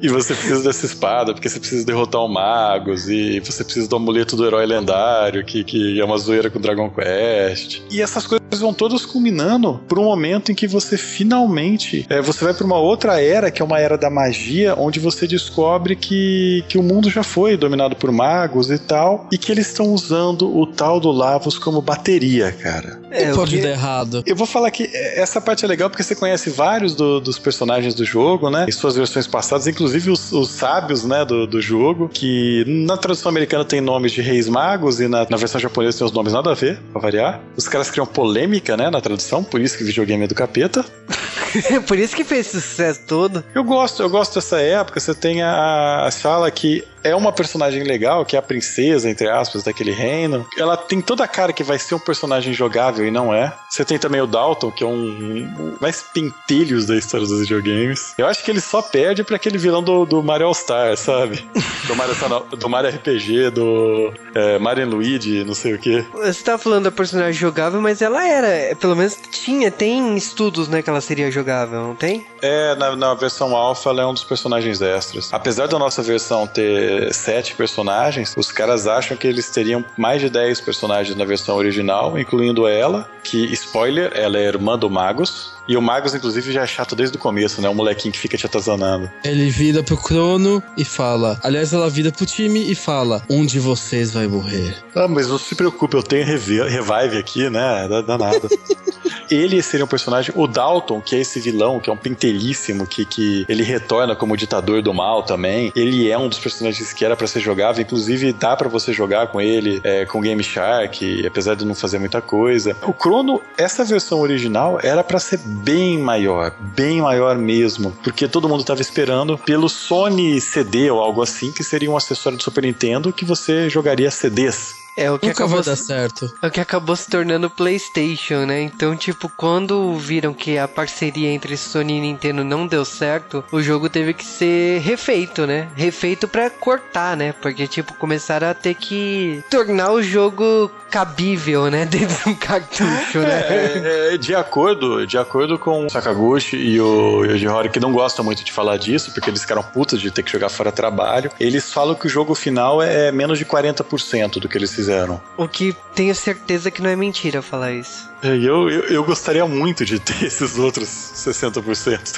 E 0.00 0.08
você 0.08 0.34
precisa 0.34 0.62
dessa 0.62 0.86
espada, 0.86 1.32
porque 1.32 1.48
você 1.48 1.58
precisa 1.58 1.84
derrotar 1.84 2.20
o 2.22 2.28
Magus, 2.28 3.08
e 3.08 3.40
você 3.40 3.64
precisa 3.64 3.88
do 3.88 3.96
amuleto 3.96 4.36
do 4.36 4.46
herói 4.46 4.66
lendário, 4.66 5.44
que, 5.44 5.64
que 5.64 6.00
é 6.00 6.04
uma 6.04 6.18
zoeira 6.18 6.50
com 6.50 6.60
Dragon 6.60 6.90
Quest. 6.90 7.82
E 7.90 8.00
essas 8.00 8.26
coisas 8.26 8.60
vão 8.60 8.72
todas 8.72 9.04
culminando 9.04 9.80
por 9.88 9.98
um 9.98 10.04
momento 10.04 10.52
em 10.52 10.54
que 10.54 10.66
você 10.66 10.96
finalmente 10.96 12.06
é, 12.08 12.20
você 12.20 12.44
vai 12.44 12.54
para 12.54 12.64
uma 12.66 12.78
outra 12.78 13.20
era, 13.20 13.50
que 13.50 13.62
é 13.62 13.64
uma 13.64 13.78
era 13.78 13.96
da 13.96 14.10
magia, 14.10 14.74
onde 14.76 15.00
você 15.00 15.26
descobre 15.26 15.96
que, 15.96 16.64
que 16.68 16.78
o 16.78 16.82
mundo 16.82 17.10
já 17.10 17.22
foi 17.22 17.56
dominado 17.56 17.96
por 17.96 18.10
magos 18.12 18.70
e 18.70 18.78
tal, 18.78 19.28
e 19.32 19.38
que 19.38 19.50
eles 19.52 19.66
estão 19.68 19.86
usando 19.92 20.48
o 20.56 20.66
tal 20.66 21.00
do 21.00 21.10
Lavos 21.10 21.58
como 21.58 21.80
bateria, 21.80 22.52
cara. 22.52 23.00
É, 23.10 23.32
o 23.32 23.44
que- 23.44 23.56
errado. 23.78 24.22
Eu 24.26 24.36
vou 24.36 24.46
falar 24.46 24.70
que 24.70 24.90
essa 24.92 25.40
parte 25.40 25.64
é 25.64 25.68
legal 25.68 25.88
porque 25.88 26.02
você 26.02 26.14
conhece 26.14 26.50
vários 26.50 26.94
do- 26.94 27.20
dos 27.20 27.38
personagens 27.38 27.94
do 27.94 28.04
jogo, 28.04 28.50
né? 28.50 28.66
Em 28.68 28.72
suas 28.72 28.96
versões 28.96 29.26
passadas, 29.26 29.66
inclusive 29.66 30.10
os, 30.10 30.32
os 30.32 30.50
sábios, 30.50 31.04
né, 31.04 31.24
do, 31.24 31.46
do 31.46 31.60
jogo, 31.60 32.08
que 32.08 32.64
na 32.66 32.96
tradução 32.96 33.30
americana 33.30 33.64
tem 33.64 33.80
nomes 33.80 34.12
de 34.12 34.20
reis 34.20 34.48
magos 34.48 35.00
e 35.00 35.08
na, 35.08 35.26
na 35.28 35.36
versão 35.36 35.60
japonesa 35.60 35.98
tem 35.98 36.06
os 36.06 36.12
nomes 36.12 36.32
nada 36.32 36.50
a 36.50 36.54
ver, 36.54 36.78
pra 36.92 37.00
variar. 37.00 37.40
Os 37.56 37.68
caras 37.68 37.90
criam 37.90 38.06
polêmica, 38.06 38.76
né, 38.76 38.90
na 38.90 39.00
tradução, 39.00 39.42
por 39.44 39.60
isso 39.60 39.78
que 39.78 39.84
videogame 39.84 40.24
é 40.24 40.26
do 40.26 40.34
capeta. 40.34 40.84
Por 41.86 41.98
isso 41.98 42.14
que 42.14 42.24
fez 42.24 42.46
esse 42.46 42.60
sucesso 42.60 43.00
todo. 43.06 43.42
Eu 43.54 43.64
gosto, 43.64 44.02
eu 44.02 44.10
gosto 44.10 44.34
dessa 44.34 44.60
época. 44.60 45.00
Você 45.00 45.14
tem 45.14 45.40
a, 45.42 46.04
a 46.04 46.10
Shala 46.10 46.50
que 46.50 46.84
é 47.02 47.14
uma 47.14 47.32
personagem 47.32 47.82
legal, 47.82 48.24
que 48.24 48.36
é 48.36 48.38
a 48.38 48.42
princesa, 48.42 49.08
entre 49.08 49.28
aspas, 49.28 49.62
daquele 49.62 49.92
reino. 49.92 50.46
Ela 50.56 50.76
tem 50.76 51.00
toda 51.00 51.24
a 51.24 51.28
cara 51.28 51.52
que 51.52 51.62
vai 51.62 51.78
ser 51.78 51.94
um 51.94 51.98
personagem 51.98 52.52
jogável 52.52 53.06
e 53.06 53.10
não 53.10 53.32
é. 53.32 53.52
Você 53.68 53.84
tem 53.84 53.98
também 53.98 54.20
o 54.20 54.26
Dalton, 54.26 54.70
que 54.70 54.84
é 54.84 54.86
um, 54.86 54.92
um 54.92 55.76
mais 55.80 56.02
pentelhos 56.02 56.86
da 56.86 56.96
história 56.96 57.26
dos 57.26 57.40
videogames. 57.40 58.14
Eu 58.18 58.26
acho 58.26 58.44
que 58.44 58.50
ele 58.50 58.60
só 58.60 58.82
perde 58.82 59.22
pra 59.24 59.36
aquele 59.36 59.58
vilão 59.58 59.82
do, 59.82 60.04
do 60.04 60.22
Mario 60.22 60.46
All 60.46 60.54
Star, 60.54 60.96
sabe? 60.96 61.48
Do 61.86 61.96
Mario, 61.96 62.14
do 62.58 62.68
Mario 62.68 62.90
RPG, 62.90 63.50
do 63.50 64.12
é, 64.34 64.58
Mario 64.58 64.86
Luigi, 64.86 65.42
não 65.42 65.54
sei 65.54 65.72
o 65.72 65.78
quê. 65.78 66.04
Você 66.12 66.44
tá 66.44 66.58
falando 66.58 66.84
da 66.84 66.90
personagem 66.90 67.32
jogável, 67.32 67.80
mas 67.80 68.02
ela 68.02 68.28
era, 68.28 68.76
pelo 68.76 68.94
menos 68.94 69.16
tinha, 69.32 69.70
tem 69.70 70.14
estudos, 70.14 70.68
né, 70.68 70.82
que 70.82 70.90
ela 70.90 71.00
seria 71.00 71.30
jogável, 71.30 71.80
não 71.80 71.94
tem? 71.94 72.26
É, 72.42 72.74
na, 72.74 72.94
na 72.94 73.14
versão 73.14 73.56
alpha 73.56 73.88
ela 73.88 74.02
é 74.02 74.06
um 74.06 74.12
dos 74.12 74.24
personagens 74.24 74.82
extras. 74.82 75.32
Apesar 75.32 75.66
da 75.66 75.78
nossa 75.78 76.02
versão 76.02 76.46
ter 76.46 76.87
sete 77.12 77.54
personagens, 77.54 78.34
os 78.36 78.52
caras 78.52 78.86
acham 78.86 79.16
que 79.16 79.26
eles 79.26 79.50
teriam 79.50 79.84
mais 79.96 80.20
de 80.20 80.28
10 80.28 80.60
personagens 80.60 81.16
na 81.16 81.24
versão 81.24 81.56
original, 81.56 82.18
incluindo 82.18 82.66
ela, 82.66 83.08
que, 83.22 83.52
spoiler, 83.52 84.12
ela 84.14 84.38
é 84.38 84.44
irmã 84.44 84.78
do 84.78 84.90
Magus. 84.90 85.57
E 85.68 85.76
o 85.76 85.82
Magus, 85.82 86.14
inclusive, 86.14 86.50
já 86.52 86.62
é 86.62 86.66
chato 86.66 86.96
desde 86.96 87.16
o 87.16 87.20
começo, 87.20 87.60
né? 87.60 87.68
O 87.68 87.74
molequinho 87.74 88.12
que 88.12 88.18
fica 88.18 88.36
te 88.36 88.46
atazanando. 88.46 89.10
Ele 89.22 89.50
vira 89.50 89.82
pro 89.82 89.96
Crono 89.96 90.62
e 90.76 90.84
fala. 90.84 91.38
Aliás, 91.42 91.72
ela 91.72 91.90
vira 91.90 92.10
pro 92.10 92.24
time 92.24 92.70
e 92.70 92.74
fala: 92.74 93.22
Um 93.28 93.44
de 93.44 93.58
vocês 93.60 94.12
vai 94.12 94.26
morrer. 94.26 94.74
Ah, 94.94 95.06
mas 95.06 95.28
não 95.28 95.38
se 95.38 95.54
preocupe, 95.54 95.96
eu 95.96 96.02
tenho 96.02 96.24
revi- 96.24 96.62
revive 96.62 97.18
aqui, 97.18 97.50
né? 97.50 97.86
Nada. 98.06 98.48
ele 99.30 99.62
seria 99.62 99.84
um 99.84 99.88
personagem. 99.88 100.32
O 100.36 100.46
Dalton, 100.46 101.00
que 101.00 101.14
é 101.14 101.20
esse 101.20 101.40
vilão, 101.40 101.78
que 101.80 101.90
é 101.90 101.92
um 101.92 101.96
pentelíssimo, 101.96 102.86
que, 102.86 103.04
que 103.04 103.44
ele 103.48 103.62
retorna 103.62 104.16
como 104.16 104.36
ditador 104.36 104.82
do 104.82 104.92
mal 104.94 105.22
também. 105.22 105.72
Ele 105.76 106.10
é 106.10 106.18
um 106.18 106.28
dos 106.28 106.38
personagens 106.38 106.92
que 106.92 107.04
era 107.04 107.16
para 107.16 107.26
ser 107.26 107.40
jogável. 107.40 107.82
Inclusive, 107.82 108.32
dá 108.32 108.56
para 108.56 108.68
você 108.68 108.92
jogar 108.92 109.28
com 109.28 109.40
ele 109.40 109.80
é, 109.84 110.04
com 110.06 110.20
Game 110.20 110.42
Shark, 110.42 111.26
apesar 111.26 111.54
de 111.54 111.64
não 111.64 111.74
fazer 111.74 111.98
muita 111.98 112.20
coisa. 112.20 112.76
O 112.86 112.92
Chrono, 112.92 113.40
essa 113.56 113.84
versão 113.84 114.20
original, 114.20 114.78
era 114.82 115.04
para 115.04 115.18
ser 115.18 115.38
bem 115.58 115.98
maior, 115.98 116.52
bem 116.74 117.00
maior 117.00 117.36
mesmo, 117.36 117.92
porque 118.02 118.28
todo 118.28 118.48
mundo 118.48 118.64
tava 118.64 118.80
esperando 118.80 119.36
pelo 119.36 119.68
Sony 119.68 120.40
CD 120.40 120.90
ou 120.90 121.00
algo 121.00 121.22
assim, 121.22 121.52
que 121.52 121.64
seria 121.64 121.90
um 121.90 121.96
acessório 121.96 122.38
do 122.38 122.42
Super 122.44 122.64
Nintendo 122.64 123.12
que 123.12 123.24
você 123.24 123.68
jogaria 123.68 124.10
CDs. 124.10 124.87
É 124.98 125.12
o 125.12 125.18
que 125.18 125.28
Nunca 125.28 125.44
acabou 125.44 125.62
vai 125.62 125.64
dar 125.64 125.76
certo. 125.76 126.34
É 126.42 126.46
o 126.48 126.50
que 126.50 126.60
acabou 126.60 126.96
se 126.96 127.08
tornando 127.08 127.48
PlayStation, 127.48 128.44
né? 128.44 128.62
Então, 128.62 128.96
tipo, 128.96 129.30
quando 129.36 129.94
viram 129.94 130.34
que 130.34 130.58
a 130.58 130.66
parceria 130.66 131.30
entre 131.30 131.56
Sony 131.56 131.98
e 131.98 132.00
Nintendo 132.00 132.42
não 132.42 132.66
deu 132.66 132.84
certo, 132.84 133.44
o 133.52 133.62
jogo 133.62 133.88
teve 133.88 134.12
que 134.12 134.24
ser 134.24 134.80
refeito, 134.80 135.46
né? 135.46 135.68
Refeito 135.76 136.26
pra 136.26 136.50
cortar, 136.50 137.16
né? 137.16 137.32
Porque, 137.40 137.68
tipo, 137.68 137.94
começaram 137.94 138.48
a 138.48 138.54
ter 138.54 138.74
que 138.74 139.40
tornar 139.48 139.92
o 139.92 140.02
jogo 140.02 140.68
cabível, 140.90 141.70
né? 141.70 141.84
Dentro 141.86 142.16
de 142.16 142.28
um 142.30 142.34
cartucho, 142.34 143.20
né? 143.20 143.44
É, 143.48 144.14
é, 144.14 144.16
de 144.18 144.34
acordo, 144.34 145.06
de 145.06 145.16
acordo 145.16 145.58
com 145.58 145.86
o 145.86 145.90
Sakaguchi 145.90 146.56
e 146.56 146.80
o 146.80 147.24
Yoji 147.24 147.46
Horii, 147.46 147.70
que 147.70 147.78
não 147.78 147.92
gostam 147.92 148.24
muito 148.24 148.42
de 148.42 148.50
falar 148.50 148.76
disso, 148.78 149.12
porque 149.12 149.30
eles 149.30 149.42
ficaram 149.42 149.62
putos 149.62 150.00
de 150.00 150.10
ter 150.10 150.24
que 150.24 150.32
jogar 150.32 150.48
fora 150.48 150.72
trabalho, 150.72 151.30
eles 151.38 151.72
falam 151.72 151.94
que 151.94 152.06
o 152.06 152.10
jogo 152.10 152.34
final 152.34 152.82
é 152.82 153.12
menos 153.12 153.38
de 153.38 153.44
40% 153.44 154.40
do 154.40 154.48
que 154.48 154.58
eles 154.58 154.74
fizeram. 154.74 154.87
O 155.36 155.46
que 155.48 155.74
tenho 155.94 156.14
certeza 156.14 156.70
que 156.70 156.80
não 156.82 156.90
é 156.90 156.96
mentira 156.96 157.42
falar 157.42 157.72
isso. 157.72 158.08
É, 158.22 158.28
Eu, 158.28 158.68
eu, 158.68 158.82
eu 158.88 159.04
gostaria 159.04 159.46
muito 159.46 159.84
de 159.84 159.98
ter 159.98 160.22
esses 160.26 160.58
outros 160.58 160.88
60% 160.88 161.62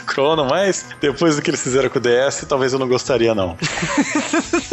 do 0.03 0.13
Chrono, 0.13 0.45
mas 0.47 0.87
depois 1.01 1.37
do 1.37 1.43
que 1.43 1.51
eles 1.51 1.61
fizeram 1.61 1.89
com 1.91 1.99
o 1.99 2.03
DS, 2.03 2.45
talvez 2.49 2.73
eu 2.73 2.79
não 2.79 2.89
gostaria, 2.89 3.35
não. 3.35 3.57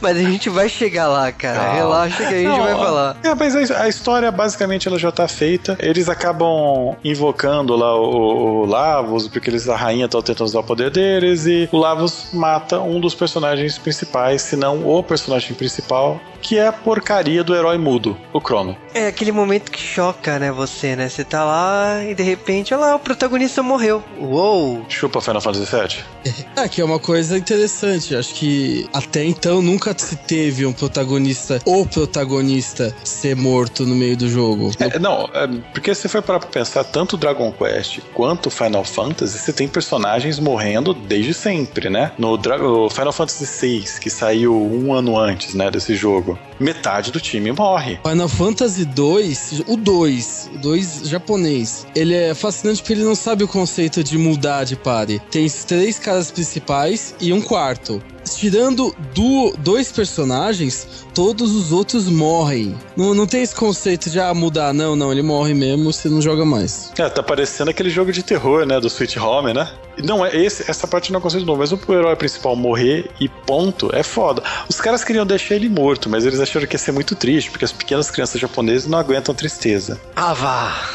Mas 0.00 0.16
a 0.16 0.22
gente 0.22 0.48
vai 0.48 0.68
chegar 0.68 1.08
lá, 1.08 1.30
cara. 1.32 1.58
Calma. 1.58 1.74
Relaxa 1.74 2.16
que 2.16 2.22
a 2.22 2.30
gente 2.30 2.44
Não, 2.44 2.62
vai 2.62 2.74
falar. 2.74 3.16
É, 3.22 3.34
mas 3.34 3.70
a, 3.70 3.82
a 3.82 3.88
história, 3.88 4.30
basicamente, 4.30 4.88
ela 4.88 4.98
já 4.98 5.10
tá 5.10 5.26
feita. 5.26 5.76
Eles 5.80 6.08
acabam 6.08 6.96
invocando 7.04 7.74
lá 7.76 7.94
o, 7.96 8.62
o 8.62 8.66
Lavos, 8.66 9.28
porque 9.28 9.50
eles, 9.50 9.68
a 9.68 9.76
rainha 9.76 10.08
tá 10.08 10.20
tentando 10.22 10.46
usar 10.46 10.60
o 10.60 10.64
poder 10.64 10.90
deles, 10.90 11.46
e 11.46 11.68
o 11.72 11.76
Lavos 11.78 12.28
mata 12.32 12.80
um 12.80 13.00
dos 13.00 13.14
personagens 13.14 13.78
principais, 13.78 14.42
se 14.42 14.56
não 14.56 14.88
o 14.88 15.02
personagem 15.02 15.54
principal, 15.54 16.20
que 16.40 16.58
é 16.58 16.66
a 16.66 16.72
porcaria 16.72 17.42
do 17.42 17.54
herói 17.54 17.78
mudo, 17.78 18.16
o 18.32 18.40
Crono. 18.40 18.76
É 18.94 19.08
aquele 19.08 19.32
momento 19.32 19.70
que 19.70 19.80
choca, 19.80 20.38
né, 20.38 20.50
você, 20.50 20.96
né? 20.96 21.08
Você 21.08 21.24
tá 21.24 21.44
lá 21.44 22.04
e 22.04 22.14
de 22.14 22.22
repente, 22.22 22.72
olha 22.74 22.86
lá, 22.86 22.94
o 22.96 22.98
protagonista 22.98 23.62
morreu. 23.62 24.02
Uou! 24.18 24.84
Chupa 24.88 25.20
Final 25.20 25.40
Fantasy 25.40 25.64
VII. 25.64 26.04
É, 26.56 26.68
que 26.68 26.80
é 26.80 26.84
uma 26.84 26.98
coisa 26.98 27.36
interessante. 27.36 28.14
Acho 28.14 28.34
que 28.34 28.88
até 28.92 29.24
então 29.24 29.62
nunca 29.62 29.87
se 29.96 30.16
teve 30.16 30.66
um 30.66 30.72
protagonista 30.72 31.60
ou 31.64 31.86
protagonista 31.86 32.94
ser 33.04 33.36
morto 33.36 33.86
no 33.86 33.94
meio 33.94 34.16
do 34.16 34.28
jogo. 34.28 34.70
É, 34.78 34.98
não, 34.98 35.28
é, 35.32 35.46
porque 35.72 35.94
se 35.94 36.08
for 36.08 36.22
parar 36.22 36.40
pra 36.40 36.48
pensar, 36.48 36.84
tanto 36.84 37.16
Dragon 37.16 37.52
Quest 37.52 38.00
quanto 38.14 38.50
Final 38.50 38.84
Fantasy, 38.84 39.38
você 39.38 39.52
tem 39.52 39.68
personagens 39.68 40.38
morrendo 40.38 40.92
desde 40.94 41.34
sempre, 41.34 41.88
né? 41.88 42.12
No 42.18 42.36
Dra 42.36 42.58
Final 42.90 43.12
Fantasy 43.12 43.46
VI, 43.60 43.84
que 44.00 44.10
saiu 44.10 44.54
um 44.54 44.92
ano 44.92 45.18
antes, 45.18 45.54
né, 45.54 45.70
desse 45.70 45.94
jogo, 45.94 46.38
metade 46.58 47.10
do 47.10 47.20
time 47.20 47.52
morre. 47.52 47.98
Final 48.06 48.28
Fantasy 48.28 48.84
2, 48.84 49.62
o 49.66 49.76
2, 49.76 50.50
o 50.54 50.58
2 50.58 51.00
japonês, 51.04 51.86
ele 51.94 52.14
é 52.14 52.34
fascinante 52.34 52.80
porque 52.80 52.92
ele 52.94 53.04
não 53.04 53.14
sabe 53.14 53.44
o 53.44 53.48
conceito 53.48 54.02
de 54.02 54.18
mudar 54.18 54.64
de 54.64 54.76
pare. 54.76 55.20
Tem 55.30 55.48
três 55.48 55.98
caras 55.98 56.30
principais 56.30 57.14
e 57.20 57.32
um 57.32 57.40
quarto. 57.40 58.02
Tirando 58.34 58.94
do, 59.14 59.54
dois 59.58 59.90
personagens, 59.92 61.06
todos 61.14 61.54
os 61.54 61.72
outros 61.72 62.08
morrem. 62.08 62.74
Não, 62.96 63.14
não 63.14 63.26
tem 63.26 63.42
esse 63.42 63.54
conceito 63.54 64.10
de 64.10 64.20
ah, 64.20 64.32
mudar. 64.34 64.72
Não, 64.72 64.94
não, 64.94 65.12
ele 65.12 65.22
morre 65.22 65.54
mesmo, 65.54 65.92
você 65.92 66.08
não 66.08 66.20
joga 66.20 66.44
mais. 66.44 66.92
É, 66.98 67.08
tá 67.08 67.22
parecendo 67.22 67.70
aquele 67.70 67.90
jogo 67.90 68.12
de 68.12 68.22
terror, 68.22 68.66
né, 68.66 68.80
do 68.80 68.86
Sweet 68.86 69.18
Home, 69.18 69.52
né? 69.52 69.68
Não, 70.02 70.24
é 70.24 70.34
esse, 70.36 70.70
essa 70.70 70.86
parte 70.86 71.12
não 71.12 71.20
consigo 71.20 71.40
de 71.40 71.46
novo, 71.46 71.58
mas 71.58 71.72
o 71.72 71.92
herói 71.92 72.14
principal 72.16 72.54
morrer 72.54 73.10
e 73.20 73.28
ponto 73.28 73.90
é 73.94 74.02
foda. 74.02 74.42
Os 74.68 74.80
caras 74.80 75.02
queriam 75.02 75.26
deixar 75.26 75.56
ele 75.56 75.68
morto, 75.68 76.08
mas 76.08 76.24
eles 76.24 76.38
acharam 76.38 76.66
que 76.66 76.74
ia 76.74 76.78
ser 76.78 76.92
muito 76.92 77.16
triste, 77.16 77.50
porque 77.50 77.64
as 77.64 77.72
pequenas 77.72 78.10
crianças 78.10 78.40
japonesas 78.40 78.86
não 78.86 78.98
aguentam 78.98 79.34
tristeza. 79.34 80.00
Ah, 80.14 80.34
vá! 80.34 80.88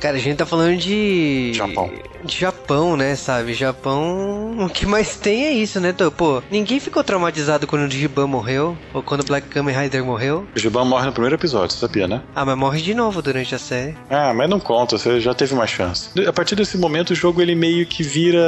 Cara, 0.00 0.16
a 0.16 0.20
gente 0.20 0.36
tá 0.36 0.46
falando 0.46 0.76
de. 0.76 1.52
Japão. 1.54 1.90
Japão, 2.24 2.96
né, 2.96 3.14
sabe? 3.14 3.54
Japão. 3.54 4.54
O 4.66 4.68
que 4.68 4.86
mais 4.86 5.16
tem 5.16 5.44
é 5.44 5.52
isso, 5.52 5.78
né? 5.80 5.94
Pô, 6.16 6.42
ninguém 6.50 6.80
ficou 6.80 7.04
traumatizado 7.04 7.66
quando 7.66 7.84
o 7.84 7.88
Digiban 7.88 8.26
morreu? 8.26 8.76
Ou 8.92 9.02
quando 9.02 9.20
o 9.20 9.24
Black 9.24 9.48
Kamen 9.48 9.76
Rider 9.76 10.04
morreu? 10.04 10.46
O 10.56 10.58
Giban 10.58 10.84
morre 10.84 11.06
no 11.06 11.12
primeiro 11.12 11.36
episódio, 11.36 11.74
você 11.74 11.80
sabia, 11.80 12.08
né? 12.08 12.22
Ah, 12.34 12.44
mas 12.44 12.56
morre 12.56 12.80
de 12.80 12.94
novo 12.94 13.22
durante 13.22 13.54
a 13.54 13.58
série. 13.58 13.96
Ah, 14.10 14.32
mas 14.34 14.48
não 14.48 14.58
conta, 14.58 14.98
você 14.98 15.20
já 15.20 15.34
teve 15.34 15.54
uma 15.54 15.66
chance. 15.66 16.08
A 16.26 16.32
partir 16.32 16.56
desse 16.56 16.76
momento, 16.78 17.10
o 17.10 17.14
jogo 17.14 17.40
ele 17.40 17.54
meio 17.54 17.86
que 17.86 18.02
vira. 18.02 18.42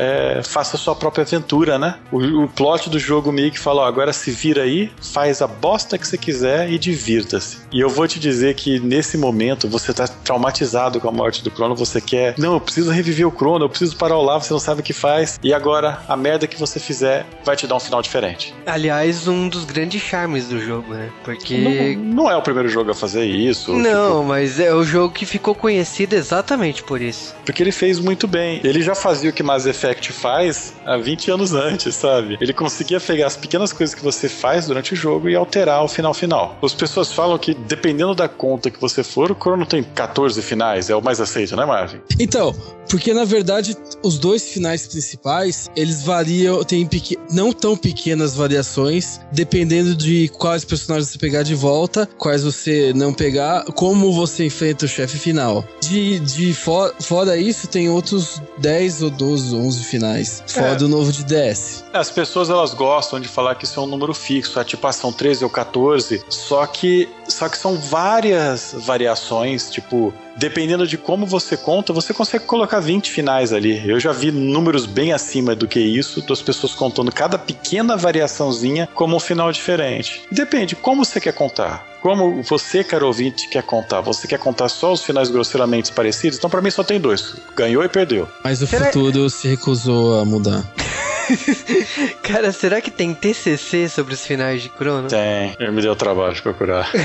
é, 0.00 0.40
faça 0.42 0.76
sua 0.76 0.94
própria 0.94 1.22
aventura, 1.22 1.78
né? 1.78 1.96
O, 2.10 2.18
o 2.44 2.48
plot 2.48 2.90
do 2.90 2.98
jogo 2.98 3.32
meio 3.32 3.50
que 3.50 3.58
fala: 3.58 3.82
ó, 3.82 3.86
agora 3.86 4.12
se 4.12 4.30
vira 4.30 4.62
aí, 4.62 4.90
faz 5.00 5.40
a 5.40 5.46
bosta 5.46 5.96
que 5.96 6.06
você 6.06 6.18
quiser 6.18 6.70
e 6.70 6.78
divirta-se. 6.78 7.58
E 7.72 7.80
eu 7.80 7.88
vou 7.88 8.06
te 8.06 8.18
dizer 8.18 8.54
que 8.54 8.78
nesse 8.80 9.16
momento 9.16 9.68
você 9.68 9.92
tá 9.94 10.06
traumatizado 10.06 11.00
com 11.00 11.08
a 11.08 11.12
morte 11.12 11.42
do 11.42 11.50
Crono, 11.50 11.74
você 11.74 12.00
quer. 12.00 12.34
Não, 12.36 12.54
eu 12.54 12.60
preciso 12.60 12.90
reviver 12.90 13.05
o 13.24 13.30
Crono, 13.30 13.64
eu 13.64 13.68
preciso 13.68 13.96
parar 13.96 14.16
o 14.16 14.22
lá, 14.22 14.38
você 14.38 14.52
não 14.52 14.60
sabe 14.60 14.80
o 14.80 14.84
que 14.84 14.92
faz. 14.92 15.38
E 15.42 15.52
agora, 15.52 16.02
a 16.08 16.16
merda 16.16 16.46
que 16.46 16.58
você 16.58 16.78
fizer 16.78 17.26
vai 17.44 17.56
te 17.56 17.66
dar 17.66 17.76
um 17.76 17.80
final 17.80 18.02
diferente. 18.02 18.54
Aliás, 18.66 19.26
um 19.28 19.48
dos 19.48 19.64
grandes 19.64 20.02
charmes 20.02 20.48
do 20.48 20.60
jogo, 20.60 20.92
né? 20.92 21.10
Porque. 21.24 21.58
Não, 21.58 22.24
não 22.24 22.30
é 22.30 22.36
o 22.36 22.42
primeiro 22.42 22.68
jogo 22.68 22.90
a 22.90 22.94
fazer 22.94 23.24
isso. 23.24 23.72
Não, 23.72 24.22
mas 24.24 24.58
é 24.60 24.74
o 24.74 24.82
jogo 24.84 25.14
que 25.14 25.26
ficou 25.26 25.54
conhecido 25.54 26.14
exatamente 26.14 26.82
por 26.82 27.00
isso. 27.00 27.34
Porque 27.44 27.62
ele 27.62 27.72
fez 27.72 27.98
muito 27.98 28.26
bem. 28.26 28.60
Ele 28.64 28.82
já 28.82 28.94
fazia 28.94 29.30
o 29.30 29.32
que 29.32 29.42
Mass 29.42 29.66
Effect 29.66 30.12
faz 30.12 30.74
há 30.84 30.96
20 30.96 31.30
anos 31.30 31.54
antes, 31.54 31.94
sabe? 31.94 32.36
Ele 32.40 32.52
conseguia 32.52 33.00
pegar 33.00 33.26
as 33.26 33.36
pequenas 33.36 33.72
coisas 33.72 33.94
que 33.94 34.02
você 34.02 34.28
faz 34.28 34.66
durante 34.66 34.92
o 34.92 34.96
jogo 34.96 35.28
e 35.28 35.36
alterar 35.36 35.84
o 35.84 35.88
final 35.88 36.12
final. 36.14 36.56
As 36.62 36.74
pessoas 36.74 37.12
falam 37.12 37.38
que 37.38 37.54
dependendo 37.54 38.14
da 38.14 38.28
conta 38.28 38.70
que 38.70 38.80
você 38.80 39.02
for, 39.02 39.30
o 39.30 39.34
Chrono 39.34 39.66
tem 39.66 39.82
14 39.82 40.40
finais, 40.42 40.90
é 40.90 40.96
o 40.96 41.02
mais 41.02 41.20
aceito, 41.20 41.56
né, 41.56 41.64
Marvin? 41.64 42.00
Então, 42.18 42.54
porque 42.88 43.12
na 43.12 43.24
verdade 43.24 43.76
os 44.02 44.18
dois 44.18 44.42
finais 44.48 44.86
principais 44.86 45.70
eles 45.76 46.02
variam, 46.02 46.62
tem 46.64 46.86
peque- 46.86 47.18
não 47.30 47.52
tão 47.52 47.76
pequenas 47.76 48.34
variações, 48.34 49.20
dependendo 49.32 49.94
de 49.94 50.28
quais 50.28 50.64
personagens 50.64 51.08
você 51.10 51.18
pegar 51.18 51.42
de 51.42 51.54
volta, 51.54 52.08
quais 52.18 52.42
você 52.42 52.92
não 52.94 53.12
pegar, 53.12 53.64
como 53.74 54.12
você 54.12 54.46
enfrenta 54.46 54.84
o 54.84 54.88
chefe 54.88 55.18
final. 55.18 55.64
De, 55.80 56.18
de 56.20 56.52
fo- 56.54 56.92
fora 57.00 57.36
isso, 57.36 57.66
tem 57.66 57.88
outros 57.88 58.40
10 58.58 59.02
ou 59.02 59.10
12, 59.10 59.54
11 59.54 59.84
finais, 59.84 60.42
fora 60.46 60.72
É. 60.72 60.76
do 60.76 60.88
novo 60.88 61.12
de 61.12 61.24
DS. 61.24 61.84
As 61.92 62.10
pessoas 62.10 62.50
elas 62.50 62.74
gostam 62.74 63.18
de 63.20 63.28
falar 63.28 63.54
que 63.54 63.64
isso 63.64 63.78
é 63.80 63.82
um 63.82 63.86
número 63.86 64.12
fixo, 64.14 64.58
é 64.60 64.64
tipo, 64.64 64.86
ah, 64.86 64.92
são 64.92 65.12
13 65.12 65.44
ou 65.44 65.50
14, 65.50 66.22
só 66.28 66.66
que, 66.66 67.08
só 67.28 67.48
que 67.48 67.56
são 67.58 67.76
várias 67.76 68.74
variações, 68.78 69.70
tipo, 69.70 70.12
dependendo 70.36 70.86
de 70.86 70.98
como 70.98 71.24
você 71.26 71.56
conta, 71.56 71.92
você 71.92 72.12
consegue 72.12 72.44
colocar 72.44 72.75
20 72.80 73.10
finais 73.10 73.52
ali. 73.52 73.88
Eu 73.88 73.98
já 74.00 74.12
vi 74.12 74.30
números 74.30 74.86
bem 74.86 75.12
acima 75.12 75.54
do 75.54 75.66
que 75.68 75.80
isso, 75.80 76.20
das 76.26 76.42
pessoas 76.42 76.74
contando 76.74 77.10
cada 77.12 77.38
pequena 77.38 77.96
variaçãozinha 77.96 78.88
como 78.94 79.16
um 79.16 79.20
final 79.20 79.50
diferente. 79.52 80.22
Depende, 80.30 80.74
como 80.76 81.04
você 81.04 81.20
quer 81.20 81.32
contar? 81.32 81.86
Como 82.02 82.42
você, 82.42 82.84
caro 82.84 83.06
ouvinte, 83.08 83.48
quer 83.48 83.62
contar? 83.64 84.00
Você 84.00 84.28
quer 84.28 84.38
contar 84.38 84.68
só 84.68 84.92
os 84.92 85.02
finais 85.02 85.28
grosseiramente 85.28 85.90
parecidos? 85.92 86.38
Então, 86.38 86.48
pra 86.48 86.60
mim, 86.62 86.70
só 86.70 86.84
tem 86.84 87.00
dois: 87.00 87.34
ganhou 87.56 87.82
e 87.82 87.88
perdeu. 87.88 88.28
Mas 88.44 88.62
o 88.62 88.66
Será- 88.66 88.86
futuro 88.86 89.28
se 89.28 89.48
recusou 89.48 90.20
a 90.20 90.24
mudar. 90.24 90.62
Cara, 92.22 92.52
será 92.52 92.80
que 92.80 92.90
tem 92.90 93.12
TCC 93.14 93.88
sobre 93.88 94.14
os 94.14 94.24
finais 94.26 94.62
de 94.62 94.68
Chrono? 94.68 95.08
Tem, 95.08 95.56
me 95.72 95.82
deu 95.82 95.94
trabalho 95.96 96.34
de 96.34 96.42
procurar. 96.42 96.90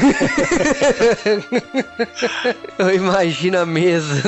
Eu 2.77 2.93
imagino 2.95 3.59
a 3.59 3.65
mesa 3.65 4.21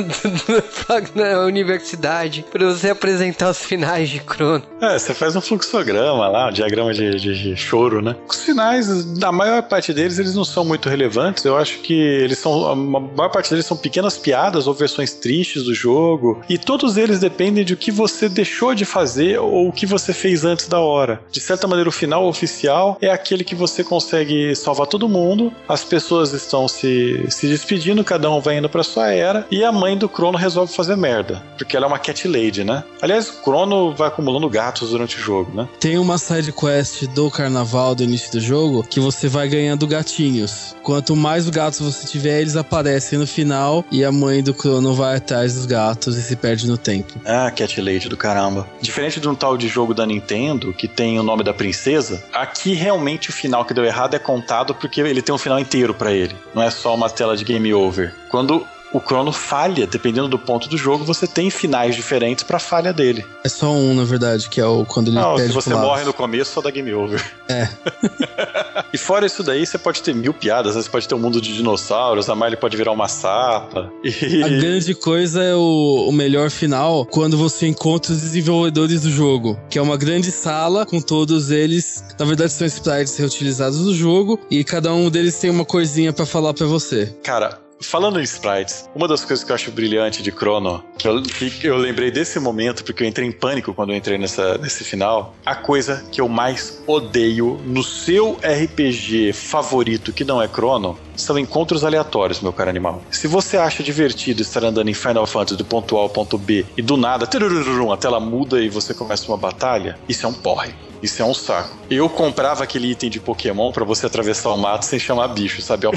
na 1.14 1.40
universidade 1.40 2.44
pra 2.50 2.66
você 2.66 2.90
apresentar 2.90 3.50
os 3.50 3.58
finais 3.58 4.08
de 4.08 4.20
Chrono. 4.20 4.62
É, 4.80 4.98
você 4.98 5.14
faz 5.14 5.34
um 5.36 5.40
fluxograma 5.40 6.28
lá, 6.28 6.48
um 6.48 6.52
diagrama 6.52 6.92
de, 6.92 7.14
de- 7.16 7.34
de 7.34 7.56
choro, 7.56 8.00
né? 8.02 8.14
Os 8.28 8.42
finais, 8.44 9.04
na 9.18 9.32
maior 9.32 9.62
parte 9.62 9.92
deles, 9.92 10.18
eles 10.18 10.34
não 10.34 10.44
são 10.44 10.64
muito 10.64 10.88
relevantes. 10.88 11.44
Eu 11.44 11.56
acho 11.56 11.78
que 11.78 11.92
eles 11.94 12.38
são. 12.38 12.66
A 12.68 12.76
maior 12.76 13.30
parte 13.30 13.50
deles 13.50 13.66
são 13.66 13.76
pequenas 13.76 14.16
piadas 14.18 14.66
ou 14.66 14.74
versões 14.74 15.12
tristes 15.12 15.64
do 15.64 15.74
jogo. 15.74 16.40
E 16.48 16.58
todos 16.58 16.96
eles 16.96 17.18
dependem 17.18 17.64
de 17.64 17.74
o 17.74 17.76
que 17.76 17.90
você 17.90 18.28
deixou 18.28 18.74
de 18.74 18.84
fazer 18.84 19.38
ou 19.38 19.68
o 19.68 19.72
que 19.72 19.83
que 19.84 19.90
você 19.90 20.12
fez 20.12 20.44
antes 20.44 20.66
da 20.66 20.80
hora. 20.80 21.20
De 21.30 21.40
certa 21.40 21.66
maneira, 21.66 21.88
o 21.88 21.92
final 21.92 22.26
oficial 22.26 22.96
é 23.00 23.10
aquele 23.10 23.44
que 23.44 23.54
você 23.54 23.84
consegue 23.84 24.54
salvar 24.56 24.86
todo 24.86 25.08
mundo, 25.08 25.52
as 25.68 25.84
pessoas 25.84 26.32
estão 26.32 26.66
se, 26.66 27.24
se 27.28 27.46
despedindo, 27.46 28.02
cada 28.02 28.30
um 28.30 28.40
vai 28.40 28.58
indo 28.58 28.68
pra 28.68 28.82
sua 28.82 29.10
era, 29.12 29.46
e 29.50 29.62
a 29.62 29.70
mãe 29.70 29.96
do 29.96 30.08
Crono 30.08 30.38
resolve 30.38 30.72
fazer 30.72 30.96
merda. 30.96 31.42
Porque 31.58 31.76
ela 31.76 31.86
é 31.86 31.88
uma 31.88 31.98
cat 31.98 32.26
lady, 32.26 32.64
né? 32.64 32.82
Aliás, 33.02 33.28
o 33.28 33.42
Crono 33.42 33.94
vai 33.94 34.08
acumulando 34.08 34.48
gatos 34.48 34.90
durante 34.90 35.16
o 35.16 35.20
jogo, 35.20 35.54
né? 35.54 35.68
Tem 35.78 35.98
uma 35.98 36.16
side 36.16 36.52
quest 36.52 37.04
do 37.08 37.30
carnaval 37.30 37.94
do 37.94 38.02
início 38.02 38.32
do 38.32 38.40
jogo 38.40 38.84
que 38.88 39.00
você 39.00 39.28
vai 39.28 39.48
ganhando 39.48 39.86
gatinhos. 39.86 40.74
Quanto 40.82 41.14
mais 41.14 41.48
gatos 41.50 41.80
você 41.80 42.06
tiver, 42.06 42.40
eles 42.40 42.56
aparecem 42.56 43.18
no 43.18 43.26
final 43.26 43.84
e 43.90 44.04
a 44.04 44.10
mãe 44.10 44.42
do 44.42 44.54
Crono 44.54 44.94
vai 44.94 45.16
atrás 45.16 45.54
dos 45.54 45.66
gatos 45.66 46.16
e 46.16 46.22
se 46.22 46.36
perde 46.36 46.66
no 46.66 46.78
tempo. 46.78 47.12
Ah, 47.24 47.50
cat 47.50 47.80
lady 47.80 48.08
do 48.08 48.16
caramba. 48.16 48.66
Diferente 48.80 49.20
de 49.20 49.28
um 49.28 49.34
tal 49.34 49.56
de 49.56 49.73
jogo 49.74 49.92
da 49.92 50.06
Nintendo 50.06 50.72
que 50.72 50.86
tem 50.86 51.18
o 51.18 51.22
nome 51.22 51.42
da 51.42 51.52
princesa, 51.52 52.24
aqui 52.32 52.74
realmente 52.74 53.30
o 53.30 53.32
final 53.32 53.64
que 53.64 53.74
deu 53.74 53.84
errado 53.84 54.14
é 54.14 54.18
contado 54.18 54.74
porque 54.74 55.00
ele 55.00 55.20
tem 55.20 55.34
um 55.34 55.38
final 55.38 55.58
inteiro 55.58 55.92
para 55.92 56.12
ele. 56.12 56.34
Não 56.54 56.62
é 56.62 56.70
só 56.70 56.94
uma 56.94 57.10
tela 57.10 57.36
de 57.36 57.44
game 57.44 57.74
over. 57.74 58.14
Quando 58.28 58.66
o 58.94 59.00
Chrono 59.00 59.32
falha, 59.32 59.88
dependendo 59.88 60.28
do 60.28 60.38
ponto 60.38 60.68
do 60.68 60.78
jogo, 60.78 61.04
você 61.04 61.26
tem 61.26 61.50
finais 61.50 61.96
diferentes 61.96 62.44
pra 62.44 62.60
falha 62.60 62.92
dele. 62.92 63.26
É 63.42 63.48
só 63.48 63.72
um, 63.72 63.92
na 63.92 64.04
verdade, 64.04 64.48
que 64.48 64.60
é 64.60 64.66
o 64.66 64.86
quando 64.86 65.08
ele 65.08 65.16
Não, 65.16 65.34
perde 65.34 65.48
se 65.48 65.54
você 65.54 65.70
pro 65.70 65.78
lado. 65.78 65.88
morre 65.88 66.04
no 66.04 66.12
começo, 66.12 66.52
só 66.52 66.60
dá 66.60 66.70
game 66.70 66.94
over. 66.94 67.22
É. 67.48 67.68
E 68.92 68.96
fora 68.96 69.26
isso 69.26 69.42
daí, 69.42 69.66
você 69.66 69.76
pode 69.76 70.00
ter 70.02 70.14
mil 70.14 70.32
piadas, 70.32 70.76
né? 70.76 70.82
você 70.82 70.88
pode 70.88 71.08
ter 71.08 71.16
um 71.16 71.18
mundo 71.18 71.40
de 71.40 71.52
dinossauros, 71.52 72.28
a 72.28 72.36
Miley 72.36 72.56
pode 72.56 72.76
virar 72.76 72.92
uma 72.92 73.08
sapa. 73.08 73.90
E... 74.04 74.40
A 74.40 74.48
grande 74.48 74.94
coisa 74.94 75.42
é 75.42 75.52
o, 75.52 76.06
o 76.08 76.12
melhor 76.12 76.48
final 76.48 77.04
quando 77.04 77.36
você 77.36 77.66
encontra 77.66 78.12
os 78.12 78.20
desenvolvedores 78.20 79.02
do 79.02 79.10
jogo, 79.10 79.58
que 79.68 79.80
é 79.80 79.82
uma 79.82 79.96
grande 79.96 80.30
sala 80.30 80.86
com 80.86 81.00
todos 81.00 81.50
eles. 81.50 82.04
Na 82.16 82.24
verdade, 82.24 82.52
são 82.52 82.66
sprites 82.68 83.16
reutilizados 83.16 83.80
do 83.80 83.92
jogo 83.92 84.38
e 84.48 84.62
cada 84.62 84.94
um 84.94 85.10
deles 85.10 85.36
tem 85.40 85.50
uma 85.50 85.64
coisinha 85.64 86.12
pra 86.12 86.24
falar 86.24 86.54
pra 86.54 86.66
você. 86.66 87.06
Cara, 87.24 87.58
falando 87.80 88.20
em 88.20 88.22
sprites, 88.22 88.88
uma 88.94 89.06
das 89.08 89.24
coisas 89.24 89.44
que 89.44 89.50
eu 89.50 89.54
acho 89.54 89.70
brilhante 89.70 90.22
de 90.22 90.30
Chrono, 90.30 90.82
que 90.98 91.06
eu, 91.06 91.22
que 91.22 91.66
eu 91.66 91.76
lembrei 91.76 92.10
desse 92.10 92.38
momento, 92.38 92.84
porque 92.84 93.02
eu 93.02 93.06
entrei 93.06 93.26
em 93.26 93.32
pânico 93.32 93.74
quando 93.74 93.90
eu 93.90 93.96
entrei 93.96 94.18
nessa, 94.18 94.58
nesse 94.58 94.84
final, 94.84 95.34
a 95.44 95.54
coisa 95.54 96.04
que 96.10 96.20
eu 96.20 96.28
mais 96.28 96.82
odeio 96.86 97.60
no 97.64 97.82
seu 97.82 98.38
RPG 98.42 99.32
favorito, 99.32 100.12
que 100.12 100.24
não 100.24 100.40
é 100.40 100.48
Chrono, 100.48 100.98
são 101.16 101.38
encontros 101.38 101.84
aleatórios, 101.84 102.40
meu 102.40 102.52
caro 102.52 102.70
animal. 102.70 103.02
Se 103.10 103.26
você 103.26 103.56
acha 103.56 103.82
divertido 103.82 104.42
estar 104.42 104.64
andando 104.64 104.88
em 104.88 104.94
Final 104.94 105.26
Fantasy 105.26 105.56
do 105.56 105.64
ponto 105.64 105.96
A 105.96 106.00
ao 106.00 106.10
ponto 106.10 106.36
B 106.36 106.64
e 106.76 106.82
do 106.82 106.96
nada, 106.96 107.24
a 107.24 107.96
tela 107.96 108.20
muda 108.20 108.60
e 108.60 108.68
você 108.68 108.94
começa 108.94 109.28
uma 109.28 109.36
batalha, 109.36 109.98
isso 110.08 110.26
é 110.26 110.28
um 110.28 110.32
porre. 110.32 110.74
Isso 111.04 111.20
é 111.20 111.24
um 111.26 111.34
saco. 111.34 111.76
Eu 111.90 112.08
comprava 112.08 112.64
aquele 112.64 112.90
item 112.90 113.10
de 113.10 113.20
Pokémon 113.20 113.70
pra 113.72 113.84
você 113.84 114.06
atravessar 114.06 114.48
o 114.48 114.56
mato 114.56 114.86
sem 114.86 114.98
chamar 114.98 115.28
bicho, 115.28 115.60
sabe? 115.60 115.86
Eu 115.86 115.92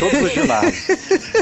todos 0.00 0.20
os 0.20 0.32
ginásios. 0.32 0.98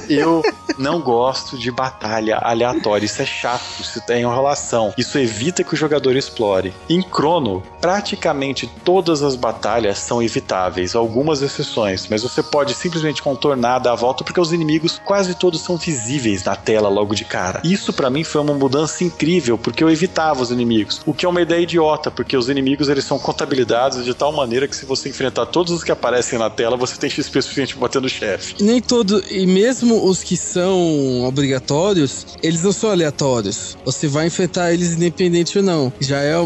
Eu 0.06 0.42
não 0.78 1.00
gosto 1.00 1.58
de 1.58 1.70
batalha 1.70 2.36
aleatória. 2.36 3.06
Isso 3.06 3.22
é 3.22 3.24
chato, 3.24 3.64
isso 3.80 4.00
tem 4.06 4.20
enrolação. 4.20 4.92
Isso 4.98 5.18
evita 5.18 5.64
que 5.64 5.72
o 5.72 5.76
jogador 5.76 6.14
explore. 6.14 6.74
Em 6.90 7.02
Chrono, 7.02 7.62
praticamente 7.80 8.70
todas 8.84 9.22
as 9.22 9.34
batalhas 9.34 9.98
são 9.98 10.22
evitáveis, 10.22 10.94
algumas 10.94 11.40
exceções, 11.40 12.06
mas 12.10 12.22
você 12.22 12.42
pode 12.42 12.74
simplesmente 12.74 13.22
contornar, 13.22 13.78
dar 13.78 13.92
a 13.92 13.96
volta, 13.96 14.24
porque 14.24 14.40
os 14.40 14.52
inimigos 14.52 15.00
quase 15.04 15.34
todos 15.34 15.62
são 15.62 15.78
visíveis 15.78 16.44
na 16.44 16.54
tela 16.54 16.90
logo 16.90 17.14
de 17.14 17.24
cara. 17.24 17.62
Isso 17.64 17.92
pra 17.92 18.10
mim 18.10 18.24
foi 18.24 18.42
uma 18.42 18.52
mudança 18.52 19.04
incrível, 19.04 19.56
porque 19.56 19.82
eu 19.82 19.90
evitava 19.90 20.42
os 20.42 20.50
inimigos. 20.50 21.00
O 21.06 21.14
que 21.14 21.24
é 21.24 21.28
uma 21.28 21.40
ideia 21.40 21.62
idiota, 21.62 22.10
porque 22.10 22.36
os 22.36 22.50
inimigos 22.50 22.88
eles 22.88 23.05
são 23.06 23.18
contabilizados 23.18 24.04
de 24.04 24.12
tal 24.12 24.32
maneira 24.32 24.66
que 24.66 24.76
se 24.76 24.84
você 24.84 25.08
enfrentar 25.08 25.46
todos 25.46 25.72
os 25.72 25.84
que 25.84 25.92
aparecem 25.92 26.38
na 26.38 26.50
tela, 26.50 26.76
você 26.76 26.96
tem 26.96 27.08
XP 27.08 27.40
suficiente 27.40 27.74
pra 27.74 27.82
bater 27.82 28.02
no 28.02 28.08
chefe. 28.08 28.62
Nem 28.62 28.80
todo, 28.80 29.22
e 29.30 29.46
mesmo 29.46 30.04
os 30.06 30.22
que 30.22 30.36
são 30.36 31.24
obrigatórios, 31.24 32.26
eles 32.42 32.62
não 32.62 32.72
são 32.72 32.90
aleatórios. 32.90 33.76
Você 33.84 34.08
vai 34.08 34.26
enfrentar 34.26 34.72
eles 34.72 34.94
independente 34.94 35.58
ou 35.58 35.64
não. 35.64 35.92
Já 36.00 36.18
é, 36.18 36.36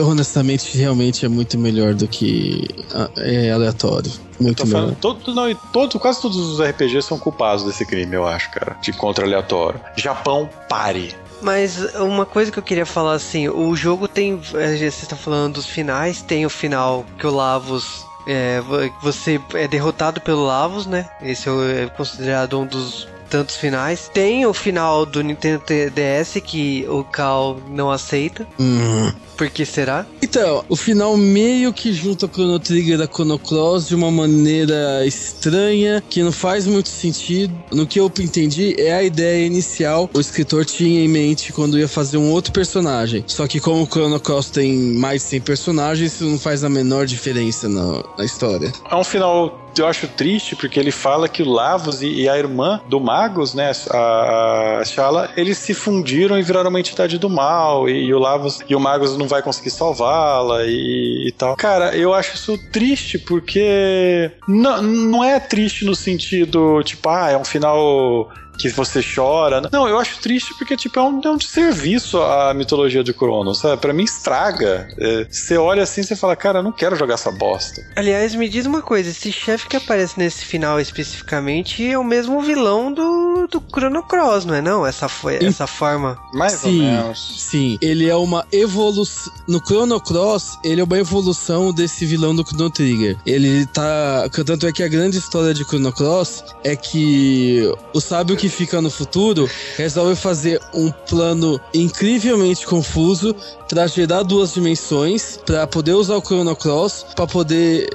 honestamente, 0.00 0.76
realmente 0.76 1.24
é 1.24 1.28
muito 1.28 1.56
melhor 1.56 1.94
do 1.94 2.08
que 2.08 2.66
ah, 2.92 3.08
é 3.18 3.50
aleatório. 3.50 4.10
Muito 4.40 4.64
melhor. 4.66 4.80
falando, 4.80 4.96
todo, 4.96 5.34
não, 5.34 5.50
e 5.50 5.56
todo, 5.72 5.98
quase 5.98 6.22
todos 6.22 6.36
os 6.36 6.60
RPGs 6.60 7.02
são 7.06 7.18
culpados 7.18 7.64
desse 7.64 7.84
crime, 7.84 8.14
eu 8.14 8.26
acho, 8.26 8.50
cara, 8.52 8.76
de 8.80 8.92
contra 8.92 9.24
aleatório. 9.24 9.80
Japão, 9.96 10.48
pare. 10.68 11.14
Mas 11.40 11.94
uma 11.94 12.26
coisa 12.26 12.50
que 12.50 12.58
eu 12.58 12.62
queria 12.62 12.86
falar 12.86 13.12
assim, 13.14 13.48
o 13.48 13.74
jogo 13.76 14.08
tem. 14.08 14.40
eh, 14.54 14.76
Você 14.76 14.84
está 15.04 15.16
falando 15.16 15.54
dos 15.54 15.66
finais, 15.66 16.20
tem 16.22 16.44
o 16.44 16.50
final 16.50 17.04
que 17.18 17.26
o 17.26 17.30
Lavos. 17.34 18.06
é, 18.26 18.60
vo- 18.60 18.92
você 19.00 19.40
é 19.54 19.66
derrotado 19.66 20.20
pelo 20.20 20.44
Lavos, 20.44 20.84
né? 20.84 21.08
Esse 21.22 21.48
é 21.48 21.84
é 21.84 21.86
considerado 21.86 22.58
um 22.60 22.66
dos 22.66 23.08
tantos 23.28 23.56
finais. 23.56 24.10
Tem 24.12 24.46
o 24.46 24.52
final 24.52 25.06
do 25.06 25.22
Nintendo 25.22 25.62
DS 25.66 26.40
que 26.44 26.86
o 26.88 27.04
Cal 27.04 27.58
não 27.68 27.90
aceita. 27.90 28.46
Hum. 28.58 29.12
Por 29.36 29.48
que 29.48 29.64
será? 29.64 30.04
Então, 30.20 30.64
o 30.68 30.74
final 30.74 31.16
meio 31.16 31.72
que 31.72 31.92
junta 31.92 32.26
o 32.26 32.28
Chrono 32.28 32.58
Trigger 32.58 32.98
da 32.98 33.06
Chrono 33.06 33.38
Cross 33.38 33.86
de 33.86 33.94
uma 33.94 34.10
maneira 34.10 35.06
estranha, 35.06 36.02
que 36.10 36.24
não 36.24 36.32
faz 36.32 36.66
muito 36.66 36.88
sentido. 36.88 37.54
No 37.70 37.86
que 37.86 38.00
eu 38.00 38.10
entendi, 38.18 38.74
é 38.76 38.92
a 38.92 39.02
ideia 39.04 39.46
inicial 39.46 40.10
o 40.12 40.20
escritor 40.20 40.64
tinha 40.64 41.04
em 41.04 41.08
mente 41.08 41.52
quando 41.52 41.78
ia 41.78 41.86
fazer 41.86 42.16
um 42.16 42.32
outro 42.32 42.52
personagem. 42.52 43.22
Só 43.28 43.46
que 43.46 43.60
como 43.60 43.84
o 43.84 43.86
Chrono 43.86 44.18
Cross 44.18 44.50
tem 44.50 44.74
mais 44.74 45.22
de 45.22 45.28
100 45.28 45.40
personagens, 45.42 46.14
isso 46.14 46.24
não 46.24 46.38
faz 46.38 46.64
a 46.64 46.68
menor 46.68 47.06
diferença 47.06 47.68
na, 47.68 48.02
na 48.18 48.24
história. 48.24 48.72
É 48.90 48.96
um 48.96 49.04
final 49.04 49.67
eu 49.76 49.86
acho 49.86 50.08
triste 50.08 50.56
porque 50.56 50.78
ele 50.78 50.90
fala 50.90 51.28
que 51.28 51.42
o 51.42 51.48
Lavos 51.48 52.02
e, 52.02 52.22
e 52.22 52.28
a 52.28 52.38
irmã 52.38 52.80
do 52.88 53.00
Magus, 53.00 53.54
né, 53.54 53.72
a, 53.90 54.78
a 54.80 54.84
Shala, 54.84 55.30
eles 55.36 55.58
se 55.58 55.74
fundiram 55.74 56.38
e 56.38 56.42
viraram 56.42 56.70
uma 56.70 56.80
entidade 56.80 57.18
do 57.18 57.28
mal 57.28 57.88
e, 57.88 58.06
e 58.06 58.14
o 58.14 58.18
Lavos 58.18 58.60
e 58.68 58.74
o 58.74 58.80
Magus 58.80 59.16
não 59.16 59.28
vai 59.28 59.42
conseguir 59.42 59.70
salvá-la 59.70 60.64
e, 60.64 61.28
e 61.28 61.32
tal. 61.32 61.56
Cara, 61.56 61.96
eu 61.96 62.14
acho 62.14 62.34
isso 62.34 62.58
triste 62.70 63.18
porque 63.18 64.30
não, 64.46 64.82
não 64.82 65.24
é 65.24 65.38
triste 65.38 65.84
no 65.84 65.94
sentido 65.94 66.82
tipo, 66.82 67.08
ah, 67.08 67.30
é 67.30 67.36
um 67.36 67.44
final 67.44 68.30
que 68.58 68.68
você 68.68 69.00
chora. 69.02 69.62
Não, 69.72 69.88
eu 69.88 69.98
acho 69.98 70.18
triste 70.18 70.52
porque, 70.58 70.76
tipo, 70.76 70.98
é 70.98 71.02
um, 71.02 71.20
é 71.24 71.30
um 71.30 71.36
desserviço 71.36 72.20
à 72.20 72.52
mitologia 72.52 73.04
de 73.04 73.14
Cronos, 73.14 73.58
sabe? 73.58 73.80
Pra 73.80 73.92
mim 73.92 74.02
estraga. 74.02 74.88
É, 74.98 75.26
você 75.30 75.56
olha 75.56 75.84
assim 75.84 76.00
e 76.00 76.04
você 76.04 76.16
fala, 76.16 76.34
cara, 76.34 76.58
eu 76.58 76.62
não 76.62 76.72
quero 76.72 76.96
jogar 76.96 77.14
essa 77.14 77.30
bosta. 77.30 77.86
Aliás, 77.96 78.34
me 78.34 78.48
diz 78.48 78.66
uma 78.66 78.82
coisa: 78.82 79.10
esse 79.10 79.30
chefe 79.30 79.68
que 79.68 79.76
aparece 79.76 80.18
nesse 80.18 80.44
final 80.44 80.80
especificamente 80.80 81.88
é 81.88 81.96
o 81.96 82.04
mesmo 82.04 82.42
vilão 82.42 82.92
do, 82.92 83.46
do 83.46 83.62
Chrono 83.72 84.02
Cross, 84.02 84.44
não 84.44 84.54
é? 84.54 84.60
Não? 84.60 84.84
Essa, 84.84 85.08
foi, 85.08 85.36
essa 85.36 85.66
forma. 85.66 86.18
Mais 86.32 86.54
Sim. 86.54 86.66
ou 86.66 86.72
menos. 86.72 87.34
Sim, 87.38 87.78
ele 87.80 88.08
é 88.08 88.16
uma 88.16 88.44
evolução. 88.50 89.32
No 89.46 89.60
Chrono 89.64 90.00
Cross, 90.00 90.58
ele 90.64 90.80
é 90.80 90.84
uma 90.84 90.98
evolução 90.98 91.72
desse 91.72 92.04
vilão 92.04 92.34
do 92.34 92.44
Chrono 92.44 92.70
Trigger. 92.70 93.16
Ele 93.24 93.64
tá. 93.66 94.28
Tanto 94.44 94.66
é 94.66 94.72
que 94.72 94.82
a 94.82 94.88
grande 94.88 95.18
história 95.18 95.54
de 95.54 95.64
Chrono 95.64 95.92
Cross 95.92 96.44
é 96.64 96.74
que 96.74 97.72
o 97.94 98.00
sábio 98.00 98.36
que 98.36 98.47
fica 98.48 98.80
no 98.80 98.90
futuro 98.90 99.48
resolve 99.76 100.14
fazer 100.16 100.60
um 100.74 100.90
plano 100.90 101.60
incrivelmente 101.74 102.66
confuso 102.66 103.34
pra 103.68 103.86
gerar 103.86 104.22
duas 104.22 104.54
dimensões 104.54 105.38
pra 105.44 105.66
poder 105.66 105.92
usar 105.92 106.16
o 106.16 106.20
Chrono 106.22 106.56
Cross 106.56 107.04
pra 107.14 107.26
poder 107.26 107.88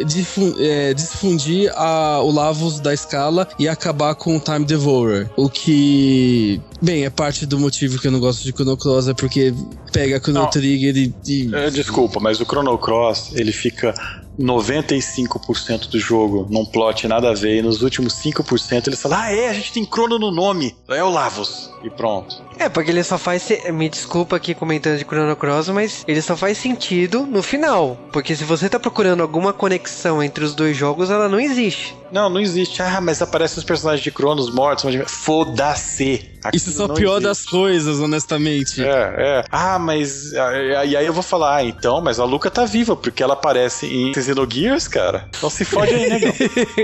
é, 0.59 0.93
difundir 0.93 1.71
a- 1.75 2.21
o 2.21 2.31
Lavos 2.31 2.79
da 2.79 2.93
escala 2.93 3.47
e 3.57 3.67
acabar 3.67 4.13
com 4.15 4.37
o 4.37 4.39
Time 4.39 4.65
Devourer. 4.65 5.29
O 5.35 5.49
que, 5.49 6.61
bem, 6.83 7.05
é 7.05 7.09
parte 7.09 7.45
do 7.45 7.57
motivo 7.57 7.97
que 7.99 8.07
eu 8.07 8.11
não 8.11 8.19
gosto 8.19 8.43
de 8.43 8.51
Chrono 8.51 8.77
Cross 8.77 9.07
é 9.07 9.13
porque 9.13 9.53
pega 9.91 10.19
Chrono 10.19 10.41
Não. 10.41 10.49
Trigger 10.49 10.95
e, 10.97 11.13
e 11.27 11.55
É, 11.55 11.69
desculpa, 11.69 12.19
mas 12.19 12.39
o 12.39 12.45
Chrono 12.45 12.77
Cross, 12.77 13.31
ele 13.33 13.51
fica 13.51 13.93
95% 14.39 15.89
do 15.89 15.99
jogo 15.99 16.47
num 16.49 16.65
plot 16.65 17.07
nada 17.07 17.29
a 17.29 17.33
ver, 17.33 17.59
e 17.59 17.61
nos 17.61 17.81
últimos 17.81 18.13
5% 18.15 18.87
eles 18.87 19.01
falam, 19.01 19.19
ah 19.19 19.31
é, 19.31 19.49
a 19.49 19.53
gente 19.53 19.71
tem 19.71 19.85
Chrono 19.85 20.17
no 20.17 20.31
nome, 20.31 20.75
é 20.89 21.03
o 21.03 21.09
Lavos, 21.09 21.69
e 21.83 21.89
pronto. 21.89 22.41
É, 22.57 22.69
porque 22.69 22.91
ele 22.91 23.03
só 23.03 23.17
faz. 23.17 23.41
se- 23.43 23.71
Me 23.71 23.89
desculpa 23.89 24.35
aqui 24.35 24.53
comentando 24.53 24.97
de 24.97 25.03
Chrono 25.05 25.35
Cross, 25.35 25.69
mas 25.69 26.03
ele 26.07 26.21
só 26.21 26.35
faz 26.37 26.57
sentido 26.57 27.25
no 27.25 27.41
final. 27.41 27.97
Porque 28.11 28.35
se 28.35 28.43
você 28.43 28.69
tá 28.69 28.79
procurando 28.79 29.21
alguma 29.21 29.51
conexão 29.53 30.21
entre 30.21 30.43
os 30.43 30.53
dois 30.53 30.77
jogos, 30.77 31.09
ela 31.09 31.27
não 31.27 31.39
existe. 31.39 31.95
Não, 32.13 32.29
não 32.29 32.39
existe. 32.39 32.79
Ah, 32.81 33.01
mas 33.01 33.21
aparecem 33.23 33.57
os 33.57 33.63
personagens 33.63 34.03
de 34.03 34.11
Cronos 34.11 34.53
mortos. 34.53 34.85
Mas... 34.85 35.11
Foda-se. 35.11 36.29
Isso 36.53 36.69
é 36.69 36.73
só 36.73 36.85
o 36.85 36.93
pior 36.93 37.13
existe. 37.13 37.23
das 37.23 37.45
coisas, 37.45 37.99
honestamente. 37.99 38.83
É, 38.83 39.15
é. 39.17 39.43
Ah, 39.49 39.79
mas. 39.79 40.31
E 40.33 40.95
aí 40.95 41.05
eu 41.05 41.13
vou 41.13 41.23
falar, 41.23 41.55
ah, 41.55 41.63
então, 41.63 42.01
mas 42.01 42.19
a 42.19 42.25
Luca 42.25 42.51
tá 42.51 42.65
viva, 42.65 42.95
porque 42.95 43.23
ela 43.23 43.33
aparece 43.33 43.87
em 43.87 44.13
Xenogears, 44.13 44.87
cara. 44.87 45.27
Então 45.35 45.49
se 45.49 45.65
fode 45.65 45.93
aí, 45.93 46.09
negão. 46.09 46.33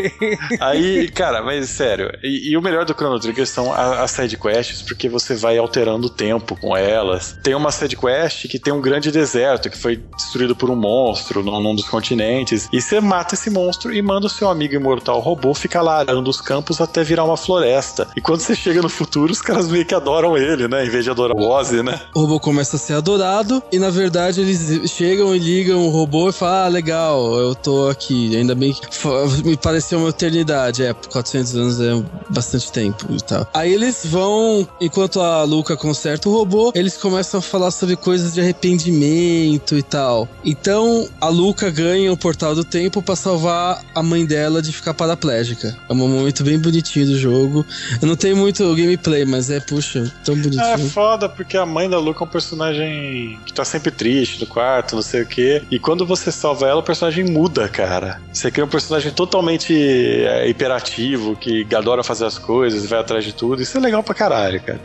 aí, 0.61 1.09
cara, 1.09 1.43
mas 1.43 1.69
sério. 1.69 2.11
E, 2.23 2.51
e, 2.51 2.57
o 2.57 2.61
melhor 2.61 2.85
do 2.85 2.93
Chrono 2.93 3.19
Trigger 3.19 3.45
são 3.45 3.73
as 3.73 4.11
sidequests, 4.11 4.81
porque 4.81 5.09
você 5.09 5.35
vai 5.35 5.57
alterando 5.57 6.07
o 6.07 6.09
tempo 6.09 6.55
com 6.55 6.75
elas. 6.75 7.37
Tem 7.43 7.53
uma 7.53 7.71
sidequest 7.71 8.47
que 8.47 8.57
tem 8.57 8.73
um 8.73 8.81
grande 8.81 9.11
deserto 9.11 9.69
que 9.69 9.77
foi 9.77 9.97
destruído 10.15 10.55
por 10.55 10.69
um 10.69 10.75
monstro 10.75 11.43
num, 11.43 11.59
num 11.59 11.75
dos 11.75 11.87
continentes. 11.87 12.69
E 12.71 12.81
você 12.81 12.99
mata 13.01 13.35
esse 13.35 13.49
monstro 13.49 13.93
e 13.93 14.01
manda 14.01 14.27
o 14.27 14.29
seu 14.29 14.49
amigo 14.49 14.73
imortal 14.73 15.18
robô 15.19 15.53
ficar 15.53 15.81
lá 15.81 15.99
arando 15.99 16.29
os 16.29 16.41
campos 16.41 16.81
até 16.81 17.03
virar 17.03 17.23
uma 17.23 17.37
floresta. 17.37 18.07
E 18.15 18.21
quando 18.21 18.41
você 18.41 18.55
chega 18.55 18.81
no 18.81 18.89
futuro, 18.89 19.31
os 19.31 19.41
caras 19.41 19.67
meio 19.67 19.85
que 19.85 19.95
adoram 19.95 20.37
ele, 20.37 20.67
né? 20.67 20.85
Em 20.85 20.89
vez 20.89 21.03
de 21.03 21.11
adorar 21.11 21.35
o 21.35 21.49
Ozzy, 21.49 21.83
né? 21.83 21.99
O 22.13 22.21
robô 22.21 22.39
começa 22.39 22.75
a 22.75 22.79
ser 22.79 22.93
adorado 22.93 23.61
e 23.71 23.79
na 23.79 23.89
verdade 23.89 24.41
eles 24.41 24.89
chegam 24.89 25.35
e 25.35 25.39
ligam 25.39 25.85
o 25.85 25.89
robô 25.89 26.29
e 26.29 26.31
falam: 26.31 26.65
Ah, 26.65 26.67
legal, 26.67 27.39
eu 27.39 27.55
tô 27.55 27.89
aqui. 27.89 28.35
Ainda 28.35 28.55
bem 28.55 28.73
que 28.73 29.07
me 29.43 29.57
pareceu 29.57 29.99
uma 29.99 30.09
eternidade. 30.09 30.83
É, 30.83 30.93
400 30.93 31.55
anos 31.55 31.81
é 31.81 32.03
bastante 32.29 32.71
tempo 32.71 33.05
e 33.09 33.21
tal. 33.21 33.47
Aí 33.53 33.73
eles 33.73 34.05
vão, 34.05 34.67
enquanto 34.79 35.21
a 35.21 35.43
Luca 35.43 35.75
conserta 35.75 36.29
o 36.29 36.33
robô, 36.33 36.71
eles 36.75 36.97
começam 36.97 37.39
a 37.39 37.41
falar 37.41 37.71
sobre 37.71 37.95
coisas 37.95 38.33
de 38.33 38.41
arrependimento 38.41 39.77
e 39.77 39.83
tal. 39.83 40.27
Então 40.43 41.07
a 41.19 41.29
Luca 41.29 41.69
ganha 41.69 42.11
o 42.11 42.17
portal 42.17 42.55
do 42.55 42.63
tempo 42.63 43.01
para 43.01 43.15
salvar 43.15 43.83
a 43.93 44.03
mãe 44.03 44.25
dela 44.25 44.61
de 44.61 44.71
ficar 44.71 44.93
paraplégica. 45.09 45.75
É 45.87 45.93
um 45.93 45.95
momento 45.95 46.43
bem 46.43 46.59
bonitinho 46.59 47.07
do 47.07 47.17
jogo. 47.17 47.65
Eu 48.01 48.07
não 48.07 48.15
tenho 48.15 48.35
muito 48.35 48.63
gameplay, 48.75 49.25
mas 49.25 49.49
é, 49.49 49.59
puxa, 49.59 50.11
tão 50.23 50.35
bonitinho. 50.35 50.63
É 50.63 50.77
foda, 50.77 51.27
porque 51.27 51.57
a 51.57 51.65
mãe 51.65 51.89
da 51.89 51.97
Luca 51.97 52.23
é 52.23 52.27
um 52.27 52.29
personagem 52.29 53.39
que 53.45 53.53
tá 53.53 53.65
sempre 53.65 53.91
triste 53.91 54.39
no 54.39 54.47
quarto, 54.47 54.95
não 54.95 55.01
sei 55.01 55.21
o 55.21 55.25
quê. 55.25 55.63
E 55.71 55.79
quando 55.79 56.05
você 56.05 56.31
salva 56.31 56.67
ela, 56.67 56.79
o 56.79 56.83
personagem 56.83 57.25
muda, 57.25 57.67
cara. 57.67 58.21
Você 58.31 58.51
cria 58.51 58.65
um 58.65 58.69
personagem 58.69 59.11
totalmente 59.11 59.73
é, 59.73 60.47
hiperativo, 60.47 61.35
que 61.35 61.65
adora 61.75 62.03
fazer 62.03 62.25
as 62.25 62.37
coisas, 62.37 62.85
vai 62.85 62.99
atrás 62.99 63.23
de 63.23 63.33
tudo. 63.33 63.61
Isso 63.61 63.77
é 63.77 63.81
legal 63.81 64.03
pra 64.03 64.13
caralho, 64.13 64.61
cara. 64.61 64.79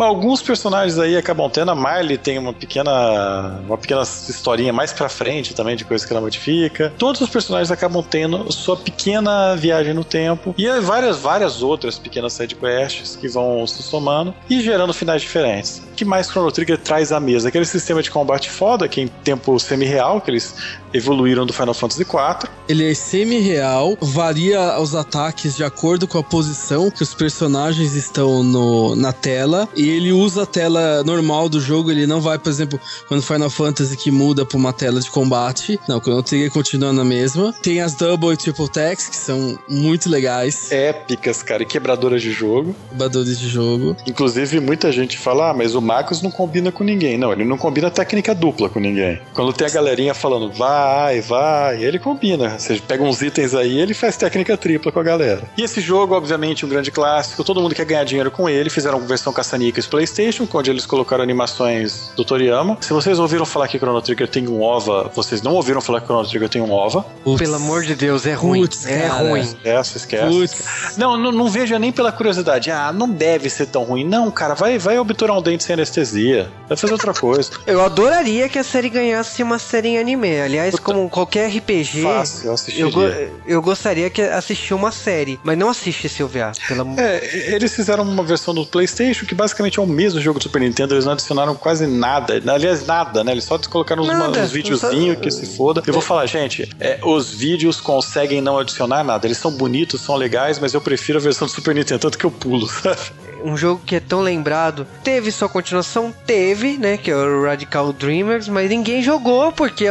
Alguns 0.00 0.42
personagens 0.42 0.98
aí 0.98 1.16
acabam 1.16 1.48
tendo. 1.50 1.70
A 1.70 1.74
Marley 1.74 2.18
tem 2.18 2.38
uma 2.38 2.52
pequena. 2.52 3.60
uma 3.66 3.78
pequena 3.78 4.02
historinha 4.02 4.72
mais 4.72 4.92
pra 4.92 5.08
frente 5.08 5.54
também 5.54 5.76
de 5.76 5.84
coisas 5.84 6.06
que 6.06 6.12
ela 6.12 6.20
modifica. 6.20 6.92
Todos 6.98 7.20
os 7.20 7.30
personagens 7.30 7.70
acabam 7.70 8.02
tendo 8.02 8.52
sua 8.52 8.76
pequena 8.76 9.53
viagem 9.56 9.94
no 9.94 10.04
tempo. 10.04 10.54
E 10.56 10.68
várias, 10.80 11.18
várias 11.18 11.62
outras 11.62 11.98
pequenas 11.98 12.32
sidequests 12.32 13.16
que 13.16 13.28
vão 13.28 13.66
se 13.66 13.82
somando 13.82 14.34
e 14.48 14.60
gerando 14.60 14.92
finais 14.92 15.22
diferentes. 15.22 15.78
O 15.78 15.94
que 15.94 16.04
mais 16.04 16.28
Chrono 16.28 16.50
Trigger 16.50 16.78
traz 16.78 17.12
à 17.12 17.20
mesa? 17.20 17.48
Aquele 17.48 17.64
sistema 17.64 18.02
de 18.02 18.10
combate 18.10 18.50
foda, 18.50 18.88
que 18.88 19.00
em 19.00 19.08
tempo 19.08 19.58
semi-real, 19.58 20.20
que 20.20 20.30
eles 20.30 20.54
evoluíram 20.92 21.44
do 21.44 21.52
Final 21.52 21.74
Fantasy 21.74 22.02
IV. 22.02 22.48
Ele 22.68 22.90
é 22.90 22.94
semi-real, 22.94 23.98
varia 24.00 24.80
os 24.80 24.94
ataques 24.94 25.56
de 25.56 25.64
acordo 25.64 26.06
com 26.06 26.18
a 26.18 26.22
posição 26.22 26.90
que 26.90 27.02
os 27.02 27.12
personagens 27.12 27.94
estão 27.94 28.42
no, 28.42 28.94
na 28.94 29.12
tela, 29.12 29.68
e 29.76 29.88
ele 29.88 30.12
usa 30.12 30.44
a 30.44 30.46
tela 30.46 31.02
normal 31.02 31.48
do 31.48 31.60
jogo, 31.60 31.90
ele 31.90 32.06
não 32.06 32.20
vai, 32.20 32.38
por 32.38 32.48
exemplo, 32.48 32.80
quando 33.08 33.22
Final 33.22 33.50
Fantasy 33.50 33.96
que 33.96 34.10
muda 34.10 34.46
para 34.46 34.56
uma 34.56 34.72
tela 34.72 35.00
de 35.00 35.10
combate. 35.10 35.78
Não, 35.88 36.00
Chrono 36.00 36.22
Trigger 36.22 36.50
continua 36.50 36.92
na 36.92 37.04
mesma. 37.04 37.52
Tem 37.62 37.80
as 37.80 37.94
Double 37.94 38.32
e 38.32 38.36
Triple 38.36 38.64
Attacks, 38.64 39.08
que 39.08 39.16
são 39.16 39.33
muito 39.68 40.08
legais. 40.08 40.70
Épicas, 40.70 41.42
cara, 41.42 41.62
e 41.62 41.66
quebradoras 41.66 42.22
de 42.22 42.30
jogo. 42.30 42.74
Quebradoras 42.90 43.38
de 43.38 43.48
jogo. 43.48 43.96
Inclusive, 44.06 44.60
muita 44.60 44.90
gente 44.92 45.18
fala, 45.18 45.50
ah, 45.50 45.54
mas 45.54 45.74
o 45.74 45.80
Marcos 45.80 46.22
não 46.22 46.30
combina 46.30 46.70
com 46.72 46.84
ninguém. 46.84 47.16
Não, 47.18 47.32
ele 47.32 47.44
não 47.44 47.58
combina 47.58 47.90
técnica 47.90 48.34
dupla 48.34 48.68
com 48.68 48.80
ninguém. 48.80 49.20
Quando 49.32 49.52
tem 49.52 49.66
a 49.66 49.70
galerinha 49.70 50.14
falando, 50.14 50.52
vai, 50.52 51.20
vai, 51.20 51.82
ele 51.82 51.98
combina. 51.98 52.58
Você 52.58 52.80
pega 52.86 53.02
uns 53.02 53.22
itens 53.22 53.54
aí, 53.54 53.78
ele 53.78 53.94
faz 53.94 54.16
técnica 54.16 54.56
tripla 54.56 54.90
com 54.92 55.00
a 55.00 55.02
galera. 55.02 55.42
E 55.56 55.62
esse 55.62 55.80
jogo, 55.80 56.14
obviamente, 56.14 56.64
um 56.64 56.68
grande 56.68 56.90
clássico. 56.90 57.44
Todo 57.44 57.60
mundo 57.60 57.74
quer 57.74 57.84
ganhar 57.84 58.04
dinheiro 58.04 58.30
com 58.30 58.48
ele. 58.48 58.70
Fizeram 58.70 58.98
uma 58.98 59.06
versão 59.06 59.32
caça-níqueis 59.32 59.86
PlayStation, 59.86 60.46
onde 60.52 60.70
eles 60.70 60.86
colocaram 60.86 61.22
animações 61.22 62.10
do 62.16 62.24
Toriyama. 62.24 62.78
Se 62.80 62.92
vocês 62.92 63.18
ouviram 63.18 63.44
falar 63.44 63.68
que 63.68 63.78
Chrono 63.78 64.00
Trigger 64.00 64.28
tem 64.28 64.48
um 64.48 64.62
OVA, 64.62 65.10
vocês 65.14 65.42
não 65.42 65.52
ouviram 65.54 65.80
falar 65.80 66.00
que 66.00 66.06
Chrono 66.06 66.26
Trigger 66.26 66.48
tem 66.48 66.62
um 66.62 66.72
OVA. 66.72 67.04
Pelo 67.38 67.56
amor 67.56 67.82
de 67.82 67.94
Deus, 67.94 68.26
é 68.26 68.34
ruim. 68.34 68.62
Puts, 68.62 68.86
é 68.86 69.08
cara. 69.08 69.23
Ruim. 69.30 69.40
Esquece, 69.40 69.96
esquece. 69.98 70.64
Não, 70.96 71.16
não, 71.16 71.32
não 71.32 71.48
veja 71.48 71.78
nem 71.78 71.92
pela 71.92 72.12
curiosidade. 72.12 72.70
Ah, 72.70 72.92
não 72.92 73.08
deve 73.08 73.48
ser 73.50 73.66
tão 73.66 73.84
ruim. 73.84 74.04
Não, 74.04 74.30
cara, 74.30 74.54
vai, 74.54 74.78
vai 74.78 74.98
obturar 74.98 75.36
um 75.36 75.42
dente 75.42 75.64
sem 75.64 75.74
anestesia. 75.74 76.50
Vai 76.68 76.76
fazer 76.76 76.92
outra 76.92 77.12
coisa. 77.12 77.50
Eu 77.66 77.84
adoraria 77.84 78.48
que 78.48 78.58
a 78.58 78.64
série 78.64 78.88
ganhasse 78.88 79.42
uma 79.42 79.58
série 79.58 79.88
em 79.88 79.98
anime. 79.98 80.40
Aliás, 80.40 80.74
como 80.76 81.08
qualquer 81.08 81.48
RPG, 81.48 82.02
Fácil, 82.02 82.54
eu, 82.76 82.90
eu, 82.90 83.40
eu, 83.46 83.62
gostaria 83.62 84.08
que 84.10 84.22
assistir 84.22 84.74
uma 84.74 84.90
série, 84.90 85.38
mas 85.42 85.56
não 85.56 85.68
assiste 85.68 86.06
esse 86.06 86.22
OVA. 86.22 86.52
Pela... 86.66 86.84
É, 87.00 87.54
eles 87.54 87.74
fizeram 87.74 88.04
uma 88.04 88.22
versão 88.22 88.54
do 88.54 88.66
PlayStation 88.66 89.26
que 89.26 89.34
basicamente 89.34 89.78
é 89.78 89.82
o 89.82 89.86
mesmo 89.86 90.20
jogo 90.20 90.38
do 90.38 90.42
Super 90.42 90.60
Nintendo. 90.60 90.94
Eles 90.94 91.04
não 91.04 91.12
adicionaram 91.12 91.54
quase 91.54 91.86
nada. 91.86 92.40
Aliás, 92.46 92.86
nada, 92.86 93.24
né? 93.24 93.32
Eles 93.32 93.44
só 93.44 93.58
colocaram 93.58 94.02
uns, 94.02 94.38
uns 94.38 94.50
videozinhos 94.50 95.16
só... 95.16 95.22
que 95.22 95.30
se 95.30 95.46
foda. 95.46 95.82
Eu 95.86 95.92
vou 95.92 96.02
falar, 96.02 96.26
gente, 96.26 96.68
é, 96.80 97.00
os 97.02 97.32
vídeos 97.32 97.80
conseguem 97.80 98.40
não 98.40 98.58
adicionar 98.58 99.04
nada. 99.04 99.13
Eles 99.22 99.38
são 99.38 99.52
bonitos, 99.52 100.00
são 100.00 100.16
legais, 100.16 100.58
mas 100.58 100.74
eu 100.74 100.80
prefiro 100.80 101.18
a 101.18 101.22
versão 101.22 101.46
do 101.46 101.52
Super 101.52 101.74
Nintendo, 101.74 102.00
tanto 102.00 102.18
que 102.18 102.24
eu 102.24 102.30
pulo, 102.30 102.66
sabe? 102.68 103.24
um 103.44 103.56
jogo 103.56 103.82
que 103.84 103.96
é 103.96 104.00
tão 104.00 104.20
lembrado. 104.20 104.86
Teve 105.04 105.30
sua 105.30 105.48
continuação? 105.48 106.12
Teve, 106.26 106.78
né? 106.78 106.96
Que 106.96 107.10
é 107.10 107.16
o 107.16 107.44
Radical 107.44 107.92
Dreamers, 107.92 108.48
mas 108.48 108.70
ninguém 108.70 109.02
jogou 109.02 109.52
porque 109.52 109.84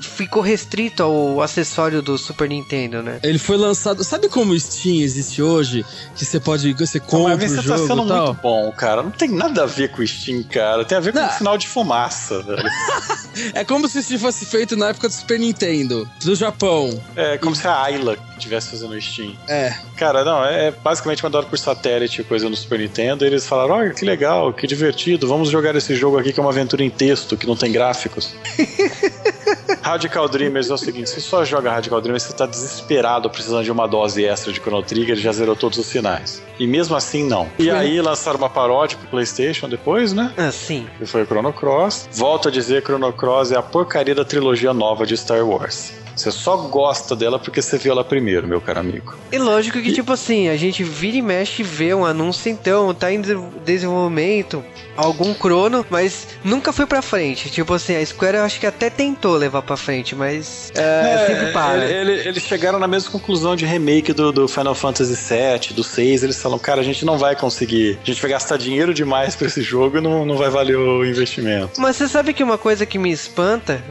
ficou 0.00 0.42
restrito 0.42 1.02
ao 1.02 1.40
acessório 1.40 2.02
do 2.02 2.18
Super 2.18 2.48
Nintendo, 2.48 3.02
né? 3.02 3.20
Ele 3.22 3.38
foi 3.38 3.56
lançado. 3.56 4.02
Sabe 4.02 4.28
como 4.28 4.52
o 4.52 4.58
Steam 4.58 4.96
existe 4.96 5.40
hoje? 5.40 5.86
Que 6.16 6.24
você 6.24 6.40
pode. 6.40 6.72
Você 6.74 6.98
compra 6.98 7.36
Não, 7.36 7.44
o 7.44 7.62
jogo. 7.62 7.68
Tá 7.68 7.78
sendo 7.78 8.04
muito 8.04 8.34
bom, 8.42 8.72
cara. 8.72 9.02
Não 9.02 9.12
tem 9.12 9.30
nada 9.30 9.62
a 9.62 9.66
ver 9.66 9.90
com 9.92 10.02
o 10.02 10.06
Steam, 10.06 10.42
cara. 10.42 10.84
Tem 10.84 10.98
a 10.98 11.00
ver 11.00 11.12
com 11.12 11.24
o 11.24 11.28
final 11.30 11.56
de 11.56 11.68
fumaça, 11.68 12.42
velho. 12.42 12.62
é 13.54 13.64
como 13.64 13.88
se 13.88 13.98
o 13.98 14.02
Steam 14.02 14.18
fosse 14.18 14.44
feito 14.44 14.76
na 14.76 14.88
época 14.88 15.08
do 15.08 15.14
Super 15.14 15.38
Nintendo, 15.38 16.08
do 16.24 16.34
Japão. 16.34 17.00
É, 17.14 17.38
como 17.38 17.54
e... 17.54 17.58
se 17.58 17.66
a 17.68 17.80
Ayla 17.80 18.16
estivesse 18.42 18.70
fazendo 18.70 18.92
o 18.92 19.00
Steam. 19.00 19.34
É. 19.48 19.74
Cara, 19.96 20.24
não, 20.24 20.44
é 20.44 20.70
basicamente 20.70 21.22
mandado 21.22 21.46
por 21.46 21.58
satélite 21.58 22.22
coisa 22.24 22.48
no 22.48 22.56
Super 22.56 22.78
Nintendo, 22.78 23.24
e 23.24 23.28
eles 23.28 23.46
falaram: 23.46 23.74
olha, 23.74 23.90
que 23.90 24.04
legal, 24.04 24.52
que 24.52 24.66
divertido, 24.66 25.26
vamos 25.26 25.50
jogar 25.50 25.74
esse 25.76 25.94
jogo 25.94 26.18
aqui 26.18 26.32
que 26.32 26.40
é 26.40 26.42
uma 26.42 26.50
aventura 26.50 26.82
em 26.82 26.90
texto, 26.90 27.36
que 27.36 27.46
não 27.46 27.56
tem 27.56 27.72
gráficos. 27.72 28.34
Radical 29.82 30.28
Dreamers 30.28 30.70
é 30.70 30.74
o 30.74 30.78
seguinte: 30.78 31.10
você 31.10 31.20
só 31.20 31.44
joga 31.44 31.70
Radical 31.70 32.00
Dreamers, 32.00 32.22
você 32.22 32.32
tá 32.32 32.46
desesperado 32.46 33.28
precisando 33.28 33.64
de 33.64 33.72
uma 33.72 33.86
dose 33.86 34.24
extra 34.24 34.52
de 34.52 34.60
Chrono 34.60 34.82
Trigger 34.82 35.16
e 35.16 35.20
já 35.20 35.32
zerou 35.32 35.56
todos 35.56 35.78
os 35.78 35.86
sinais. 35.86 36.42
E 36.58 36.66
mesmo 36.66 36.94
assim, 36.94 37.26
não. 37.26 37.48
E 37.58 37.70
aí 37.70 38.00
lançaram 38.00 38.38
uma 38.38 38.50
paródia 38.50 38.96
pro 38.98 39.08
PlayStation 39.08 39.68
depois, 39.68 40.12
né? 40.12 40.32
Ah, 40.36 40.52
sim. 40.52 40.86
Que 40.98 41.06
foi 41.06 41.22
o 41.22 41.26
Chrono 41.26 41.52
Cross. 41.52 42.08
Volto 42.12 42.48
a 42.48 42.50
dizer: 42.50 42.82
Chrono 42.82 43.12
Cross 43.12 43.52
é 43.52 43.56
a 43.56 43.62
porcaria 43.62 44.14
da 44.14 44.24
trilogia 44.24 44.72
nova 44.72 45.04
de 45.04 45.16
Star 45.16 45.44
Wars. 45.44 45.92
Você 46.14 46.30
só 46.30 46.56
gosta 46.56 47.16
dela 47.16 47.38
porque 47.38 47.62
você 47.62 47.78
viu 47.78 47.92
ela 47.92 48.04
primeiro, 48.04 48.46
meu 48.46 48.60
caro 48.60 48.80
amigo. 48.80 49.14
E 49.30 49.38
lógico 49.38 49.80
que, 49.80 49.88
e... 49.88 49.92
tipo 49.92 50.12
assim, 50.12 50.48
a 50.48 50.56
gente 50.56 50.84
vira 50.84 51.16
e 51.16 51.22
mexe 51.22 51.62
e 51.62 51.64
vê 51.64 51.94
um 51.94 52.04
anúncio, 52.04 52.50
então, 52.50 52.94
tá 52.94 53.12
em 53.12 53.22
desenvolvimento, 53.64 54.64
algum 54.96 55.34
crono, 55.34 55.84
mas 55.88 56.28
nunca 56.44 56.72
foi 56.72 56.86
pra 56.86 57.02
frente. 57.02 57.50
Tipo 57.50 57.74
assim, 57.74 57.96
a 57.96 58.04
Square 58.04 58.36
eu 58.36 58.44
acho 58.44 58.60
que 58.60 58.66
até 58.66 58.90
tentou 58.90 59.36
levar 59.36 59.62
pra 59.62 59.76
frente, 59.76 60.14
mas 60.14 60.72
é, 60.74 60.80
é, 60.82 61.26
sempre 61.26 61.52
para. 61.52 61.84
Ele, 61.84 62.12
ele, 62.12 62.28
eles 62.28 62.42
chegaram 62.42 62.78
na 62.78 62.86
mesma 62.86 63.10
conclusão 63.10 63.56
de 63.56 63.64
remake 63.64 64.12
do, 64.12 64.32
do 64.32 64.48
Final 64.48 64.74
Fantasy 64.74 65.14
VII, 65.14 65.74
do 65.74 65.82
6. 65.82 66.22
Eles 66.24 66.40
falam, 66.40 66.58
cara, 66.58 66.80
a 66.80 66.84
gente 66.84 67.04
não 67.04 67.18
vai 67.18 67.34
conseguir. 67.36 67.98
A 68.02 68.06
gente 68.06 68.20
vai 68.20 68.30
gastar 68.30 68.56
dinheiro 68.56 68.92
demais 68.92 69.34
pra 69.34 69.46
esse 69.46 69.62
jogo 69.62 69.98
e 69.98 70.00
não, 70.00 70.24
não 70.24 70.36
vai 70.36 70.50
valer 70.50 70.76
o 70.76 71.04
investimento. 71.04 71.80
Mas 71.80 71.96
você 71.96 72.08
sabe 72.08 72.32
que 72.32 72.42
uma 72.42 72.58
coisa 72.58 72.84
que 72.86 72.98
me 72.98 73.10
espanta, 73.10 73.82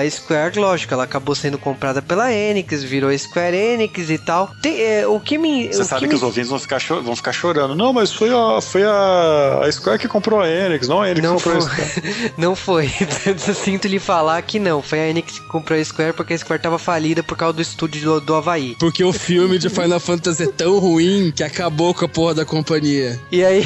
a 0.00 0.08
Square, 0.10 0.58
lógico, 0.58 0.94
ela 0.94 1.04
acabou 1.04 1.34
sendo 1.34 1.58
comprada 1.58 2.02
pela 2.02 2.32
Enix, 2.32 2.82
virou 2.82 3.16
Square 3.16 3.56
Enix 3.56 4.10
e 4.10 4.18
tal. 4.18 4.50
Tem, 4.62 4.80
é, 4.80 5.06
o 5.06 5.20
que 5.20 5.38
me. 5.38 5.68
Você 5.68 5.84
sabe 5.84 6.02
que, 6.02 6.08
que 6.08 6.14
me... 6.14 6.16
os 6.16 6.22
ouvintes 6.22 6.50
vão 6.50 6.58
ficar, 6.58 6.78
vão 6.78 7.16
ficar 7.16 7.32
chorando. 7.32 7.74
Não, 7.74 7.92
mas 7.92 8.12
foi 8.12 8.30
a, 8.30 8.60
foi 8.60 8.82
a, 8.82 9.60
a 9.64 9.72
Square 9.72 9.98
que 9.98 10.08
comprou 10.08 10.39
a 10.40 10.48
Enix, 10.48 10.88
não 10.88 11.00
a 11.00 11.10
Enix 11.10 11.26
não 11.26 11.36
que 11.36 11.44
comprou 11.44 11.62
foi, 11.62 11.82
a 11.82 11.86
Square. 11.86 12.32
não 12.38 12.56
foi. 12.56 12.90
Sinto 13.54 13.88
lhe 13.88 13.98
falar 13.98 14.40
que 14.42 14.58
não. 14.58 14.82
Foi 14.82 15.00
a 15.00 15.08
Enix 15.08 15.38
que 15.38 15.46
comprou 15.46 15.78
a 15.78 15.84
Square 15.84 16.12
porque 16.14 16.34
a 16.34 16.38
Square 16.38 16.62
tava 16.62 16.78
falida 16.78 17.22
por 17.22 17.36
causa 17.36 17.54
do 17.54 17.62
estúdio 17.62 18.02
do, 18.02 18.20
do 18.20 18.34
Havaí. 18.34 18.76
Porque 18.78 19.04
o 19.04 19.12
filme 19.12 19.58
de 19.58 19.68
Final 19.68 20.00
Fantasy 20.00 20.44
é 20.44 20.46
tão 20.46 20.78
ruim 20.78 21.32
que 21.34 21.42
acabou 21.42 21.94
com 21.94 22.04
a 22.04 22.08
porra 22.08 22.34
da 22.34 22.44
companhia. 22.44 23.18
E 23.30 23.44
aí, 23.44 23.64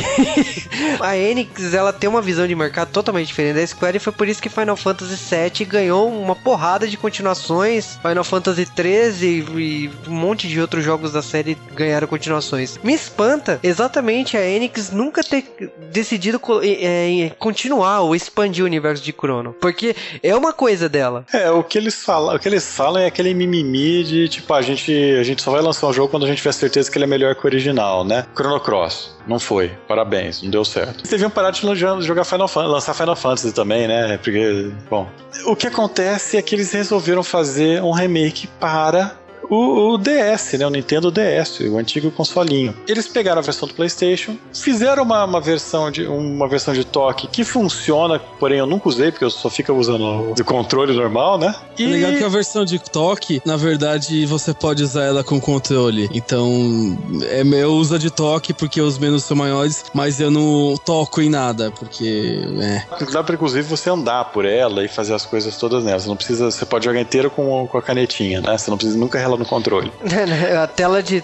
a 1.01 1.17
Enix, 1.17 1.75
ela 1.75 1.93
tem 1.93 2.09
uma 2.09 2.23
visão 2.23 2.47
de 2.47 2.55
mercado 2.55 2.91
totalmente 2.91 3.29
diferente 3.29 3.57
da 3.57 3.67
Square 3.67 3.97
e 3.97 4.01
foi 4.01 4.13
por 4.13 4.29
isso 4.29 4.43
que 4.43 4.49
Final 4.49 4.77
Fantasy 4.77 5.17
VII 5.17 5.65
ganhou 5.67 6.09
uma 6.09 6.37
porrada 6.37 6.87
de 6.87 6.97
continuações. 6.97 7.99
Final 8.03 8.25
Fantasy 8.25 8.67
13 8.67 9.45
e, 9.57 9.91
um 10.09 10.15
monte 10.15 10.49
de 10.49 10.61
outros 10.61 10.85
jogos 10.85 11.13
da 11.13 11.23
série 11.23 11.57
ganharam 11.75 12.07
continuações. 12.07 12.79
Me 12.83 12.95
espanta 12.95 13.59
exatamente 13.63 14.37
a 14.37 14.47
Enix 14.47 14.91
nunca 14.91 15.23
ter 15.23 15.45
decidido 15.93 16.39
é, 16.65 17.31
continuar 17.39 18.01
ou 18.01 18.15
expandir 18.15 18.65
o 18.65 18.67
universo 18.67 19.03
de 19.03 19.13
Chrono. 19.13 19.55
Porque 19.61 19.95
é 20.23 20.35
uma 20.35 20.53
coisa 20.53 20.89
dela. 20.89 21.25
É, 21.33 21.51
o 21.51 21.63
que 21.63 21.79
eles 21.79 22.03
falam, 22.03 22.35
o 22.35 22.39
que 22.39 22.49
eles 22.49 22.75
falam 22.75 23.03
é 23.03 23.07
aquele 23.07 23.35
mimimi 23.35 24.05
de 24.05 24.29
tipo, 24.29 24.53
a 24.53 24.63
gente, 24.63 24.93
a 25.19 25.23
gente 25.23 25.43
só 25.43 25.51
vai 25.51 25.61
lançar 25.61 25.87
um 25.87 25.93
jogo 25.93 26.09
quando 26.09 26.25
a 26.25 26.29
gente 26.29 26.39
tiver 26.39 26.53
certeza 26.53 26.91
que 26.91 26.99
ele 26.99 27.05
é 27.05 27.09
melhor 27.09 27.35
que 27.35 27.45
o 27.45 27.47
original, 27.47 28.05
né? 28.05 28.25
Chrono 28.35 28.61
Cross. 28.61 29.15
Não 29.27 29.39
foi. 29.39 29.71
Parabéns, 29.89 30.43
não 30.43 30.51
deu 30.51 30.65
certo. 30.65 30.99
Vocês 30.99 31.11
deviam 31.11 31.31
parar 31.31 31.51
de 31.51 31.61
jogar 32.01 32.25
Final 32.25 32.49
Fantasy, 32.49 32.73
lançar 32.73 32.95
Final 32.95 33.17
Fantasy 33.17 33.53
também, 33.53 33.89
né? 33.89 34.19
Porque, 34.19 34.71
bom. 34.91 35.09
O 35.47 35.57
que 35.57 35.67
acontece 35.67 36.37
é 36.37 36.43
que 36.43 36.55
eles 36.55 36.73
resolveram 36.73 37.23
fazer 37.23 37.83
um 37.83 37.91
remake 37.91 38.47
para 38.61 39.17
o, 39.51 39.95
o, 39.95 39.99
DS, 39.99 40.55
né? 40.59 40.67
O 40.67 40.71
Nintendo 40.71 41.11
DS, 41.11 41.61
o 41.61 41.79
antigo 41.79 42.11
consolinho. 42.11 42.75
Eles 42.87 43.07
pegaram 43.07 43.41
a 43.41 43.43
versão 43.43 43.69
do 43.69 43.75
PlayStation, 43.75 44.37
fizeram 44.53 45.03
uma, 45.03 45.25
uma 45.25 45.41
versão 45.41 45.91
de 45.91 46.07
uma 46.07 46.49
versão 46.49 46.75
de 46.75 46.85
toque 46.85 47.27
que 47.27 47.45
funciona, 47.45 48.19
porém 48.19 48.59
eu 48.59 48.67
nunca 48.67 48.89
usei 48.89 49.11
porque 49.11 49.25
eu 49.25 49.31
só 49.31 49.51
fico 49.51 49.73
usando 49.73 50.33
o 50.39 50.45
controle 50.45 50.95
normal, 50.95 51.39
né? 51.39 51.55
E... 51.79 51.85
É 51.85 51.87
legal 51.87 52.13
que 52.13 52.25
a 52.25 52.29
versão 52.29 52.65
de 52.65 52.79
toque, 52.79 53.41
na 53.45 53.57
verdade, 53.57 54.25
você 54.27 54.53
pode 54.53 54.83
usar 54.83 55.05
ela 55.05 55.25
com 55.25 55.41
controle. 55.41 56.09
Então, 56.13 56.99
é, 57.23 57.43
eu 57.43 57.73
uso 57.73 57.95
a 57.95 57.99
de 57.99 58.11
toque 58.11 58.53
porque 58.53 58.81
os 58.81 58.99
menus 58.99 59.25
são 59.25 59.37
maiores, 59.37 59.85
mas 59.95 60.21
eu 60.21 60.31
não 60.31 60.77
toco 60.85 61.21
em 61.21 61.29
nada, 61.29 61.71
porque 61.71 62.41
é. 62.61 62.85
Dá 63.13 63.23
pra 63.23 63.35
inclusive 63.35 63.67
você 63.69 63.91
andar 63.91 64.27
por 64.27 64.45
ela 64.45 64.85
e 64.85 64.89
fazer 64.89 65.15
as 65.15 65.27
coisas 65.27 65.57
todas 65.57 65.85
nela. 65.85 65.99
Você 65.99 66.09
não 66.09 66.17
precisa, 66.17 66.51
você 66.51 66.65
pode 66.65 66.85
jogar 66.85 67.01
inteiro 67.01 67.31
com, 67.31 67.67
com 67.67 67.79
a 67.79 67.83
canetinha, 67.83 68.41
né? 68.41 68.57
Você 68.57 68.71
não 68.71 68.77
precisa 68.77 68.99
nunca 68.99 69.19
relar 69.35 69.39
no 69.39 69.45
controle. 69.45 69.93
a 70.63 70.67
tela 70.67 71.03
de, 71.03 71.23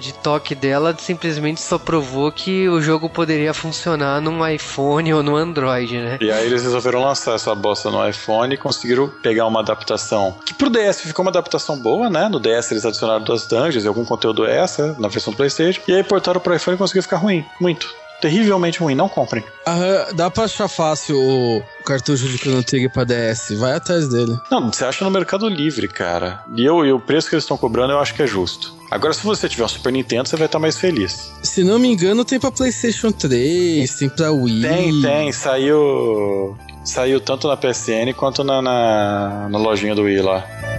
de 0.00 0.14
toque 0.14 0.54
dela 0.54 0.94
simplesmente 0.98 1.60
só 1.60 1.78
provou 1.78 2.30
que 2.30 2.68
o 2.68 2.80
jogo 2.80 3.08
poderia 3.08 3.54
funcionar 3.54 4.20
num 4.20 4.46
iPhone 4.46 5.14
ou 5.14 5.22
no 5.22 5.36
Android, 5.36 5.98
né? 5.98 6.18
E 6.20 6.30
aí 6.30 6.46
eles 6.46 6.62
resolveram 6.62 7.02
lançar 7.02 7.34
essa 7.34 7.54
bosta 7.54 7.90
no 7.90 8.06
iPhone 8.06 8.54
e 8.54 8.58
conseguiram 8.58 9.08
pegar 9.22 9.46
uma 9.46 9.60
adaptação 9.60 10.34
que 10.44 10.54
pro 10.54 10.70
DS 10.70 11.00
ficou 11.00 11.24
uma 11.24 11.30
adaptação 11.30 11.78
boa, 11.78 12.10
né? 12.10 12.28
No 12.28 12.40
DS 12.40 12.70
eles 12.72 12.84
adicionaram 12.84 13.22
duas 13.22 13.46
dungeons 13.46 13.84
e 13.84 13.88
algum 13.88 14.04
conteúdo 14.04 14.44
essa 14.44 14.94
na 14.98 15.08
versão 15.08 15.32
do 15.32 15.36
PlayStation. 15.36 15.80
E 15.86 15.94
aí 15.94 16.02
portaram 16.02 16.40
pro 16.40 16.54
iPhone 16.54 16.74
e 16.74 16.78
conseguiu 16.78 17.02
ficar 17.02 17.16
ruim, 17.16 17.44
muito 17.60 18.05
terrivelmente 18.20 18.80
ruim, 18.80 18.94
não 18.94 19.08
comprem. 19.08 19.44
Ah, 19.66 20.08
dá 20.14 20.30
pra 20.30 20.44
achar 20.44 20.68
fácil 20.68 21.16
o 21.18 21.62
cartucho 21.84 22.28
de 22.28 22.38
Chrono 22.38 22.62
Trigger 22.62 22.90
pra 22.90 23.04
DS, 23.04 23.50
vai 23.58 23.72
atrás 23.74 24.08
dele. 24.08 24.36
Não, 24.50 24.72
você 24.72 24.84
acha 24.84 25.04
no 25.04 25.10
Mercado 25.10 25.48
Livre, 25.48 25.88
cara. 25.88 26.42
E, 26.56 26.64
eu, 26.64 26.84
e 26.84 26.92
o 26.92 27.00
preço 27.00 27.28
que 27.28 27.34
eles 27.34 27.44
estão 27.44 27.56
cobrando 27.56 27.92
eu 27.92 27.98
acho 27.98 28.14
que 28.14 28.22
é 28.22 28.26
justo. 28.26 28.74
Agora, 28.90 29.12
se 29.12 29.22
você 29.22 29.48
tiver 29.48 29.64
um 29.64 29.68
Super 29.68 29.92
Nintendo, 29.92 30.28
você 30.28 30.36
vai 30.36 30.46
estar 30.46 30.58
mais 30.58 30.78
feliz. 30.78 31.32
Se 31.42 31.64
não 31.64 31.78
me 31.78 31.88
engano, 31.88 32.24
tem 32.24 32.38
pra 32.38 32.52
PlayStation 32.52 33.10
3, 33.10 33.94
tem 33.96 34.08
pra 34.08 34.30
Wii. 34.30 34.62
Tem, 34.62 35.02
tem. 35.02 35.32
Saiu. 35.32 36.56
Saiu 36.84 37.20
tanto 37.20 37.48
na 37.48 37.56
PSN 37.56 38.12
quanto 38.16 38.44
na, 38.44 38.62
na, 38.62 39.48
na 39.50 39.58
lojinha 39.58 39.94
do 39.94 40.02
Wii 40.02 40.20
lá. 40.22 40.75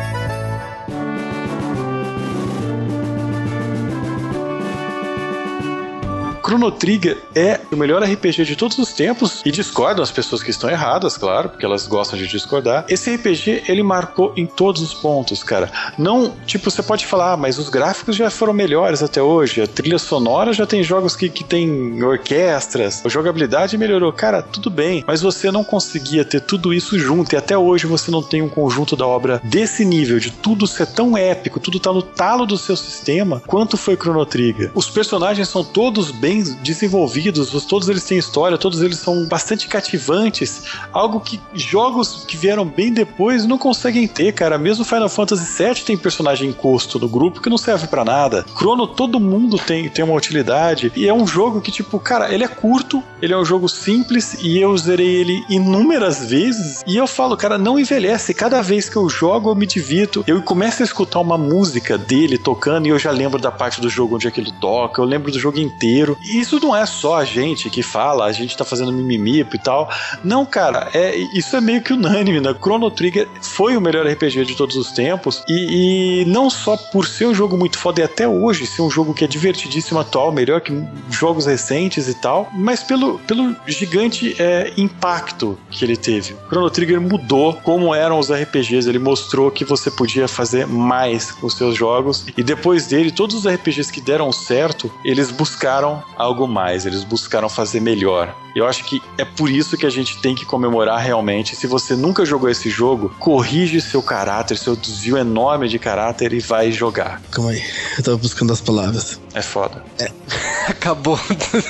Chrono 6.48 6.72
Trigger 6.72 7.18
é 7.36 7.60
o 7.70 7.76
melhor 7.76 8.02
RPG 8.02 8.46
de 8.46 8.56
todos 8.56 8.78
os 8.78 8.94
tempos 8.94 9.42
e 9.46 9.52
discordam 9.52 10.02
as 10.02 10.10
pessoas 10.10 10.42
que 10.42 10.50
estão 10.50 10.70
erradas, 10.70 11.18
claro, 11.18 11.50
porque 11.50 11.66
elas 11.66 11.86
gostam 11.86 12.18
de 12.18 12.26
discordar. 12.26 12.86
Esse 12.88 13.14
RPG 13.14 13.64
ele 13.68 13.84
marcou 13.84 14.32
em 14.38 14.46
todos 14.46 14.82
os 14.82 14.94
pontos, 14.94 15.44
cara. 15.44 15.70
Não, 15.98 16.34
tipo, 16.46 16.72
você 16.72 16.82
pode 16.82 17.06
falar, 17.06 17.34
ah, 17.34 17.38
mas 17.38 17.60
os 17.60 17.68
gráficos 17.68 18.16
já 18.16 18.30
foram 18.30 18.54
melhores 18.54 19.04
até 19.04 19.22
hoje, 19.22 19.62
a 19.62 19.68
trilha 19.68 20.00
sonora 20.00 20.54
já 20.54 20.66
tem 20.66 20.82
jogos 20.82 21.18
que, 21.18 21.28
que 21.28 21.44
tem 21.44 22.02
orquestras, 22.02 23.06
a 23.06 23.10
jogabilidade 23.10 23.78
melhorou. 23.78 24.14
Cara, 24.14 24.42
tudo 24.42 24.70
bem, 24.70 25.04
mas 25.06 25.22
você 25.22 25.52
não 25.52 25.66
conseguia 25.66 26.24
ter 26.24 26.40
tudo 26.40 26.74
isso 26.74 26.98
junto 26.98 27.34
e 27.34 27.38
até 27.38 27.58
hoje 27.58 27.88
você 27.88 28.10
não 28.10 28.24
tem 28.24 28.42
um 28.42 28.48
conjunto 28.48 28.96
da 28.96 29.06
obra 29.06 29.42
desse 29.44 29.84
nível, 29.84 30.18
de 30.18 30.32
tudo 30.32 30.66
ser 30.66 30.88
tão 30.88 31.18
épico, 31.18 31.60
tudo 31.60 31.78
tá 31.78 31.92
no 31.92 32.02
talo 32.02 32.46
do 32.46 32.58
seu 32.58 32.78
sistema, 32.78 33.44
quanto 33.46 33.76
foi 33.76 33.98
Chrono 33.98 34.26
Trigger. 34.26 34.72
Os 34.74 34.90
personagens 34.90 35.50
são 35.50 35.62
todos 35.62 36.10
bem 36.10 36.37
bem 36.38 36.58
desenvolvidos, 36.62 37.66
todos 37.66 37.90
eles 37.90 38.04
têm 38.04 38.18
história, 38.18 38.58
todos 38.58 38.82
eles 38.82 38.98
são 38.98 39.26
bastante 39.26 39.68
cativantes, 39.68 40.64
algo 40.92 41.20
que 41.20 41.40
jogos 41.54 42.26
que 42.26 42.38
vieram 42.38 42.66
bem 42.66 42.94
depois 42.94 43.46
não 43.46 43.58
conseguem 43.58 44.08
ter, 44.08 44.34
cara. 44.34 44.58
Mesmo 44.58 44.86
Final 44.86 45.10
Fantasy 45.10 45.64
VII 45.64 45.84
tem 45.84 45.98
personagem 45.98 46.50
encosto 46.50 47.00
no 47.00 47.08
grupo 47.08 47.42
que 47.42 47.50
não 47.50 47.58
serve 47.58 47.88
para 47.88 48.06
nada. 48.06 48.46
Chrono 48.56 48.88
todo 48.88 49.20
mundo 49.20 49.58
tem, 49.58 49.90
tem 49.90 50.04
uma 50.04 50.14
utilidade 50.14 50.92
e 50.96 51.08
é 51.08 51.14
um 51.14 51.26
jogo 51.26 51.62
que 51.62 51.72
tipo, 51.72 52.00
cara, 52.00 52.34
ele 52.34 52.44
é 52.44 52.48
curto, 52.48 53.04
ele 53.22 53.34
é 53.34 53.38
um 53.38 53.46
jogo 53.46 53.68
simples 53.68 54.38
e 54.42 54.58
eu 54.58 54.78
zerei 54.78 55.08
ele 55.08 55.44
inúmeras 55.50 56.26
vezes 56.26 56.84
e 56.86 56.96
eu 56.98 57.08
falo, 57.08 57.36
cara, 57.36 57.58
não 57.58 57.80
envelhece. 57.80 58.34
Cada 58.34 58.62
vez 58.62 58.90
que 58.90 58.96
eu 58.96 59.10
jogo 59.10 59.50
eu 59.50 59.56
me 59.56 59.66
divirto, 59.66 60.24
eu 60.28 60.42
começo 60.42 60.82
a 60.82 60.86
escutar 60.86 61.20
uma 61.20 61.38
música 61.38 61.98
dele 61.98 62.38
tocando 62.38 62.88
e 62.88 62.90
eu 62.90 63.00
já 63.00 63.12
lembro 63.12 63.40
da 63.40 63.52
parte 63.52 63.82
do 63.82 63.90
jogo 63.90 64.16
onde 64.16 64.28
aquilo 64.28 64.52
toca, 64.52 65.02
eu 65.02 65.06
lembro 65.06 65.32
do 65.32 65.40
jogo 65.40 65.60
inteiro 65.60 66.18
isso 66.36 66.60
não 66.60 66.76
é 66.76 66.86
só 66.86 67.18
a 67.18 67.26
gente 67.26 67.70
que 67.70 67.84
fala, 67.84 68.26
a 68.26 68.32
gente 68.32 68.56
tá 68.58 68.66
fazendo 68.66 68.92
mimimi 68.92 69.40
e 69.40 69.58
tal. 69.60 69.90
Não, 70.24 70.46
cara, 70.46 70.90
é, 70.94 71.16
isso 71.34 71.56
é 71.56 71.62
meio 71.62 71.82
que 71.82 71.94
unânime, 71.94 72.40
né? 72.40 72.54
Chrono 72.54 72.90
Trigger 72.90 73.28
foi 73.42 73.78
o 73.78 73.82
melhor 73.82 74.06
RPG 74.08 74.46
de 74.46 74.56
todos 74.56 74.76
os 74.76 74.92
tempos 74.92 75.44
e, 75.48 76.22
e 76.22 76.26
não 76.26 76.50
só 76.50 76.76
por 76.76 77.08
ser 77.08 77.28
um 77.28 77.34
jogo 77.34 77.58
muito 77.58 77.78
foda 77.78 78.02
e 78.02 78.04
até 78.04 78.28
hoje 78.28 78.66
ser 78.66 78.82
um 78.82 78.90
jogo 78.90 79.14
que 79.14 79.24
é 79.24 79.28
divertidíssimo 79.28 80.00
atual, 80.00 80.32
melhor 80.32 80.62
que 80.62 80.74
jogos 81.10 81.46
recentes 81.46 82.08
e 82.08 82.14
tal, 82.14 82.50
mas 82.54 82.84
pelo, 82.84 83.20
pelo 83.20 83.56
gigante 83.66 84.36
é, 84.40 84.74
impacto 84.78 85.58
que 85.70 85.84
ele 85.86 85.98
teve. 85.98 86.36
Chrono 86.48 86.70
Trigger 86.70 87.00
mudou 87.00 87.54
como 87.54 87.94
eram 87.94 88.20
os 88.20 88.32
RPGs, 88.32 88.88
ele 88.88 89.00
mostrou 89.00 89.52
que 89.52 89.64
você 89.64 89.92
podia 89.92 90.28
fazer 90.28 90.66
mais 90.66 91.32
com 91.32 91.50
seus 91.50 91.76
jogos 91.76 92.26
e 92.36 92.44
depois 92.44 92.88
dele, 92.88 93.12
todos 93.12 93.36
os 93.36 93.48
RPGs 93.48 93.92
que 93.92 94.02
deram 94.02 94.32
certo, 94.32 94.92
eles 95.04 95.32
buscaram 95.32 96.04
algo 96.18 96.48
mais, 96.48 96.86
eles 96.86 97.04
buscaram 97.04 97.50
fazer 97.50 97.80
melhor. 97.80 98.36
Eu 98.58 98.66
acho 98.66 98.84
que 98.86 99.02
é 99.18 99.26
por 99.26 99.52
isso 99.52 99.78
que 99.78 99.86
a 99.86 99.90
gente 99.90 100.18
tem 100.20 100.34
que 100.34 100.46
comemorar 100.46 101.00
realmente. 101.00 101.56
Se 101.56 101.68
você 101.68 101.96
nunca 101.96 102.26
jogou 102.26 102.50
esse 102.50 102.70
jogo, 102.70 103.14
corrige 103.20 103.80
seu 103.80 104.02
caráter, 104.02 104.58
seu 104.58 104.76
desvio 104.76 105.18
enorme 105.18 105.68
de 105.68 105.78
caráter 105.78 106.34
e 106.34 106.40
vai 106.40 106.72
jogar. 106.72 107.22
Calma 107.30 107.52
aí, 107.52 107.64
eu 107.98 108.04
tava 108.04 108.18
buscando 108.18 108.52
as 108.52 108.60
palavras. 108.60 109.20
É 109.36 109.42
foda. 109.44 109.84
É. 110.00 110.12
Acabou. 110.68 111.20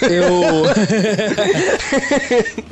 Eu. 0.02 0.66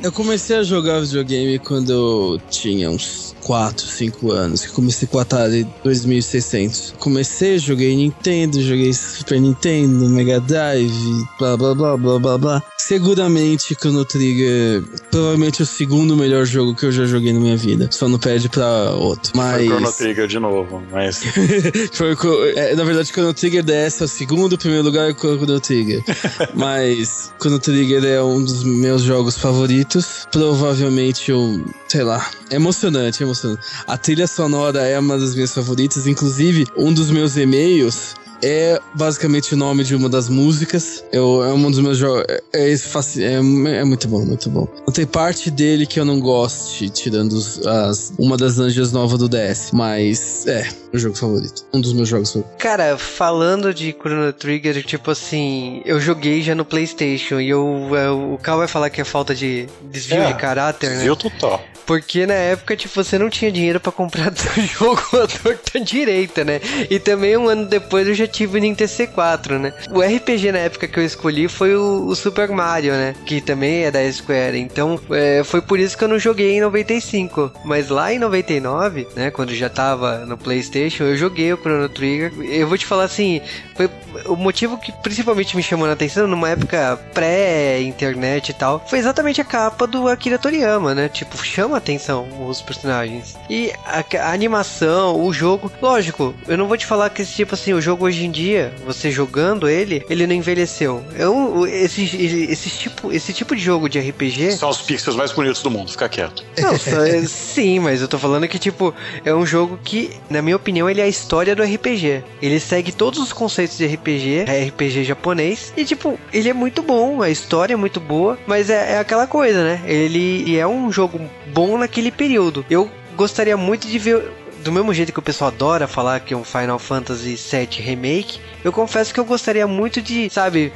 eu 0.02 0.12
comecei 0.12 0.56
a 0.56 0.62
jogar 0.62 1.00
videogame 1.00 1.58
quando 1.58 1.90
eu 1.90 2.40
tinha 2.50 2.90
uns 2.90 3.36
4, 3.42 3.86
5 3.86 4.32
anos, 4.32 4.62
que 4.62 4.72
comecei 4.72 5.06
com 5.06 5.18
o 5.18 5.20
Atari 5.20 5.66
2600. 5.84 6.94
Comecei, 6.98 7.58
joguei 7.58 7.94
Nintendo, 7.94 8.60
joguei 8.60 8.92
Super 8.92 9.40
Nintendo, 9.40 10.08
Mega 10.08 10.40
Drive, 10.40 10.90
blá 11.38 11.56
blá 11.56 11.74
blá 11.74 11.96
blá 11.96 12.18
blá 12.18 12.38
blá. 12.38 12.62
Seguramente 12.76 13.74
Chrono 13.74 14.04
Trigger, 14.06 14.82
provavelmente 15.10 15.62
o 15.62 15.66
segundo 15.66 16.16
melhor 16.16 16.44
jogo 16.44 16.74
que 16.74 16.86
eu 16.86 16.92
já 16.92 17.04
joguei 17.04 17.32
na 17.32 17.40
minha 17.40 17.56
vida. 17.56 17.88
Só 17.90 18.08
não 18.08 18.18
perde 18.18 18.48
pra 18.48 18.92
outro. 18.92 19.32
Mas. 19.34 19.56
Foi 19.56 19.66
Chrono 19.66 19.92
Trigger 19.92 20.26
de 20.26 20.38
novo, 20.38 20.82
mas. 20.90 21.22
Foi, 21.92 22.16
é, 22.56 22.74
na 22.74 22.84
verdade, 22.84 23.10
Chrono 23.10 23.34
Trigger 23.34 23.62
DS 23.62 24.00
é 24.00 24.04
o 24.04 24.08
segundo, 24.08 24.58
primeiro 24.58 24.84
lugar 24.84 25.10
é 25.10 25.14
Chrono 25.14 25.60
Trigger. 25.60 26.02
mas 26.54 27.32
Chrono 27.40 27.58
Trigger 27.58 28.04
é 28.04 28.22
um 28.22 28.42
dos 28.42 28.62
meus 28.62 29.02
jogos 29.02 29.36
favoritos. 29.36 30.26
Provavelmente 30.30 31.32
um, 31.32 31.64
sei 31.88 32.02
lá, 32.02 32.30
emocionante, 32.50 33.22
emocionante 33.22 33.66
a 33.86 33.96
trilha 33.96 34.26
sonora 34.26 34.80
é 34.80 34.98
uma 34.98 35.18
das 35.18 35.34
minhas 35.34 35.54
favoritas, 35.54 36.06
inclusive 36.06 36.66
um 36.76 36.92
dos 36.92 37.10
meus 37.10 37.36
e-mails 37.36 38.14
é 38.42 38.80
basicamente 38.94 39.54
o 39.54 39.56
nome 39.56 39.84
de 39.84 39.94
uma 39.94 40.08
das 40.08 40.28
músicas. 40.28 41.04
Eu, 41.12 41.44
é 41.44 41.52
um 41.52 41.70
dos 41.70 41.80
meus 41.80 41.98
jogos. 41.98 42.24
É, 42.28 42.42
é, 42.52 42.72
é, 42.72 43.32
é, 43.34 43.84
muito 43.84 44.08
bom, 44.08 44.24
muito 44.24 44.50
bom. 44.50 44.68
Não 44.86 44.92
tem 44.92 45.06
parte 45.06 45.50
dele 45.50 45.86
que 45.86 45.98
eu 45.98 46.04
não 46.04 46.20
goste, 46.20 46.88
tirando 46.90 47.36
as, 47.36 48.12
uma 48.18 48.36
das 48.36 48.58
anjas 48.58 48.92
novas 48.92 49.18
do 49.18 49.28
DS. 49.28 49.70
Mas, 49.72 50.46
é. 50.46 50.68
Meu 50.92 51.00
jogo 51.00 51.16
favorito. 51.16 51.64
Um 51.72 51.80
dos 51.80 51.92
meus 51.92 52.08
jogos 52.08 52.32
favoritos. 52.32 52.56
Cara, 52.58 52.96
falando 52.96 53.74
de 53.74 53.92
Chrono 53.92 54.32
Trigger, 54.32 54.84
tipo 54.84 55.10
assim, 55.10 55.82
eu 55.84 56.00
joguei 56.00 56.42
já 56.42 56.54
no 56.54 56.64
PlayStation 56.64 57.40
e 57.40 57.48
eu, 57.48 57.88
eu 57.92 58.34
o 58.34 58.38
Cal 58.38 58.58
vai 58.58 58.68
falar 58.68 58.90
que 58.90 59.00
é 59.00 59.04
falta 59.04 59.34
de 59.34 59.66
desvio 59.90 60.22
É, 60.22 60.32
de 60.32 60.34
caráter, 60.34 60.90
né? 60.90 61.02
Viu 61.02 61.16
total. 61.16 61.62
Porque 61.86 62.26
na 62.26 62.34
época, 62.34 62.76
tipo, 62.76 62.94
você 62.94 63.18
não 63.18 63.30
tinha 63.30 63.50
dinheiro 63.50 63.78
pra 63.80 63.92
comprar 63.92 64.32
o 64.58 64.60
jogo 64.60 65.02
à 65.12 65.26
torta 65.26 65.80
direita, 65.80 66.44
né? 66.44 66.60
E 66.90 66.98
também 66.98 67.36
um 67.36 67.48
ano 67.48 67.66
depois 67.66 68.06
eu 68.08 68.14
já 68.14 68.26
tive 68.26 68.58
o 68.58 68.60
Nintendo 68.60 68.90
C4, 68.90 69.58
né? 69.58 69.72
O 69.90 70.00
RPG 70.00 70.52
na 70.52 70.58
época 70.58 70.88
que 70.88 70.98
eu 70.98 71.04
escolhi 71.04 71.48
foi 71.48 71.74
o, 71.76 72.06
o 72.06 72.14
Super 72.14 72.48
Mario, 72.48 72.92
né? 72.92 73.14
Que 73.24 73.40
também 73.40 73.84
é 73.84 73.90
da 73.90 74.12
Square. 74.12 74.58
Então, 74.58 75.00
é, 75.10 75.42
foi 75.44 75.62
por 75.62 75.78
isso 75.78 75.96
que 75.96 76.04
eu 76.04 76.08
não 76.08 76.18
joguei 76.18 76.56
em 76.56 76.60
95. 76.60 77.52
Mas 77.64 77.88
lá 77.88 78.12
em 78.12 78.18
99, 78.18 79.06
né? 79.14 79.30
Quando 79.30 79.54
já 79.54 79.68
tava 79.68 80.26
no 80.26 80.36
PlayStation, 80.36 81.04
eu 81.04 81.16
joguei 81.16 81.52
o 81.52 81.56
Chrono 81.56 81.88
Trigger. 81.88 82.32
Eu 82.40 82.66
vou 82.66 82.76
te 82.76 82.86
falar 82.86 83.04
assim, 83.04 83.40
foi 83.76 83.88
o 84.24 84.36
motivo 84.36 84.78
que 84.78 84.92
principalmente 84.92 85.56
me 85.56 85.62
chamou 85.62 85.88
a 85.88 85.92
atenção 85.92 86.26
numa 86.26 86.48
época 86.48 86.98
pré-internet 87.12 88.50
e 88.50 88.54
tal, 88.54 88.84
foi 88.88 88.98
exatamente 88.98 89.40
a 89.40 89.44
capa 89.44 89.86
do 89.86 90.08
Akira 90.08 90.38
Toriyama, 90.38 90.94
né? 90.94 91.08
Tipo, 91.08 91.36
chama 91.44 91.75
atenção 91.76 92.26
os 92.48 92.60
personagens. 92.60 93.36
E 93.50 93.72
a, 93.84 94.04
a 94.28 94.32
animação, 94.32 95.24
o 95.24 95.32
jogo, 95.32 95.70
lógico, 95.80 96.34
eu 96.48 96.56
não 96.56 96.66
vou 96.68 96.76
te 96.76 96.86
falar 96.86 97.10
que 97.10 97.22
esse 97.22 97.32
tipo 97.34 97.54
assim, 97.54 97.72
o 97.72 97.80
jogo 97.80 98.04
hoje 98.04 98.24
em 98.24 98.30
dia, 98.30 98.72
você 98.86 99.10
jogando 99.10 99.68
ele, 99.68 100.04
ele 100.08 100.26
não 100.26 100.34
envelheceu. 100.34 101.02
Eu, 101.16 101.66
esse, 101.66 102.04
esse, 102.50 102.70
tipo, 102.70 103.12
esse 103.12 103.32
tipo 103.32 103.54
de 103.54 103.62
jogo 103.62 103.88
de 103.88 103.98
RPG. 103.98 104.52
São 104.52 104.68
os 104.68 104.82
pixels 104.82 105.16
mais 105.16 105.32
bonitos 105.32 105.62
do 105.62 105.70
mundo, 105.70 105.90
fica 105.90 106.08
quieto. 106.08 106.44
Não, 106.58 106.78
só- 106.78 107.04
é, 107.04 107.22
sim, 107.24 107.78
mas 107.78 108.00
eu 108.00 108.08
tô 108.08 108.18
falando 108.18 108.46
que, 108.48 108.58
tipo, 108.58 108.94
é 109.24 109.34
um 109.34 109.44
jogo 109.46 109.78
que, 109.82 110.10
na 110.30 110.40
minha 110.42 110.56
opinião, 110.56 110.88
ele 110.88 111.00
é 111.00 111.04
a 111.04 111.08
história 111.08 111.54
do 111.54 111.62
RPG. 111.62 112.22
Ele 112.40 112.60
segue 112.60 112.92
todos 112.92 113.18
os 113.20 113.32
conceitos 113.32 113.76
de 113.78 113.86
RPG, 113.86 114.44
é 114.46 114.64
RPG 114.64 115.04
japonês, 115.04 115.72
e, 115.76 115.84
tipo, 115.84 116.18
ele 116.32 116.48
é 116.48 116.52
muito 116.52 116.82
bom, 116.82 117.22
a 117.22 117.30
história 117.30 117.74
é 117.74 117.76
muito 117.76 118.00
boa, 118.00 118.38
mas 118.46 118.70
é, 118.70 118.92
é 118.94 118.98
aquela 118.98 119.26
coisa, 119.26 119.62
né? 119.64 119.80
Ele 119.86 120.56
é 120.56 120.66
um 120.66 120.90
jogo 120.92 121.20
bom 121.52 121.65
naquele 121.78 122.10
período. 122.10 122.64
Eu 122.70 122.90
gostaria 123.16 123.56
muito 123.56 123.86
de 123.86 123.98
ver. 123.98 124.30
Do 124.62 124.72
mesmo 124.72 124.92
jeito 124.92 125.12
que 125.12 125.18
o 125.18 125.22
pessoal 125.22 125.48
adora 125.48 125.86
falar 125.86 126.18
que 126.18 126.34
é 126.34 126.36
um 126.36 126.42
Final 126.42 126.78
Fantasy 126.78 127.36
VII 127.36 127.80
Remake, 127.80 128.40
eu 128.64 128.72
confesso 128.72 129.14
que 129.14 129.20
eu 129.20 129.24
gostaria 129.24 129.64
muito 129.64 130.02
de, 130.02 130.28
sabe, 130.28 130.72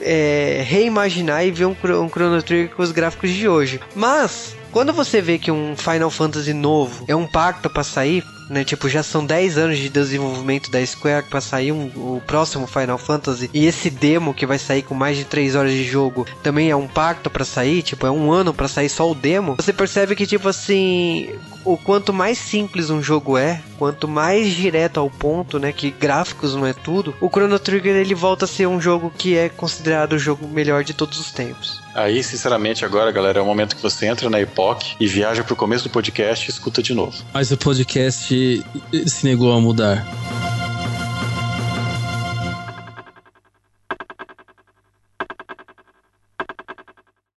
é, 0.00 0.64
reimaginar 0.66 1.44
e 1.44 1.50
ver 1.50 1.66
um, 1.66 1.76
um 2.02 2.08
Chrono 2.08 2.42
Trigger 2.42 2.74
com 2.74 2.82
os 2.82 2.90
gráficos 2.90 3.30
de 3.30 3.46
hoje. 3.46 3.80
Mas, 3.94 4.56
quando 4.72 4.94
você 4.94 5.20
vê 5.20 5.38
que 5.38 5.50
um 5.50 5.76
Final 5.76 6.10
Fantasy 6.10 6.54
novo 6.54 7.04
é 7.06 7.14
um 7.14 7.26
pacto 7.26 7.68
pra 7.68 7.84
sair, 7.84 8.24
né? 8.48 8.64
Tipo, 8.64 8.88
já 8.88 9.02
são 9.02 9.24
10 9.24 9.56
anos 9.58 9.78
de 9.78 9.88
desenvolvimento 9.88 10.70
da 10.70 10.84
Square 10.84 11.26
pra 11.28 11.40
sair 11.40 11.72
um- 11.72 11.86
o 11.96 12.22
próximo 12.26 12.66
Final 12.66 12.98
Fantasy. 12.98 13.50
E 13.52 13.66
esse 13.66 13.90
demo 13.90 14.34
que 14.34 14.46
vai 14.46 14.58
sair 14.58 14.82
com 14.82 14.94
mais 14.94 15.16
de 15.16 15.24
3 15.24 15.54
horas 15.54 15.72
de 15.72 15.84
jogo 15.84 16.26
também 16.42 16.70
é 16.70 16.76
um 16.76 16.86
pacto 16.88 17.30
pra 17.30 17.44
sair, 17.44 17.82
tipo, 17.82 18.06
é 18.06 18.10
um 18.10 18.30
ano 18.32 18.52
pra 18.54 18.68
sair 18.68 18.88
só 18.88 19.10
o 19.10 19.14
demo. 19.14 19.56
Você 19.56 19.72
percebe 19.72 20.14
que, 20.16 20.26
tipo 20.26 20.48
assim, 20.48 21.28
o 21.64 21.76
quanto 21.76 22.12
mais 22.12 22.38
simples 22.38 22.90
um 22.90 23.02
jogo 23.02 23.36
é, 23.38 23.60
quanto 23.78 24.06
mais 24.06 24.54
direto 24.54 25.00
ao 25.00 25.10
ponto, 25.10 25.58
né, 25.58 25.72
que 25.72 25.90
gráficos 25.90 26.54
não 26.54 26.66
é 26.66 26.72
tudo, 26.72 27.14
o 27.20 27.28
Chrono 27.28 27.58
Trigger 27.58 27.96
ele 27.96 28.14
volta 28.14 28.44
a 28.44 28.48
ser 28.48 28.66
um 28.66 28.80
jogo 28.80 29.12
que 29.16 29.36
é 29.36 29.48
considerado 29.48 30.14
o 30.14 30.18
jogo 30.18 30.46
melhor 30.46 30.84
de 30.84 30.92
todos 30.94 31.18
os 31.18 31.30
tempos. 31.32 31.82
Aí, 31.94 32.24
sinceramente, 32.24 32.84
agora, 32.84 33.12
galera, 33.12 33.38
é 33.38 33.42
o 33.42 33.46
momento 33.46 33.76
que 33.76 33.82
você 33.82 34.06
entra 34.06 34.28
na 34.28 34.40
Epoch 34.40 34.96
e 34.98 35.06
viaja 35.06 35.44
pro 35.44 35.54
começo 35.54 35.84
do 35.84 35.90
podcast 35.90 36.46
e 36.46 36.50
escuta 36.50 36.82
de 36.82 36.92
novo. 36.92 37.14
Mas 37.32 37.52
o 37.52 37.56
podcast 37.56 38.33
que 38.34 39.08
se 39.08 39.26
negou 39.26 39.52
a 39.52 39.60
mudar. 39.60 40.04